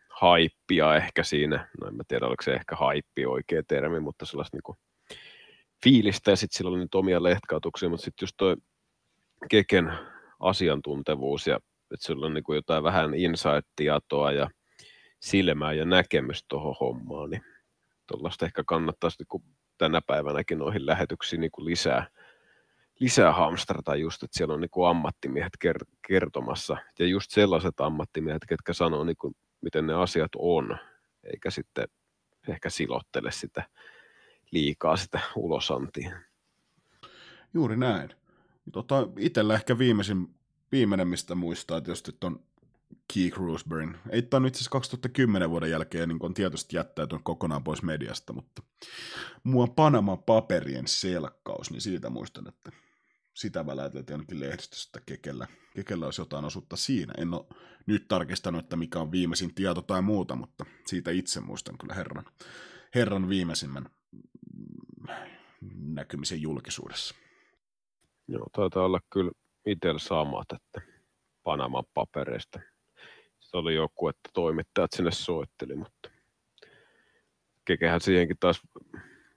haippia 0.09 0.95
ehkä 0.95 1.23
siinä. 1.23 1.69
No 1.81 1.87
en 1.87 1.95
mä 1.95 2.03
tiedä, 2.07 2.27
oliko 2.27 2.43
se 2.43 2.53
ehkä 2.53 2.75
haippi 2.75 3.25
oikea 3.25 3.63
termi, 3.67 3.99
mutta 3.99 4.25
sellaista 4.25 4.57
niin 4.57 4.63
kuin 4.63 4.77
fiilistä 5.83 6.31
ja 6.31 6.35
sitten 6.35 6.57
sillä 6.57 6.69
oli 6.69 6.79
nyt 6.79 6.95
omia 6.95 7.23
lehtkautuksia, 7.23 7.89
mutta 7.89 8.03
sitten 8.03 8.23
just 8.23 8.35
toi 8.37 8.55
Keken 9.49 9.93
asiantuntevuus 10.39 11.47
ja 11.47 11.59
että 11.93 12.07
sillä 12.07 12.25
on 12.25 12.33
niin 12.33 12.43
kuin 12.43 12.55
jotain 12.55 12.83
vähän 12.83 13.13
insight-tietoa 13.13 14.31
ja 14.31 14.49
silmää 15.19 15.73
ja 15.73 15.85
näkemystä 15.85 16.45
tuohon 16.49 16.75
hommaan, 16.79 17.29
niin 17.29 17.41
tuollaista 18.07 18.45
ehkä 18.45 18.63
kannattaisi 18.63 19.17
niin 19.19 19.27
kuin 19.27 19.43
tänä 19.77 20.01
päivänäkin 20.07 20.57
noihin 20.57 20.85
lähetyksiin 20.85 21.41
niin 21.41 21.51
kuin 21.51 21.65
lisää, 21.65 22.07
lisää 22.99 23.33
hamstrata 23.33 23.95
just, 23.95 24.23
että 24.23 24.37
siellä 24.37 24.53
on 24.53 24.61
niin 24.61 24.69
kuin 24.69 24.89
ammattimiehet 24.89 25.53
kertomassa. 26.07 26.77
Ja 26.99 27.05
just 27.05 27.31
sellaiset 27.31 27.79
ammattimiehet, 27.79 28.41
ketkä 28.49 28.73
sanoo 28.73 29.03
niin 29.03 29.17
kuin, 29.17 29.35
miten 29.61 29.87
ne 29.87 29.93
asiat 29.93 30.31
on, 30.37 30.77
eikä 31.33 31.49
sitten 31.49 31.87
ehkä 32.49 32.69
silottele 32.69 33.31
sitä 33.31 33.63
liikaa 34.51 34.97
sitä 34.97 35.19
ulosantia. 35.35 36.21
Juuri 37.53 37.77
näin. 37.77 38.09
Tota, 38.71 39.07
itellä 39.17 39.53
ehkä 39.53 39.77
viimeisin, 39.77 40.35
viimeinen, 40.71 41.07
mistä 41.07 41.35
muistaa 41.35 41.81
tietysti 41.81 42.11
on 42.23 42.43
Keith 43.13 43.37
Roosbergin. 43.37 43.97
Ei 44.09 44.21
tämä 44.21 44.45
nyt 44.45 44.55
siis 44.55 44.69
2010 44.69 45.49
vuoden 45.49 45.71
jälkeen 45.71 46.09
niin 46.09 46.25
on 46.25 46.33
tietysti 46.33 46.75
jättäytynyt 46.75 47.23
kokonaan 47.23 47.63
pois 47.63 47.83
mediasta, 47.83 48.33
mutta 48.33 48.63
mua 49.43 49.67
Panama-paperien 49.67 50.87
selkkaus, 50.87 51.71
niin 51.71 51.81
siitä 51.81 52.09
muistan, 52.09 52.47
että 52.47 52.71
sitä 53.33 53.65
väläyteltiin 53.65 54.15
ainakin 54.15 54.39
lehdistöstä, 54.39 54.99
että 54.99 55.05
Kekellä, 55.05 55.47
Kekellä 55.75 56.05
olisi 56.05 56.21
jotain 56.21 56.45
osuutta 56.45 56.75
siinä. 56.75 57.13
En 57.17 57.33
ole 57.33 57.45
nyt 57.85 58.07
tarkistanut, 58.07 58.63
että 58.63 58.75
mikä 58.75 58.99
on 58.99 59.11
viimeisin 59.11 59.55
tieto 59.55 59.81
tai 59.81 60.01
muuta, 60.01 60.35
mutta 60.35 60.65
siitä 60.85 61.11
itse 61.11 61.39
muistan 61.39 61.77
kyllä 61.77 61.93
herran, 61.93 62.25
herran 62.95 63.29
viimeisimmän 63.29 63.89
näkymisen 65.75 66.41
julkisuudessa. 66.41 67.15
Joo, 68.27 68.45
taitaa 68.51 68.85
olla 68.85 68.99
kyllä 69.09 69.31
itsellä 69.65 69.99
samat, 69.99 70.47
että 70.51 70.81
Panaman 71.43 71.83
papereista. 71.93 72.59
Se 73.39 73.57
oli 73.57 73.75
joku, 73.75 74.07
että 74.07 74.29
toimittajat 74.33 74.91
sinne 74.95 75.11
soitteli, 75.11 75.75
mutta 75.75 76.09
kekehän 77.65 78.01
siihenkin 78.01 78.37
taas 78.39 78.61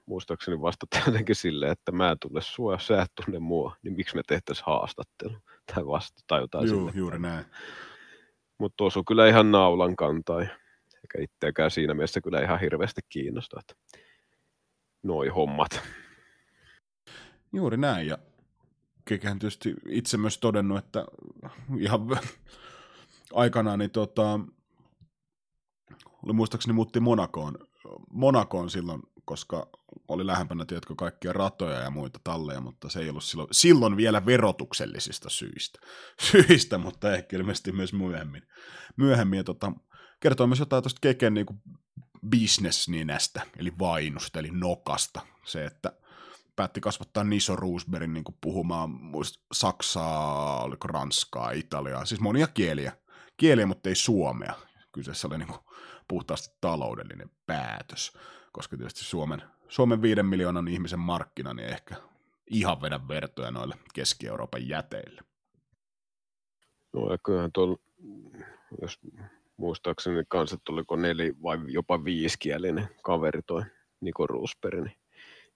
muistaakseni 0.07 0.61
vastata 0.61 0.99
jotenkin 1.07 1.37
silleen, 1.37 1.73
että 1.73 1.93
mä 1.93 2.11
en 2.11 2.16
tunne 2.20 2.41
sua, 2.41 2.79
sä 2.79 3.03
et 3.03 3.12
tunne 3.25 3.39
mua, 3.39 3.77
niin 3.83 3.95
miksi 3.95 4.16
me 4.16 4.23
tehtäisiin 4.27 4.66
haastattelu 4.66 5.37
tai 5.75 5.87
vasta 5.87 6.23
tai 6.27 6.41
jotain 6.41 6.68
Juu, 6.68 6.91
juuri 6.95 7.18
näin. 7.18 7.45
Mutta 8.59 8.85
osui 8.85 9.03
kyllä 9.09 9.29
ihan 9.29 9.51
naulan 9.51 9.97
kantaa, 9.97 10.41
eikä 10.41 11.18
itseäkään 11.20 11.70
siinä 11.70 11.95
mielessä 11.95 12.20
kyllä 12.20 12.41
ihan 12.43 12.61
hirveästi 12.61 13.01
kiinnostaa, 13.09 13.61
että 13.61 13.75
noi 15.03 15.29
hommat. 15.29 15.83
Juuri 17.53 17.76
näin, 17.76 18.07
ja 18.07 18.18
Kekehän 19.05 19.38
tietysti 19.38 19.74
itse 19.88 20.16
myös 20.16 20.38
todennut, 20.38 20.78
että 20.78 21.07
ihan 21.78 22.00
aikanaan 23.34 23.78
niin 23.78 23.90
tota, 23.90 24.40
oli 26.22 26.32
muistaakseni 26.32 26.72
muutti 26.72 27.00
Monakoon, 27.00 27.59
Monakoon 28.11 28.70
silloin, 28.70 29.03
koska 29.24 29.68
oli 30.09 30.26
lähempänä, 30.26 30.64
tiedätkö, 30.64 30.94
kaikkia 30.94 31.32
ratoja 31.32 31.78
ja 31.78 31.90
muita 31.90 32.20
talleja, 32.24 32.61
mutta 32.61 32.88
se 32.88 33.00
ei 33.00 33.11
ollut 33.11 33.24
silloin, 33.24 33.48
silloin 33.53 33.96
vielä 33.96 34.26
verotuksellisista 34.26 35.30
syistä, 35.30 35.78
syistä 36.30 36.78
mutta 36.78 37.14
ehkä 37.14 37.36
ilmeisesti 37.36 37.72
myös 37.72 37.92
myöhemmin. 37.92 38.42
Myöhemmin 38.96 39.36
ja 39.36 39.44
tota, 39.44 39.72
kertoo 40.20 40.46
myös 40.46 40.59
jotain 40.59 40.82
tuosta 40.82 40.98
Keken 41.00 41.34
niin 41.34 41.46
bisnesninästä, 42.28 43.42
eli 43.57 43.72
vainusta, 43.78 44.38
eli 44.38 44.50
nokasta. 44.50 45.20
Se, 45.44 45.64
että 45.64 45.92
päätti 46.57 46.80
kasvattaa 46.80 47.24
Niso 47.24 47.57
Roosbergin 47.57 48.14
niin 48.14 48.24
puhumaan 48.40 48.90
muist, 48.90 49.36
saksaa, 49.53 50.62
oliko 50.62 50.88
ranskaa, 50.88 51.50
italiaa, 51.50 52.05
siis 52.05 52.20
monia 52.20 52.46
kieliä, 52.46 52.92
kieliä, 53.36 53.66
mutta 53.66 53.88
ei 53.88 53.94
suomea. 53.94 54.55
Kyseessä 54.92 55.28
oli 55.28 55.38
niin 55.38 55.48
kuin 55.48 55.61
puhtaasti 56.09 56.57
taloudellinen 56.61 57.30
päätös, 57.46 58.12
koska 58.53 58.76
tietysti 58.76 59.05
Suomen, 59.05 59.42
Suomen 59.68 60.03
viiden 60.03 60.26
miljoonan 60.26 60.68
ihmisen 60.68 60.98
markkina, 60.98 61.55
niin 61.55 61.68
ehkä 61.68 61.96
ihan 62.46 62.82
vedä 62.82 63.00
vertoja 63.09 63.50
noille 63.50 63.74
Keski-Euroopan 63.94 64.68
jäteille. 64.68 65.22
No 66.92 67.12
ja 67.12 67.18
kyllähän 67.18 67.53
tuolla, 67.53 67.76
jos 68.82 68.98
muistaakseni 69.57 70.24
kanssa, 70.28 70.57
oliko 70.68 70.96
neli 70.96 71.34
vai 71.42 71.59
jopa 71.66 72.05
viisikielinen 72.05 72.88
kaveri 73.03 73.42
toi 73.42 73.62
Niko 74.00 74.26
Roosberg, 74.26 74.84
niin 74.84 74.96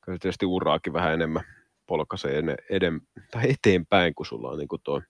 kyllä 0.06 0.18
tietysti 0.18 0.46
uraakin 0.46 0.92
vähän 0.92 1.12
enemmän 1.12 1.44
polkaisee 1.86 2.42
eden, 2.70 3.00
tai 3.30 3.50
eteenpäin, 3.50 4.14
kun 4.14 4.26
sulla 4.26 4.50
on 4.50 4.58
niin 4.58 4.68
kuin 4.68 4.82
tuo 4.84 5.02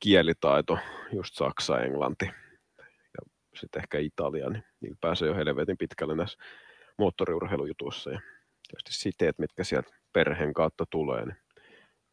kielitaito, 0.00 0.78
just 1.12 1.34
Saksa, 1.34 1.80
Englanti 1.80 2.30
ja 2.78 3.30
sitten 3.54 3.82
ehkä 3.82 3.98
Italia, 3.98 4.50
niin 4.50 4.64
niillä 4.80 4.98
pääsee 5.00 5.28
jo 5.28 5.34
helvetin 5.34 5.78
pitkälle 5.78 6.16
näissä 6.16 6.38
moottoriurheilujutuissa 6.98 8.10
ja 8.10 8.20
tietysti 8.68 8.92
siteet, 8.92 9.38
mitkä 9.38 9.64
sieltä 9.64 9.90
perheen 10.12 10.54
kautta 10.54 10.84
tulee, 10.90 11.24
niin 11.24 11.36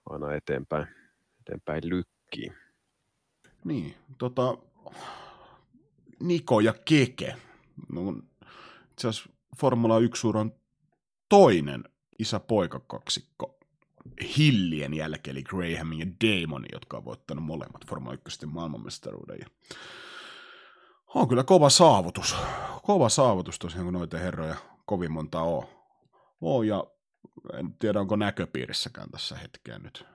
aina 0.09 0.33
eteenpäin, 0.33 0.87
eteenpäin 1.39 1.89
lykkii. 1.89 2.53
Niin, 3.65 3.95
tota, 4.17 4.57
Niko 6.19 6.59
ja 6.59 6.73
Keke. 6.85 7.35
No, 7.93 8.01
itse 8.91 9.07
asiassa 9.07 9.29
Formula 9.57 9.99
1 9.99 10.27
uran 10.27 10.51
toinen 11.31 11.83
isä-poika-kaksikko 12.19 13.57
Hillien 14.37 14.93
jälkeen, 14.93 15.31
eli 15.37 15.43
Graham 15.43 15.93
ja 15.93 16.05
Damon, 16.05 16.65
jotka 16.71 16.97
on 16.97 17.05
voittanut 17.05 17.43
molemmat 17.43 17.87
Formula 17.89 18.13
1 18.13 18.45
maailmanmestaruuden. 18.45 19.37
Ja 19.39 19.45
on 21.15 21.27
kyllä 21.27 21.43
kova 21.43 21.69
saavutus. 21.69 22.35
Kova 22.83 23.09
saavutus 23.09 23.59
tosiaan, 23.59 23.85
kun 23.85 23.93
noita 23.93 24.17
herroja 24.17 24.55
kovin 24.85 25.11
monta 25.11 25.41
on. 25.41 25.63
on 26.41 26.67
ja 26.67 26.83
en 27.53 27.73
tiedä, 27.79 27.99
onko 27.99 28.15
näköpiirissäkään 28.15 29.11
tässä 29.11 29.35
hetkeen 29.37 29.83
nyt. 29.83 30.05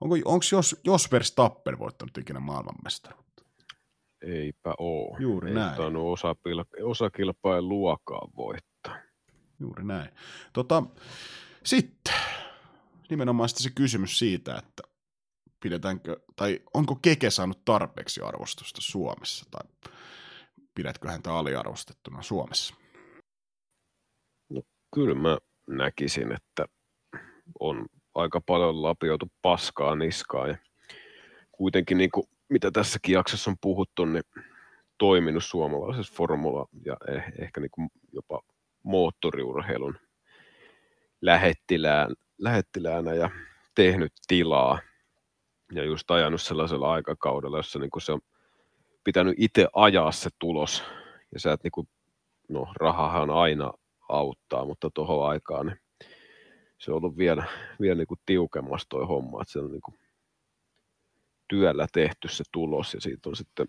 Onko, 0.00 0.14
onko 0.24 0.44
jos, 0.52 0.80
jos 0.84 1.12
Verstappen 1.12 1.78
voittanut 1.78 2.18
ikinä 2.18 2.40
maailmanmestaruutta? 2.40 3.44
Eipä 4.22 4.74
oo. 4.78 5.16
Juuri 5.20 5.48
Ei 5.48 5.54
näin. 5.54 5.76
tainnut 5.76 6.18
osapil- 6.18 6.84
osakilpailuakaan 6.84 8.30
voittaa. 8.36 8.73
Juuri 9.60 9.84
näin. 9.84 10.10
Tota, 10.52 10.82
sitten 11.64 12.14
nimenomaan 13.10 13.48
sitten 13.48 13.62
se 13.62 13.70
kysymys 13.74 14.18
siitä, 14.18 14.56
että 14.56 14.82
pidetäänkö, 15.62 16.20
tai 16.36 16.60
onko 16.74 16.94
Keke 17.02 17.30
saanut 17.30 17.64
tarpeeksi 17.64 18.20
arvostusta 18.20 18.80
Suomessa, 18.80 19.46
tai 19.50 19.92
pidätkö 20.74 21.10
häntä 21.10 21.34
aliarvostettuna 21.34 22.22
Suomessa? 22.22 22.74
Kyllä 24.94 25.14
mä 25.14 25.38
näkisin, 25.66 26.32
että 26.32 26.66
on 27.60 27.86
aika 28.14 28.40
paljon 28.40 28.82
lapioitu 28.82 29.32
paskaa 29.42 29.96
niskaan 29.96 30.48
ja 30.48 30.56
kuitenkin 31.52 31.98
niin 31.98 32.10
kuin, 32.10 32.26
mitä 32.48 32.70
tässäkin 32.70 33.12
jaksossa 33.12 33.50
on 33.50 33.56
puhuttu, 33.60 34.04
niin 34.04 34.24
toiminut 34.98 35.44
suomalaisessa 35.44 36.14
formula 36.16 36.66
ja 36.84 36.96
eh, 37.08 37.24
ehkä 37.38 37.60
niin 37.60 37.70
kuin 37.70 37.88
jopa 38.12 38.40
moottoriurheilun 38.84 39.98
lähettilään, 41.20 42.14
lähettiläänä 42.38 43.14
ja 43.14 43.30
tehnyt 43.74 44.12
tilaa 44.28 44.78
ja 45.72 45.84
just 45.84 46.10
ajanut 46.10 46.42
sellaisella 46.42 46.92
aikakaudella, 46.92 47.56
jossa 47.56 47.78
niin 47.78 47.90
se 48.02 48.12
on 48.12 48.20
pitänyt 49.04 49.34
itse 49.38 49.68
ajaa 49.72 50.12
se 50.12 50.30
tulos. 50.38 50.84
Ja 51.32 51.40
sä 51.40 51.52
et 51.52 51.62
niin 51.64 51.72
kuin, 51.72 51.88
no 52.48 52.66
rahahan 52.76 53.30
aina 53.30 53.72
auttaa, 54.08 54.64
mutta 54.64 54.90
tuohon 54.94 55.28
aikaan 55.28 55.66
niin 55.66 55.78
se 56.78 56.90
on 56.90 56.96
ollut 56.96 57.16
vielä, 57.16 57.44
vielä 57.80 57.94
niin 57.94 58.06
kuin 58.06 58.20
toi 58.88 59.06
homma, 59.06 59.42
että 59.42 59.52
se 59.52 59.58
on 59.58 59.72
niin 59.72 59.82
kuin 59.82 59.98
työllä 61.48 61.86
tehty 61.92 62.28
se 62.28 62.44
tulos 62.52 62.94
ja 62.94 63.00
siitä 63.00 63.28
on 63.28 63.36
sitten 63.36 63.66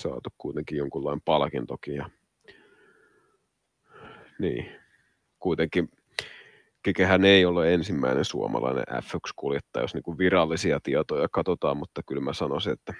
saatu 0.00 0.30
kuitenkin 0.38 0.78
jonkunlainen 0.78 1.22
palkintokin 1.24 1.94
ja 1.94 2.10
niin, 4.38 4.80
kuitenkin 5.38 5.88
Kekehän 6.84 7.24
ei 7.24 7.44
ole 7.44 7.74
ensimmäinen 7.74 8.24
suomalainen 8.24 8.84
F1-kuljettaja, 8.92 9.82
jos 9.82 9.94
niin 9.94 10.18
virallisia 10.18 10.80
tietoja 10.82 11.28
katsotaan, 11.32 11.76
mutta 11.76 12.02
kyllä 12.06 12.22
mä 12.22 12.32
sanoisin, 12.32 12.72
että 12.72 12.94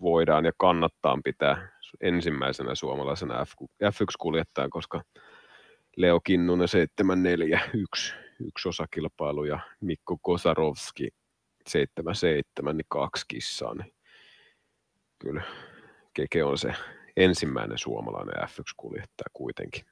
voidaan 0.00 0.44
ja 0.44 0.52
kannattaa 0.56 1.18
pitää 1.24 1.68
ensimmäisenä 2.00 2.74
suomalaisena 2.74 3.44
F1-kuljettajan, 3.84 4.70
koska 4.70 5.02
Leo 5.96 6.20
Kinnunen 6.20 6.68
741 6.68 8.14
yksi 8.40 8.68
osakilpailu 8.68 9.44
ja 9.44 9.60
Mikko 9.80 10.16
Kosarovski 10.22 11.08
77, 11.66 12.76
niin 12.76 12.86
kaksi 12.88 13.24
kissaa, 13.28 13.74
niin 13.74 13.94
kyllä 15.18 15.42
Keke 16.14 16.44
on 16.44 16.58
se 16.58 16.74
ensimmäinen 17.16 17.78
suomalainen 17.78 18.48
F1-kuljettaja 18.48 19.30
kuitenkin. 19.32 19.84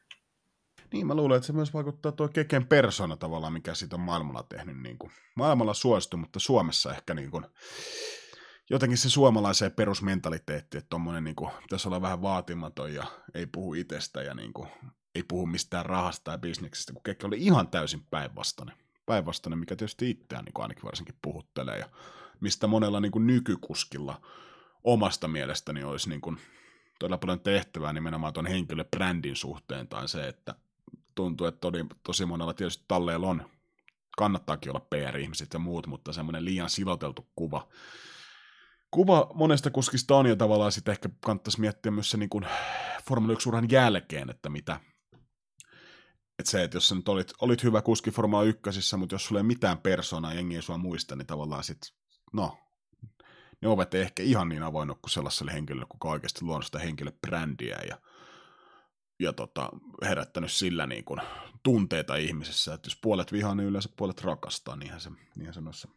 Niin, 0.93 1.07
mä 1.07 1.15
luulen, 1.15 1.37
että 1.37 1.47
se 1.47 1.53
myös 1.53 1.75
vaikuttaa 1.75 2.13
tuo 2.13 2.29
Keken 2.29 2.67
persona 2.67 3.17
tavallaan, 3.17 3.53
mikä 3.53 3.75
siitä 3.75 3.97
on 3.97 4.01
maailmalla 4.01 4.43
tehnyt. 4.43 4.83
Niin 4.83 4.99
kuin, 4.99 5.13
maailmalla 5.35 5.75
suosittu, 5.75 6.17
mutta 6.17 6.39
Suomessa 6.39 6.95
ehkä 6.95 7.15
niin 7.15 7.31
kuin, 7.31 7.47
jotenkin 8.71 8.99
se 8.99 9.11
suomalaiseen 9.11 9.73
perusmentaliteetti, 9.73 10.79
että 10.79 10.89
tommonen 10.91 11.25
niin 11.25 11.37
pitäisi 11.63 11.89
olla 11.89 12.03
vähän 12.03 12.23
vaatimaton 12.23 12.95
ja 12.95 13.05
ei 13.35 13.47
puhu 13.47 13.75
itsestä 13.75 14.23
ja 14.23 14.35
niin 14.35 14.53
kuin, 14.53 14.69
ei 15.15 15.23
puhu 15.23 15.47
mistään 15.47 15.87
rahasta 15.87 16.25
tai 16.25 16.39
bisneksestä, 16.39 16.93
kun 16.93 17.03
Keke 17.03 17.27
oli 17.27 17.37
ihan 17.39 17.69
täysin 17.69 18.07
päinvastainen. 18.11 18.77
Päinvastainen, 19.07 19.59
mikä 19.59 19.77
tietysti 19.77 20.11
itseään 20.11 20.45
niin 20.45 20.53
ainakin 20.63 20.85
varsinkin 20.85 21.19
puhuttelee 21.23 21.79
ja 21.79 21.87
mistä 22.41 22.67
monella 22.67 23.01
niin 23.01 23.13
kuin 23.13 23.27
nykykuskilla 23.27 24.21
omasta 24.85 25.29
mielestäni 25.29 25.85
olisi 25.85 26.09
niin 26.09 26.21
kuin, 26.21 26.39
todella 26.99 27.19
paljon 27.19 27.41
tehtävää 27.41 27.93
nimenomaan 27.93 28.33
tuon 28.33 28.47
henkilöbrändin 28.47 29.37
suhteen 29.37 29.89
tai 29.89 30.09
se, 30.09 30.29
että 30.29 30.55
tuntuu, 31.17 31.47
että 31.47 31.61
tosi, 31.61 31.87
tosi 32.03 32.27
monella 32.27 32.55
tietysti 32.55 32.85
talleilla 32.89 33.29
on, 33.29 33.51
kannattaakin 34.17 34.71
olla 34.71 34.87
PR-ihmiset 34.91 35.53
ja 35.53 35.59
muut, 35.59 35.87
mutta 35.87 36.13
semmoinen 36.13 36.45
liian 36.45 36.71
siloteltu 36.71 37.29
kuva. 37.37 37.69
Kuva 38.91 39.31
monesta 39.35 39.71
kuskista 39.71 40.17
on 40.17 40.27
ja 40.27 40.37
tavallaan 40.37 40.73
sitten 40.73 40.93
ehkä 40.93 41.09
kannattaisi 41.25 41.61
miettiä 41.61 41.93
myös 41.93 42.11
se 42.11 42.17
niin 42.17 42.31
Formula 43.09 43.35
1-uran 43.35 43.71
jälkeen, 43.71 44.31
että 44.31 44.49
mitä, 44.51 44.81
että 46.39 46.51
se, 46.51 46.63
että 46.63 46.77
jos 46.77 46.89
sä 46.89 46.95
nyt 46.95 47.09
olit, 47.09 47.33
olit 47.41 47.63
hyvä 47.63 47.83
kuski 47.83 48.11
Formula 48.11 48.43
1, 48.43 48.97
mutta 48.97 49.15
jos 49.15 49.27
sulla 49.27 49.41
ei 49.41 49.45
mitään 49.45 49.79
persoonaa, 49.79 50.35
jengi 50.35 50.57
ei 50.57 50.63
sua 50.63 50.79
muista, 50.79 51.17
niin 51.17 51.27
tavallaan 51.27 51.65
sit, 51.65 51.79
no, 52.33 52.59
ne 53.63 53.69
ovet 53.69 53.95
ei 53.95 54.03
ehkä 54.03 54.23
ihan 54.23 54.49
niin 54.49 54.63
avoinnut 54.63 54.99
kuin 55.03 55.11
sellaiselle 55.11 55.53
henkilölle, 55.53 55.87
kuka 55.89 56.09
oikeasti 56.09 56.45
luonut 56.45 56.65
sitä 56.65 56.79
henkilöbrändiä 56.79 57.79
ja 57.89 57.97
ja 59.19 59.33
tota, 59.33 59.69
herättänyt 60.03 60.53
sillä 60.53 60.87
niin 60.87 61.05
kuin 61.05 61.21
tunteita 61.63 62.17
ihmisessä, 62.17 62.75
että 62.75 62.87
jos 62.87 62.99
puolet 63.03 63.33
vihaa, 63.33 63.55
niin 63.55 63.69
yleensä 63.69 63.89
puolet 63.97 64.25
rakastaa, 64.25 64.77
niinhän 64.77 65.01
se, 65.01 65.11
niinhän 65.37 65.55
se 65.55 65.61
noissa 65.61 65.89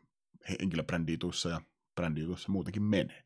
henkilöbrändituissa 0.62 1.50
ja 1.50 1.62
brändituissa 1.96 2.52
muutenkin 2.52 2.84
menee. 2.84 3.24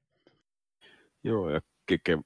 Joo, 1.24 1.50
ja 1.50 1.62
Kike, 1.86 2.18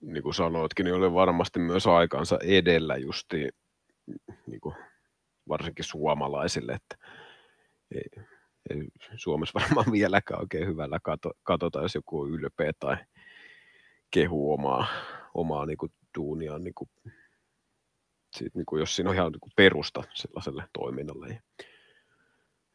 niin 0.00 0.22
kuin 0.22 0.34
sanoitkin, 0.34 0.84
niin 0.84 0.94
oli 0.94 1.12
varmasti 1.12 1.58
myös 1.58 1.86
aikansa 1.86 2.38
edellä 2.42 2.96
justi 2.96 3.48
niin 4.46 4.60
kuin 4.60 4.74
varsinkin 5.48 5.84
suomalaisille, 5.84 6.72
että 6.72 7.06
ei, 7.94 8.24
ei 8.70 8.88
Suomessa 9.16 9.60
varmaan 9.60 9.92
vieläkään 9.98 10.40
oikein 10.40 10.66
hyvällä 10.66 10.98
kato, 11.42 11.82
jos 11.82 11.94
joku 11.94 12.20
on 12.20 12.30
ylpeä 12.30 12.72
tai 12.80 12.96
kehu 14.10 14.52
omaa, 14.52 14.86
omaa 15.34 15.66
niin 15.66 15.78
kuin 15.78 15.92
duuniaan, 16.18 16.64
niin 16.64 16.74
kuin, 16.74 16.90
siitä, 18.36 18.58
niin 18.58 18.66
kuin, 18.66 18.80
jos 18.80 18.96
siinä 18.96 19.10
on 19.10 19.16
ihan 19.16 19.32
niin 19.32 19.40
kuin 19.40 19.52
perusta 19.56 20.02
sellaiselle 20.14 20.64
toiminnalle. 20.72 21.42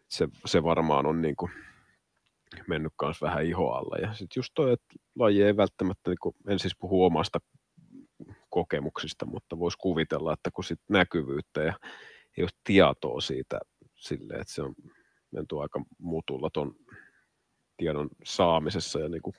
Se, 0.08 0.28
se 0.46 0.64
varmaan 0.64 1.06
on 1.06 1.22
niin 1.22 1.36
kuin, 1.36 1.52
mennyt 2.68 2.94
myös 3.02 3.22
vähän 3.22 3.46
ihoalle. 3.46 3.98
Ja 4.02 4.14
sitten 4.14 4.40
just 4.40 4.52
toi, 4.56 4.74
että 4.74 4.96
laji 5.16 5.44
ei 5.44 5.58
välttämättä, 5.58 6.10
niin 6.10 6.18
kuin, 6.22 6.36
en 6.48 6.60
siis 6.60 6.76
puhu 6.80 7.06
omasta 7.06 7.40
kokemuksista, 8.50 9.26
mutta 9.26 9.60
voisi 9.60 9.78
kuvitella, 9.78 10.34
että 10.34 10.52
kun 10.54 10.64
sit 10.64 10.82
näkyvyyttä 10.90 11.64
ja 11.64 11.74
ei 12.38 12.44
ole 12.44 12.50
tietoa 12.64 13.22
siitä 13.22 13.60
silleen, 13.96 14.42
että 14.42 14.54
se 14.54 14.62
on 14.62 14.76
menty 15.32 15.60
aika 15.60 15.82
mutulla 15.98 16.50
ton 16.54 16.76
tiedon 17.78 18.10
saamisessa 18.24 19.00
ja 19.00 19.10
niin 19.10 19.22
kuin 19.22 19.36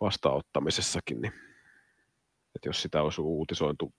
vastaanottamisessakin, 0.00 1.20
niin 1.20 1.32
että 2.54 2.68
jos 2.68 2.82
sitä 2.82 3.02
olisi 3.02 3.20
uutisointu 3.20 3.92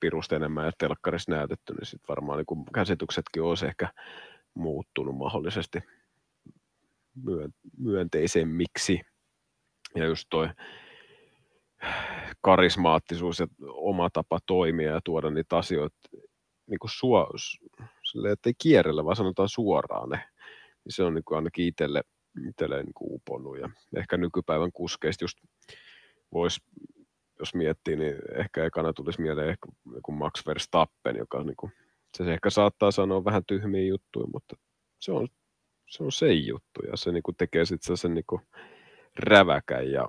pirusta 0.00 0.36
enemmän 0.36 0.66
ja 0.66 0.72
telkkarissa 0.78 1.32
näytetty, 1.32 1.74
niin 1.74 1.86
sitten 1.86 2.08
varmaan 2.08 2.38
niin 2.38 2.64
käsityksetkin 2.74 3.42
olisi 3.42 3.66
ehkä 3.66 3.88
muuttunut 4.54 5.16
mahdollisesti 5.16 5.78
myönteisemmiksi. 7.78 9.00
Ja 9.94 10.04
just 10.06 10.26
toi 10.30 10.48
karismaattisuus 12.40 13.38
ja 13.38 13.46
oma 13.68 14.10
tapa 14.10 14.38
toimia 14.46 14.90
ja 14.90 15.00
tuoda 15.04 15.30
niitä 15.30 15.56
asioita 15.56 15.96
niin 16.66 16.78
kuin 16.78 16.90
suo, 16.90 17.30
sille, 18.10 18.30
ettei 18.32 18.52
kierrellä, 18.58 19.04
vaan 19.04 19.16
sanotaan 19.16 19.48
suoraan 19.48 20.08
ne. 20.08 20.16
Niin 20.84 20.92
se 20.92 21.02
on 21.02 21.14
niin 21.14 21.24
kuin 21.24 21.36
ainakin 21.36 21.66
itselle, 21.66 22.02
itselle 22.48 22.82
niin 22.82 22.94
kuin 22.94 23.14
uponnut. 23.14 23.58
Ja 23.58 23.70
ehkä 23.96 24.16
nykypäivän 24.16 24.72
kuskeista 24.72 25.24
just 25.24 25.38
voisi, 26.32 26.60
jos 27.38 27.54
miettii, 27.54 27.96
niin 27.96 28.16
ehkä 28.34 28.64
ekana 28.64 28.92
tulisi 28.92 29.20
mieleen 29.20 29.48
ehkä 29.48 29.68
joku 29.94 30.12
Max 30.12 30.46
Verstappen, 30.46 31.16
joka 31.16 31.38
on 31.38 31.46
niin 31.46 31.56
kuin, 31.56 31.72
se 32.16 32.32
ehkä 32.32 32.50
saattaa 32.50 32.90
sanoa 32.90 33.24
vähän 33.24 33.44
tyhmiä 33.46 33.86
juttuja, 33.86 34.26
mutta 34.32 34.56
se 35.00 35.12
on 35.12 35.28
se, 35.88 36.04
on 36.04 36.12
se 36.12 36.32
juttu 36.32 36.80
ja 36.90 36.96
se 36.96 37.12
niin 37.12 37.22
kuin 37.22 37.36
tekee 37.36 37.64
sitten 37.64 37.96
sen 37.96 38.14
niin 38.14 38.24
kuin 38.26 38.42
räväkän 39.18 39.90
ja 39.90 40.08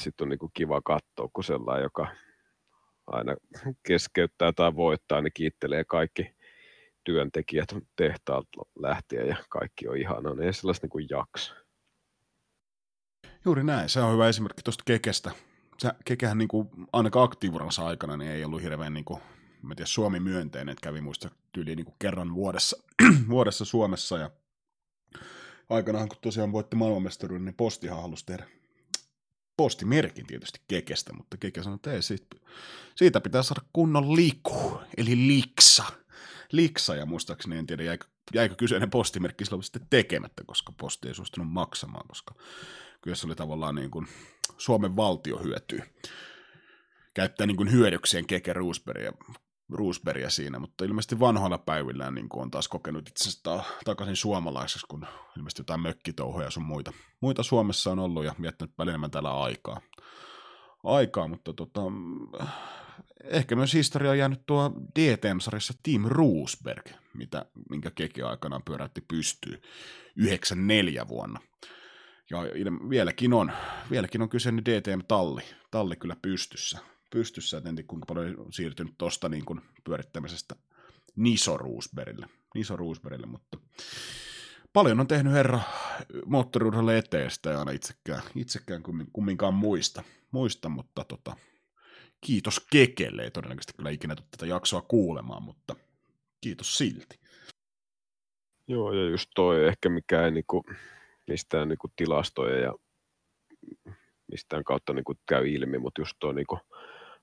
sitten 0.00 0.24
on 0.24 0.28
niin 0.28 0.38
kuin 0.38 0.52
kiva 0.54 0.80
katsoa, 0.82 1.28
kun 1.32 1.44
sellainen, 1.44 1.82
joka 1.82 2.16
aina 3.06 3.36
keskeyttää 3.86 4.52
tai 4.52 4.74
voittaa, 4.74 5.20
niin 5.20 5.32
kiittelee 5.34 5.84
kaikki 5.84 6.36
työntekijät 7.04 7.68
tehtaalta 7.96 8.48
lähtien 8.78 9.28
ja 9.28 9.36
kaikki 9.48 9.88
on 9.88 9.96
ihanaa, 9.96 10.34
niin 10.34 10.46
ei 10.46 10.52
sellaista 10.52 10.86
niin 10.94 11.08
jaksa. 11.10 11.54
Juuri 13.44 13.64
näin, 13.64 13.88
se 13.88 14.00
on 14.00 14.12
hyvä 14.12 14.28
esimerkki 14.28 14.62
tuosta 14.62 14.84
Kekestä. 14.86 15.30
Se, 15.78 15.92
Kekehän 16.04 16.38
niin 16.38 16.48
kuin, 16.48 16.68
ainakaan 16.92 17.24
aktiivuransa 17.24 17.86
aikana 17.86 18.16
niin 18.16 18.30
ei 18.30 18.44
ollut 18.44 18.62
hirveän 18.62 18.94
niin 18.94 19.04
kuin, 19.04 19.20
mä 19.62 19.74
tiedä, 19.74 19.86
Suomi 19.86 20.20
myönteinen, 20.20 20.72
että 20.72 20.82
kävi 20.82 21.00
muista 21.00 21.30
tyyliin 21.52 21.76
niin 21.76 21.84
kuin 21.84 21.96
kerran 21.98 22.34
vuodessa, 22.34 22.76
vuodessa 23.28 23.64
Suomessa 23.64 24.18
ja 24.18 24.30
aikanaan 25.70 26.08
kun 26.08 26.18
tosiaan 26.20 26.52
voitti 26.52 26.76
maailmanmestaruuden, 26.76 27.44
niin 27.44 27.54
Postihan 27.54 28.02
halusi 28.02 28.26
tehdä 28.26 28.46
postimerkin 29.56 30.26
tietysti 30.26 30.60
Kekestä, 30.68 31.12
mutta 31.12 31.36
Keke 31.36 31.62
sanoi, 31.62 31.74
että 31.74 31.92
ei, 31.92 32.02
siitä, 32.02 32.36
siitä 32.94 33.20
pitää 33.20 33.42
saada 33.42 33.62
kunnon 33.72 34.16
liku, 34.16 34.80
eli 34.96 35.26
liksa. 35.26 35.84
Liksa, 36.52 36.94
ja 36.94 37.06
muistaakseni 37.06 37.56
en 37.56 37.66
tiedä, 37.66 37.82
jäikö, 37.82 38.06
jäikö 38.34 38.54
kyseinen 38.54 38.90
postimerkki 38.90 39.44
silloin 39.44 39.62
sitten 39.62 39.86
tekemättä, 39.90 40.44
koska 40.46 40.72
posti 40.80 41.08
ei 41.08 41.14
suostunut 41.14 41.52
maksamaan, 41.52 42.08
koska 42.08 42.34
kyllä 43.00 43.14
se 43.14 43.26
oli 43.26 43.34
tavallaan 43.34 43.74
niin 43.74 43.90
kuin 43.90 44.08
Suomen 44.58 44.96
valtio 44.96 45.38
hyötyy. 45.38 45.80
Käyttää 47.14 47.46
niin 47.46 47.56
kuin 47.56 47.72
hyödykseen 47.72 48.26
Keke 48.26 48.52
Roosbergia, 48.52 49.12
Roosbergia 49.72 50.30
siinä, 50.30 50.58
mutta 50.58 50.84
ilmeisesti 50.84 51.20
vanhoilla 51.20 51.58
päivillään 51.58 52.14
niin 52.14 52.28
kuin 52.28 52.42
on 52.42 52.50
taas 52.50 52.68
kokenut 52.68 53.08
itse 53.08 53.42
ta- 53.42 53.64
takaisin 53.84 54.16
suomalaiseksi, 54.16 54.86
kun 54.86 55.06
ilmeisesti 55.36 55.60
jotain 55.60 55.80
mökkitouhoja 55.80 56.50
sun 56.50 56.64
muita, 56.64 56.92
muita 57.20 57.42
Suomessa 57.42 57.92
on 57.92 57.98
ollut 57.98 58.24
ja 58.24 58.34
viettänyt 58.42 58.76
paljon 58.76 58.92
enemmän 58.92 59.10
täällä 59.10 59.40
aikaa. 59.40 59.80
aikaa 60.84 61.28
mutta 61.28 61.52
tota, 61.52 61.80
ehkä 63.24 63.56
myös 63.56 63.74
historia 63.74 64.10
on 64.10 64.18
jäänyt 64.18 64.46
tuo 64.46 64.72
DTM-sarjassa 64.98 65.74
Team 65.82 66.04
Roosberg, 66.04 66.86
mitä, 67.14 67.46
minkä 67.70 67.90
Keke 67.90 68.22
aikanaan 68.22 68.62
pyöräytti 68.62 69.00
pystyy 69.00 69.62
94 70.16 71.08
vuonna. 71.08 71.40
Ja 72.30 72.38
vieläkin 72.90 73.32
on, 73.32 73.52
vieläkin 73.90 74.22
on 74.22 74.28
kyseinen 74.28 74.64
DTM-talli, 74.64 75.42
talli 75.70 75.96
kyllä 75.96 76.16
pystyssä. 76.22 76.78
Pystyssä, 77.10 77.58
et 77.58 77.66
en 77.66 77.76
tiedä 77.76 77.86
kuinka 77.86 78.06
paljon 78.06 78.40
on 78.40 78.52
siirtynyt 78.52 78.94
tuosta 78.98 79.28
niin 79.28 79.44
pyörittämisestä 79.84 80.56
Niso 81.16 81.56
Roosbergille, 81.56 82.26
Niso 82.54 82.76
Roosbergille, 82.76 83.26
mutta 83.26 83.58
paljon 84.72 85.00
on 85.00 85.06
tehnyt 85.06 85.32
herra 85.32 85.60
moottoriurheilulle 86.26 86.98
eteestä 86.98 87.50
ja 87.50 87.58
aina 87.58 87.70
itsekään, 87.70 88.22
itsekään 88.34 88.82
kummin- 88.82 89.10
kumminkaan 89.12 89.54
muista, 89.54 90.02
muista 90.30 90.68
mutta 90.68 91.04
tota, 91.04 91.36
kiitos 92.20 92.66
Kekelle, 92.70 93.22
ei 93.22 93.30
todennäköisesti 93.30 93.72
kyllä 93.76 93.90
ikinä 93.90 94.16
tule 94.16 94.26
tätä 94.30 94.46
jaksoa 94.46 94.82
kuulemaan, 94.82 95.42
mutta 95.42 95.76
kiitos 96.40 96.78
silti. 96.78 97.20
Joo, 98.68 98.92
ja 98.92 99.10
just 99.10 99.30
toi 99.34 99.68
ehkä 99.68 99.88
mikä 99.88 100.24
ei 100.24 100.30
niinku, 100.30 100.64
mistään 101.26 101.68
niinku 101.68 101.88
tilastoja 101.96 102.58
ja 102.58 102.74
mistään 104.32 104.64
kautta 104.64 104.92
niinku 104.92 105.14
käy 105.28 105.48
ilmi, 105.48 105.78
mutta 105.78 106.00
just 106.00 106.12
toi 106.20 106.34
niinku, 106.34 106.58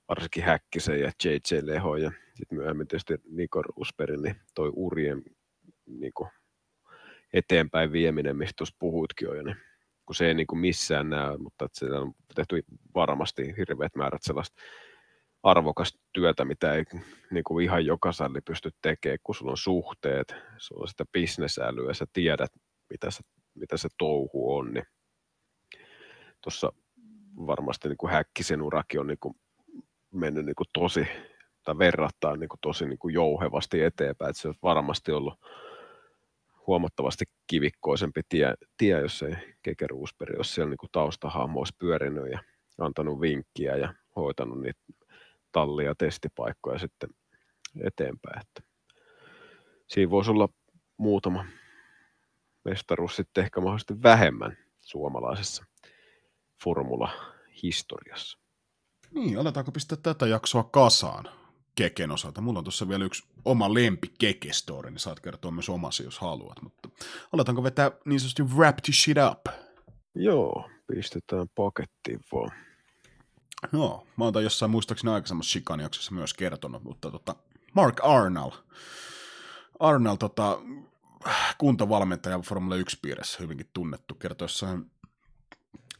varsinkin 0.08 0.44
Häkkisen 0.44 1.00
ja 1.00 1.10
JJ 1.24 1.58
Leho 1.62 1.96
ja 1.96 2.12
sitten 2.34 2.58
myöhemmin 2.58 2.88
tietysti 2.88 3.14
Niko 3.30 3.62
Rusperin, 3.62 4.22
niin 4.22 4.36
toi 4.54 4.72
urien 4.74 5.22
niinku, 5.86 6.28
eteenpäin 7.32 7.92
vieminen, 7.92 8.36
mistä 8.36 8.54
tuossa 8.56 8.76
puhuitkin 8.78 9.26
jo, 9.26 9.42
niin 9.42 9.56
kun 10.06 10.14
se 10.14 10.28
ei 10.28 10.34
niinku 10.34 10.56
missään 10.56 11.10
näy, 11.10 11.38
mutta 11.38 11.64
että 11.64 11.78
siellä 11.78 12.00
on 12.00 12.12
tehty 12.34 12.62
varmasti 12.94 13.54
hirveät 13.56 13.94
määrät 13.96 14.22
sellaista 14.22 14.62
arvokasta 15.42 15.98
työtä, 16.12 16.44
mitä 16.44 16.74
ei 16.74 16.84
niin 17.30 17.44
kuin 17.44 17.64
ihan 17.64 17.86
jokaiselle 17.86 18.40
pysty 18.40 18.70
tekemään, 18.82 19.18
kun 19.22 19.34
sulla 19.34 19.50
on 19.50 19.56
suhteet, 19.56 20.34
sulla 20.58 20.82
on 20.82 20.88
sitä 20.88 21.04
bisnesälyä, 21.12 21.94
sä 21.94 22.06
tiedät, 22.12 22.50
mitä 22.90 23.10
se, 23.10 23.20
mitä 23.54 23.76
se 23.76 23.88
touhu 23.98 24.56
on, 24.56 24.74
niin 24.74 24.86
tuossa 26.40 26.72
varmasti 27.46 27.88
niin 27.88 27.96
kuin 27.96 28.12
Häkkisen 28.12 28.62
urakin 28.62 29.00
on 29.00 29.06
niin 29.06 29.18
kuin 29.20 29.34
mennyt 30.10 30.44
niin 30.44 30.56
kuin 30.56 30.68
tosi, 30.72 31.06
tai 31.64 31.78
verrattain 31.78 32.40
niin 32.40 32.48
kuin 32.48 32.60
tosi 32.60 32.86
niin 32.86 32.98
kuin 32.98 33.14
jouhevasti 33.14 33.82
eteenpäin, 33.82 34.30
että 34.30 34.42
se 34.42 34.48
on 34.48 34.54
varmasti 34.62 35.12
ollut 35.12 35.40
huomattavasti 36.66 37.24
kivikkoisempi 37.46 38.20
tie, 38.28 38.54
tie 38.76 39.00
jos 39.00 39.22
ei 39.22 39.34
Keke 39.62 39.86
Roosberg 39.86 40.36
olisi 40.36 40.52
siellä 40.52 40.70
niin 40.70 40.78
kuin 40.78 40.90
taustahahmoissa 40.92 41.76
pyörinyt 41.78 42.30
ja 42.30 42.38
antanut 42.78 43.20
vinkkiä 43.20 43.76
ja 43.76 43.94
hoitanut 44.16 44.60
niitä 44.60 44.80
tallia, 45.52 45.94
testipaikkoja 45.94 46.78
sitten 46.78 47.10
eteenpäin. 47.84 48.40
Että 48.40 48.62
siinä 49.86 50.10
voisi 50.10 50.30
olla 50.30 50.48
muutama 50.96 51.44
mestaruus 52.64 53.16
sitten 53.16 53.44
ehkä 53.44 53.60
mahdollisesti 53.60 54.02
vähemmän 54.02 54.58
suomalaisessa 54.80 55.64
formula-historiassa. 56.64 58.38
Niin, 59.10 59.38
aletaanko 59.38 59.72
pistää 59.72 59.98
tätä 60.02 60.26
jaksoa 60.26 60.64
kasaan 60.64 61.28
Keken 61.74 62.10
osalta? 62.10 62.40
Mulla 62.40 62.58
on 62.58 62.64
tuossa 62.64 62.88
vielä 62.88 63.04
yksi 63.04 63.28
oma 63.44 63.74
lempi 63.74 64.08
Keke-story, 64.18 64.90
niin 64.90 64.98
saat 64.98 65.20
kertoa 65.20 65.50
myös 65.50 65.68
omasi, 65.68 66.04
jos 66.04 66.18
haluat. 66.18 66.62
Mutta 66.62 66.88
aletaanko 67.32 67.62
vetää 67.62 67.90
niin 68.04 68.20
sanotusti 68.20 68.56
wrap 68.56 68.76
the 68.76 68.92
shit 68.92 69.16
up? 69.30 69.46
Joo, 70.14 70.70
pistetään 70.86 71.46
pakettiin 71.54 72.20
vaan. 72.32 72.50
Joo, 73.72 74.06
mä 74.16 74.24
oon 74.24 74.42
jossain 74.42 74.70
muistaakseni 74.70 75.12
aikaisemmassa 75.12 75.52
Shikaniaksossa 75.52 76.14
myös 76.14 76.34
kertonut, 76.34 76.82
mutta 76.82 77.10
tota, 77.10 77.36
Mark 77.74 78.00
Arnall, 78.02 78.50
Arnall 79.80 80.16
tota, 80.16 80.58
kuntavalmentaja 81.58 82.38
Formula 82.38 82.76
1 82.76 82.98
piirissä 83.02 83.38
hyvinkin 83.40 83.70
tunnettu, 83.74 84.14
kertoi 84.14 84.44
jossain 84.44 84.90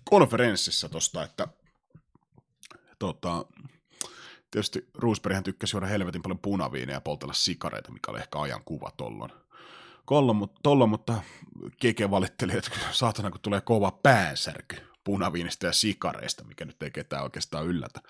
konferenssissa 0.05 0.89
tosta, 0.89 1.23
että 1.23 1.49
tota, 2.99 3.45
tietysti 4.51 4.89
Roosberghän 4.95 5.45
tykkäsi 5.45 5.77
juoda 5.77 5.87
helvetin 5.87 6.23
paljon 6.23 6.39
punaviineja 6.39 6.97
ja 6.97 7.01
poltella 7.01 7.33
sikareita, 7.33 7.93
mikä 7.93 8.11
oli 8.11 8.19
ehkä 8.19 8.41
ajan 8.41 8.65
kuva 8.65 8.91
tollon. 8.97 9.31
Mutta, 10.35 10.61
tollon, 10.63 10.89
mutta 10.89 11.15
Keke 11.81 12.11
valitteli, 12.11 12.57
että 12.57 12.71
saatana 12.93 13.31
kun 13.31 13.41
tulee 13.41 13.61
kova 13.61 13.91
päänsärky 13.91 14.77
punaviinistä 15.05 15.67
ja 15.67 15.73
sikareista, 15.73 16.45
mikä 16.45 16.65
nyt 16.65 16.83
ei 16.83 16.91
ketään 16.91 17.23
oikeastaan 17.23 17.67
yllätä. 17.67 18.01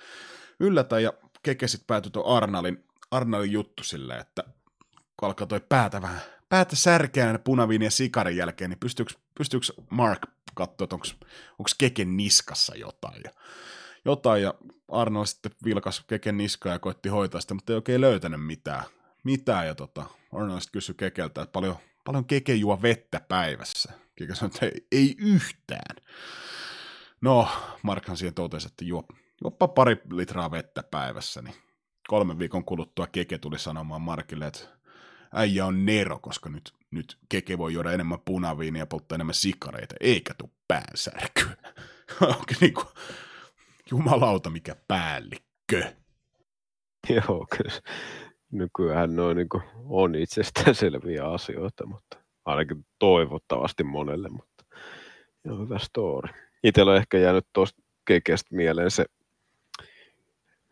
Yllätä 0.60 1.00
ja 1.00 1.12
Keke 1.42 1.68
sitten 1.68 1.86
päätyi 1.86 2.10
tuon 2.10 2.36
Arnalin, 2.36 2.84
Arnalin 3.10 3.52
juttu 3.52 3.84
silleen, 3.84 4.20
että 4.20 4.44
kun 5.16 5.26
alkaa 5.26 5.46
toi 5.46 5.60
päätä 5.68 6.02
vähän, 6.02 6.20
päätä 6.48 6.76
särkeä 6.76 7.38
punaviini 7.38 7.84
ja 7.84 7.90
sikarin 7.90 8.36
jälkeen, 8.36 8.70
niin 8.70 8.80
pystyykö, 8.80 9.14
pystyykö 9.38 9.66
Mark 9.90 10.22
katsoa, 10.54 10.84
että 10.84 10.94
onko 10.94 11.70
Keken 11.78 12.16
niskassa 12.16 12.76
jotain. 12.76 13.20
Ja, 13.24 13.30
jotain, 14.04 14.42
ja 14.42 14.54
Arnold 14.88 15.26
sitten 15.26 15.52
vilkas 15.64 16.04
Keken 16.06 16.36
niskaa 16.36 16.72
ja 16.72 16.78
koitti 16.78 17.08
hoitaa 17.08 17.40
sitä, 17.40 17.54
mutta 17.54 17.72
ei 17.72 17.76
oikein 17.76 18.00
löytänyt 18.00 18.46
mitään. 18.46 18.84
mitään 19.24 19.66
ja 19.66 19.74
tota, 19.74 20.06
Arnold 20.32 20.60
sitten 20.60 20.72
kysyi 20.72 20.94
Kekeltä, 20.94 21.42
että 21.42 21.52
paljon, 21.52 21.76
paljon 22.04 22.24
Keke 22.24 22.54
juo 22.54 22.82
vettä 22.82 23.20
päivässä. 23.28 23.92
Keke 24.16 24.34
sanoi, 24.34 24.50
että 24.54 24.66
ei, 24.66 24.86
ei 24.92 25.14
yhtään. 25.18 25.96
No, 27.20 27.48
Markhan 27.82 28.16
siihen 28.16 28.34
totesi, 28.34 28.66
että 28.66 28.84
juo, 28.84 29.04
juoppa 29.42 29.68
pari 29.68 29.96
litraa 30.12 30.50
vettä 30.50 30.82
päivässä, 30.82 31.42
niin 31.42 31.54
kolmen 32.08 32.38
viikon 32.38 32.64
kuluttua 32.64 33.06
Keke 33.06 33.38
tuli 33.38 33.58
sanomaan 33.58 34.02
Markille, 34.02 34.46
että 34.46 34.68
äijä 35.34 35.66
on 35.66 35.86
Nero, 35.86 36.18
koska 36.18 36.50
nyt, 36.50 36.74
nyt 36.90 37.18
Keke 37.28 37.58
voi 37.58 37.72
juoda 37.72 37.92
enemmän 37.92 38.18
punaviinia 38.24 38.82
ja 38.82 38.86
polttaa 38.86 39.16
enemmän 39.16 39.34
sikareita, 39.34 39.94
eikä 40.00 40.34
tuu 40.38 40.50
päänsärkyä. 40.68 41.56
Onko 42.20 42.54
niinku, 42.60 42.82
jumalauta 43.90 44.50
mikä 44.50 44.76
päällikkö. 44.88 45.92
Joo, 47.08 47.46
kyllä. 47.56 47.80
Nykyään 48.50 49.16
noin 49.16 49.36
niin 49.36 49.48
on 49.84 50.14
itsestäänselviä 50.14 51.24
asioita, 51.24 51.86
mutta 51.86 52.18
ainakin 52.44 52.86
toivottavasti 52.98 53.84
monelle, 53.84 54.28
mutta 54.28 54.64
joo, 55.44 55.58
hyvä 55.58 55.78
story. 55.78 56.28
Itsellä 56.62 56.92
on 56.92 56.96
ehkä 56.98 57.18
jäänyt 57.18 57.46
tuosta 57.52 57.82
kekestä 58.04 58.56
mieleen 58.56 58.90
se, 58.90 59.04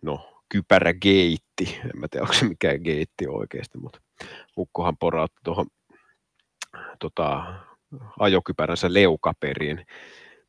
no, 0.02 0.42
kypärägeitti. 0.48 1.78
En 1.84 2.00
mä 2.00 2.08
tiedä, 2.08 2.22
onko 2.22 2.34
se 2.34 2.44
mikään 2.44 2.80
geitti 2.84 3.26
oikeasti, 3.28 3.78
mutta 3.78 4.00
ukkohan 4.58 4.96
porautti 4.96 5.40
tuohon 5.44 5.66
tota, 6.98 7.54
ajokypäränsä 8.18 8.92
leukaperiin 8.92 9.86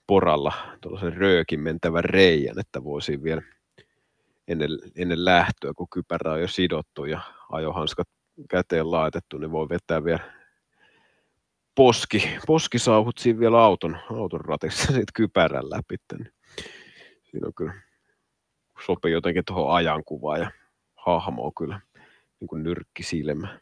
poralla 0.08 0.54
tuollaisen 0.82 1.14
röökin 1.14 1.60
mentävän 1.60 2.04
reijän, 2.04 2.60
että 2.60 2.84
voisi 2.84 3.24
vielä 3.24 3.42
ennen, 4.48 4.70
ennen 4.96 5.26
lähtöä, 5.26 5.72
kun 5.76 5.90
kypärä 5.90 6.32
on 6.32 6.42
jo 6.42 6.48
sidottu 6.48 7.06
ja 7.06 7.22
ajohanskat 7.50 8.08
käteen 8.50 8.92
laitettu, 8.92 9.38
niin 9.38 9.52
voi 9.52 9.70
vetää 9.70 10.04
vielä 10.04 10.20
poski, 11.76 12.30
poskisauhut 12.48 13.18
siinä 13.18 13.40
vielä 13.40 13.64
auton, 13.64 13.98
auton 14.10 14.42
ratissa 14.42 14.88
siitä 14.94 15.12
kypärän 15.14 15.70
läpi. 15.70 15.96
Niin 16.18 16.34
siinä 17.24 17.48
on 17.48 17.54
kyllä, 17.54 17.74
sopii 18.86 19.12
jotenkin 19.12 19.44
tuohon 19.46 19.76
ajankuvaan 19.76 20.40
ja 20.40 20.52
hahmoon 20.96 21.52
kyllä 21.58 21.80
niin 22.44 22.48
kuin 22.48 22.64
nyrkkisilmä. 22.64 23.60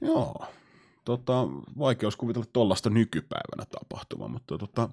Joo, 0.00 0.46
tota, 1.04 1.48
vaikeus 1.78 2.16
kuvitella 2.16 2.46
tuollaista 2.52 2.90
nykypäivänä 2.90 3.64
tapahtumaa, 3.70 4.28
mutta 4.28 4.58
tota, 4.58 4.88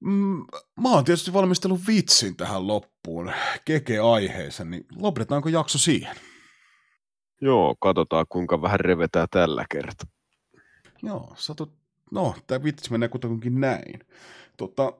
mm, 0.00 0.44
mä 0.80 0.88
oon 0.88 1.04
tietysti 1.04 1.32
valmistellut 1.32 1.80
vitsin 1.86 2.36
tähän 2.36 2.66
loppuun, 2.66 3.32
keke-aiheeseen, 3.64 4.70
niin 4.70 4.86
lopetetaanko 4.96 5.48
jakso 5.48 5.78
siihen? 5.78 6.16
Joo, 7.40 7.76
katsotaan 7.80 8.26
kuinka 8.28 8.62
vähän 8.62 8.80
revetään 8.80 9.28
tällä 9.30 9.66
kertaa. 9.70 10.10
Joo, 11.02 11.32
satut, 11.36 11.72
no, 12.12 12.34
tämä 12.46 12.64
vitsi 12.64 12.90
menee 12.90 13.08
kuitenkin 13.08 13.60
näin. 13.60 14.06
Tota, 14.56 14.92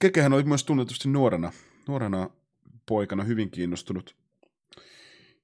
Kekehän 0.00 0.32
oli 0.32 0.42
myös 0.42 0.64
tunnetusti 0.64 1.08
nuorena, 1.08 1.52
nuorena 1.88 2.30
poikana 2.88 3.24
hyvin 3.24 3.50
kiinnostunut, 3.50 4.16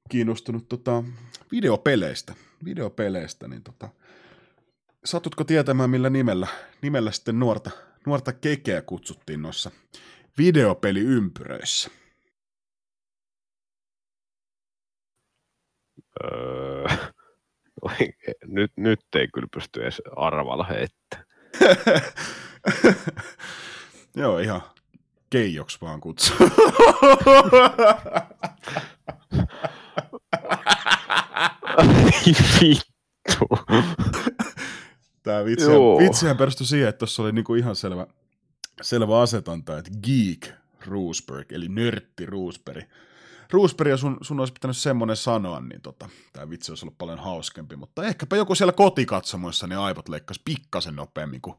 kiinnostunut 0.09 0.68
tota, 0.68 1.05
videopeleistä. 1.53 2.34
Videopeleistä, 2.64 3.48
niin 3.48 3.62
tota, 3.62 3.88
satutko 5.05 5.44
tietämään, 5.44 5.90
millä 5.90 6.11
nimellä, 6.11 6.46
nimellä 6.82 7.12
sitten 7.12 7.38
nuorta, 7.38 7.70
nuorta 8.07 8.32
kekeä 8.32 8.82
kutsuttiin 8.82 9.42
noissa 9.42 9.70
videopeliympyröissä? 10.38 11.90
Öö, 16.24 16.86
nyt, 18.46 18.72
nyt 18.76 19.00
ei 19.16 19.28
kyllä 19.34 19.48
pysty 19.55 19.82
edes 19.82 20.03
arvalla 20.16 20.64
heittämään. 20.64 21.26
Joo, 24.16 24.38
ihan 24.38 24.62
keijoks 25.30 25.80
vaan 25.80 26.00
kutsu. 26.00 26.32
Vittu. 32.61 33.49
Tämä 35.22 35.45
vitsi, 35.45 35.70
Joo. 35.70 35.99
vitsihän 35.99 36.37
perustui 36.37 36.66
siihen, 36.66 36.89
että 36.89 36.99
tuossa 36.99 37.22
oli 37.22 37.33
niinku 37.33 37.55
ihan 37.55 37.76
selvä, 37.76 38.07
selvä 38.83 39.20
asetanta, 39.20 39.78
että 39.78 39.91
geek 40.07 40.49
Roosberg, 40.87 41.53
eli 41.53 41.68
nörtti 41.68 42.26
Roosberg. 42.26 42.85
Roosberg, 43.53 43.91
ja 43.91 43.97
sun, 43.97 44.18
sun 44.20 44.41
olisi 44.41 44.53
pitänyt 44.53 44.76
semmoinen 44.76 45.16
sanoa, 45.16 45.61
niin 45.61 45.80
tota, 45.80 46.09
tämä 46.33 46.51
vitsi 46.51 46.72
olisi 46.72 46.85
ollut 46.85 46.99
paljon 46.99 47.18
hauskempi, 47.18 47.76
mutta 47.76 48.05
ehkäpä 48.05 48.37
joku 48.37 48.55
siellä 48.55 48.72
kotikatsomoissa, 48.72 49.66
niin 49.66 49.78
aivot 49.78 50.09
leikkas 50.09 50.41
pikkasen 50.45 50.97
nopeammin 50.97 51.41
kuin 51.41 51.57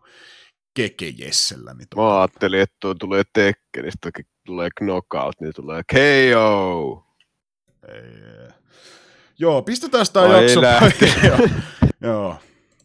Keke 0.73 1.13
Jessellä. 1.17 1.73
Niin 1.73 1.87
tota, 1.89 2.01
Mä 2.01 2.19
ajattelin, 2.19 2.59
että 2.61 2.75
tuo 2.79 2.93
tulee 2.93 3.23
Tekkenistä, 3.33 4.09
tulee 4.45 4.69
knockout, 4.77 5.35
niin 5.41 5.53
tulee 5.55 5.83
KO. 5.93 7.05
ei, 7.87 8.53
Joo, 9.39 9.61
pistetään 9.61 10.05
sitä 10.05 10.19
jakso. 10.19 10.61
Joo. 12.01 12.35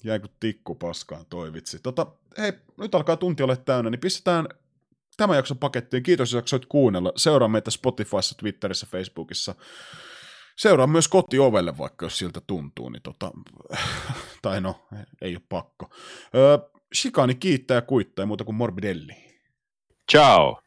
Jäi 0.05 0.21
kuin 0.21 0.31
tikku 0.41 0.75
paskaan 0.75 1.27
toi 1.29 1.53
vitsi. 1.53 1.79
Tota, 1.83 2.07
hei, 2.39 2.53
nyt 2.77 2.95
alkaa 2.95 3.17
tunti 3.17 3.43
olla 3.43 3.57
täynnä, 3.57 3.91
niin 3.91 4.01
pistetään 4.01 4.49
tämä 5.17 5.37
jakso 5.37 5.55
pakettiin. 5.55 6.03
Kiitos, 6.03 6.33
jos 6.33 6.37
jaksoit 6.37 6.67
kuunnella. 6.67 7.13
Seuraa 7.17 7.49
meitä 7.49 7.71
Spotifyssa, 7.71 8.35
Twitterissä, 8.39 8.87
Facebookissa. 8.91 9.55
Seuraa 10.57 10.87
myös 10.87 11.09
kotiovelle, 11.09 11.79
vaikka 11.79 12.07
jos 12.07 12.19
siltä 12.19 12.41
tuntuu, 12.47 12.89
niin 12.89 13.03
tota, 13.03 13.31
tai 14.43 14.61
no, 14.61 14.87
ei 15.21 15.35
ole 15.35 15.43
pakko. 15.49 15.91
Öö, 16.35 16.59
Shikani 16.95 17.35
kiittää 17.35 17.75
ja 17.75 17.83
kuittaa, 17.83 18.23
ei 18.23 18.27
muuta 18.27 18.45
kuin 18.45 18.55
Morbidelli. 18.55 19.13
Ciao. 20.11 20.61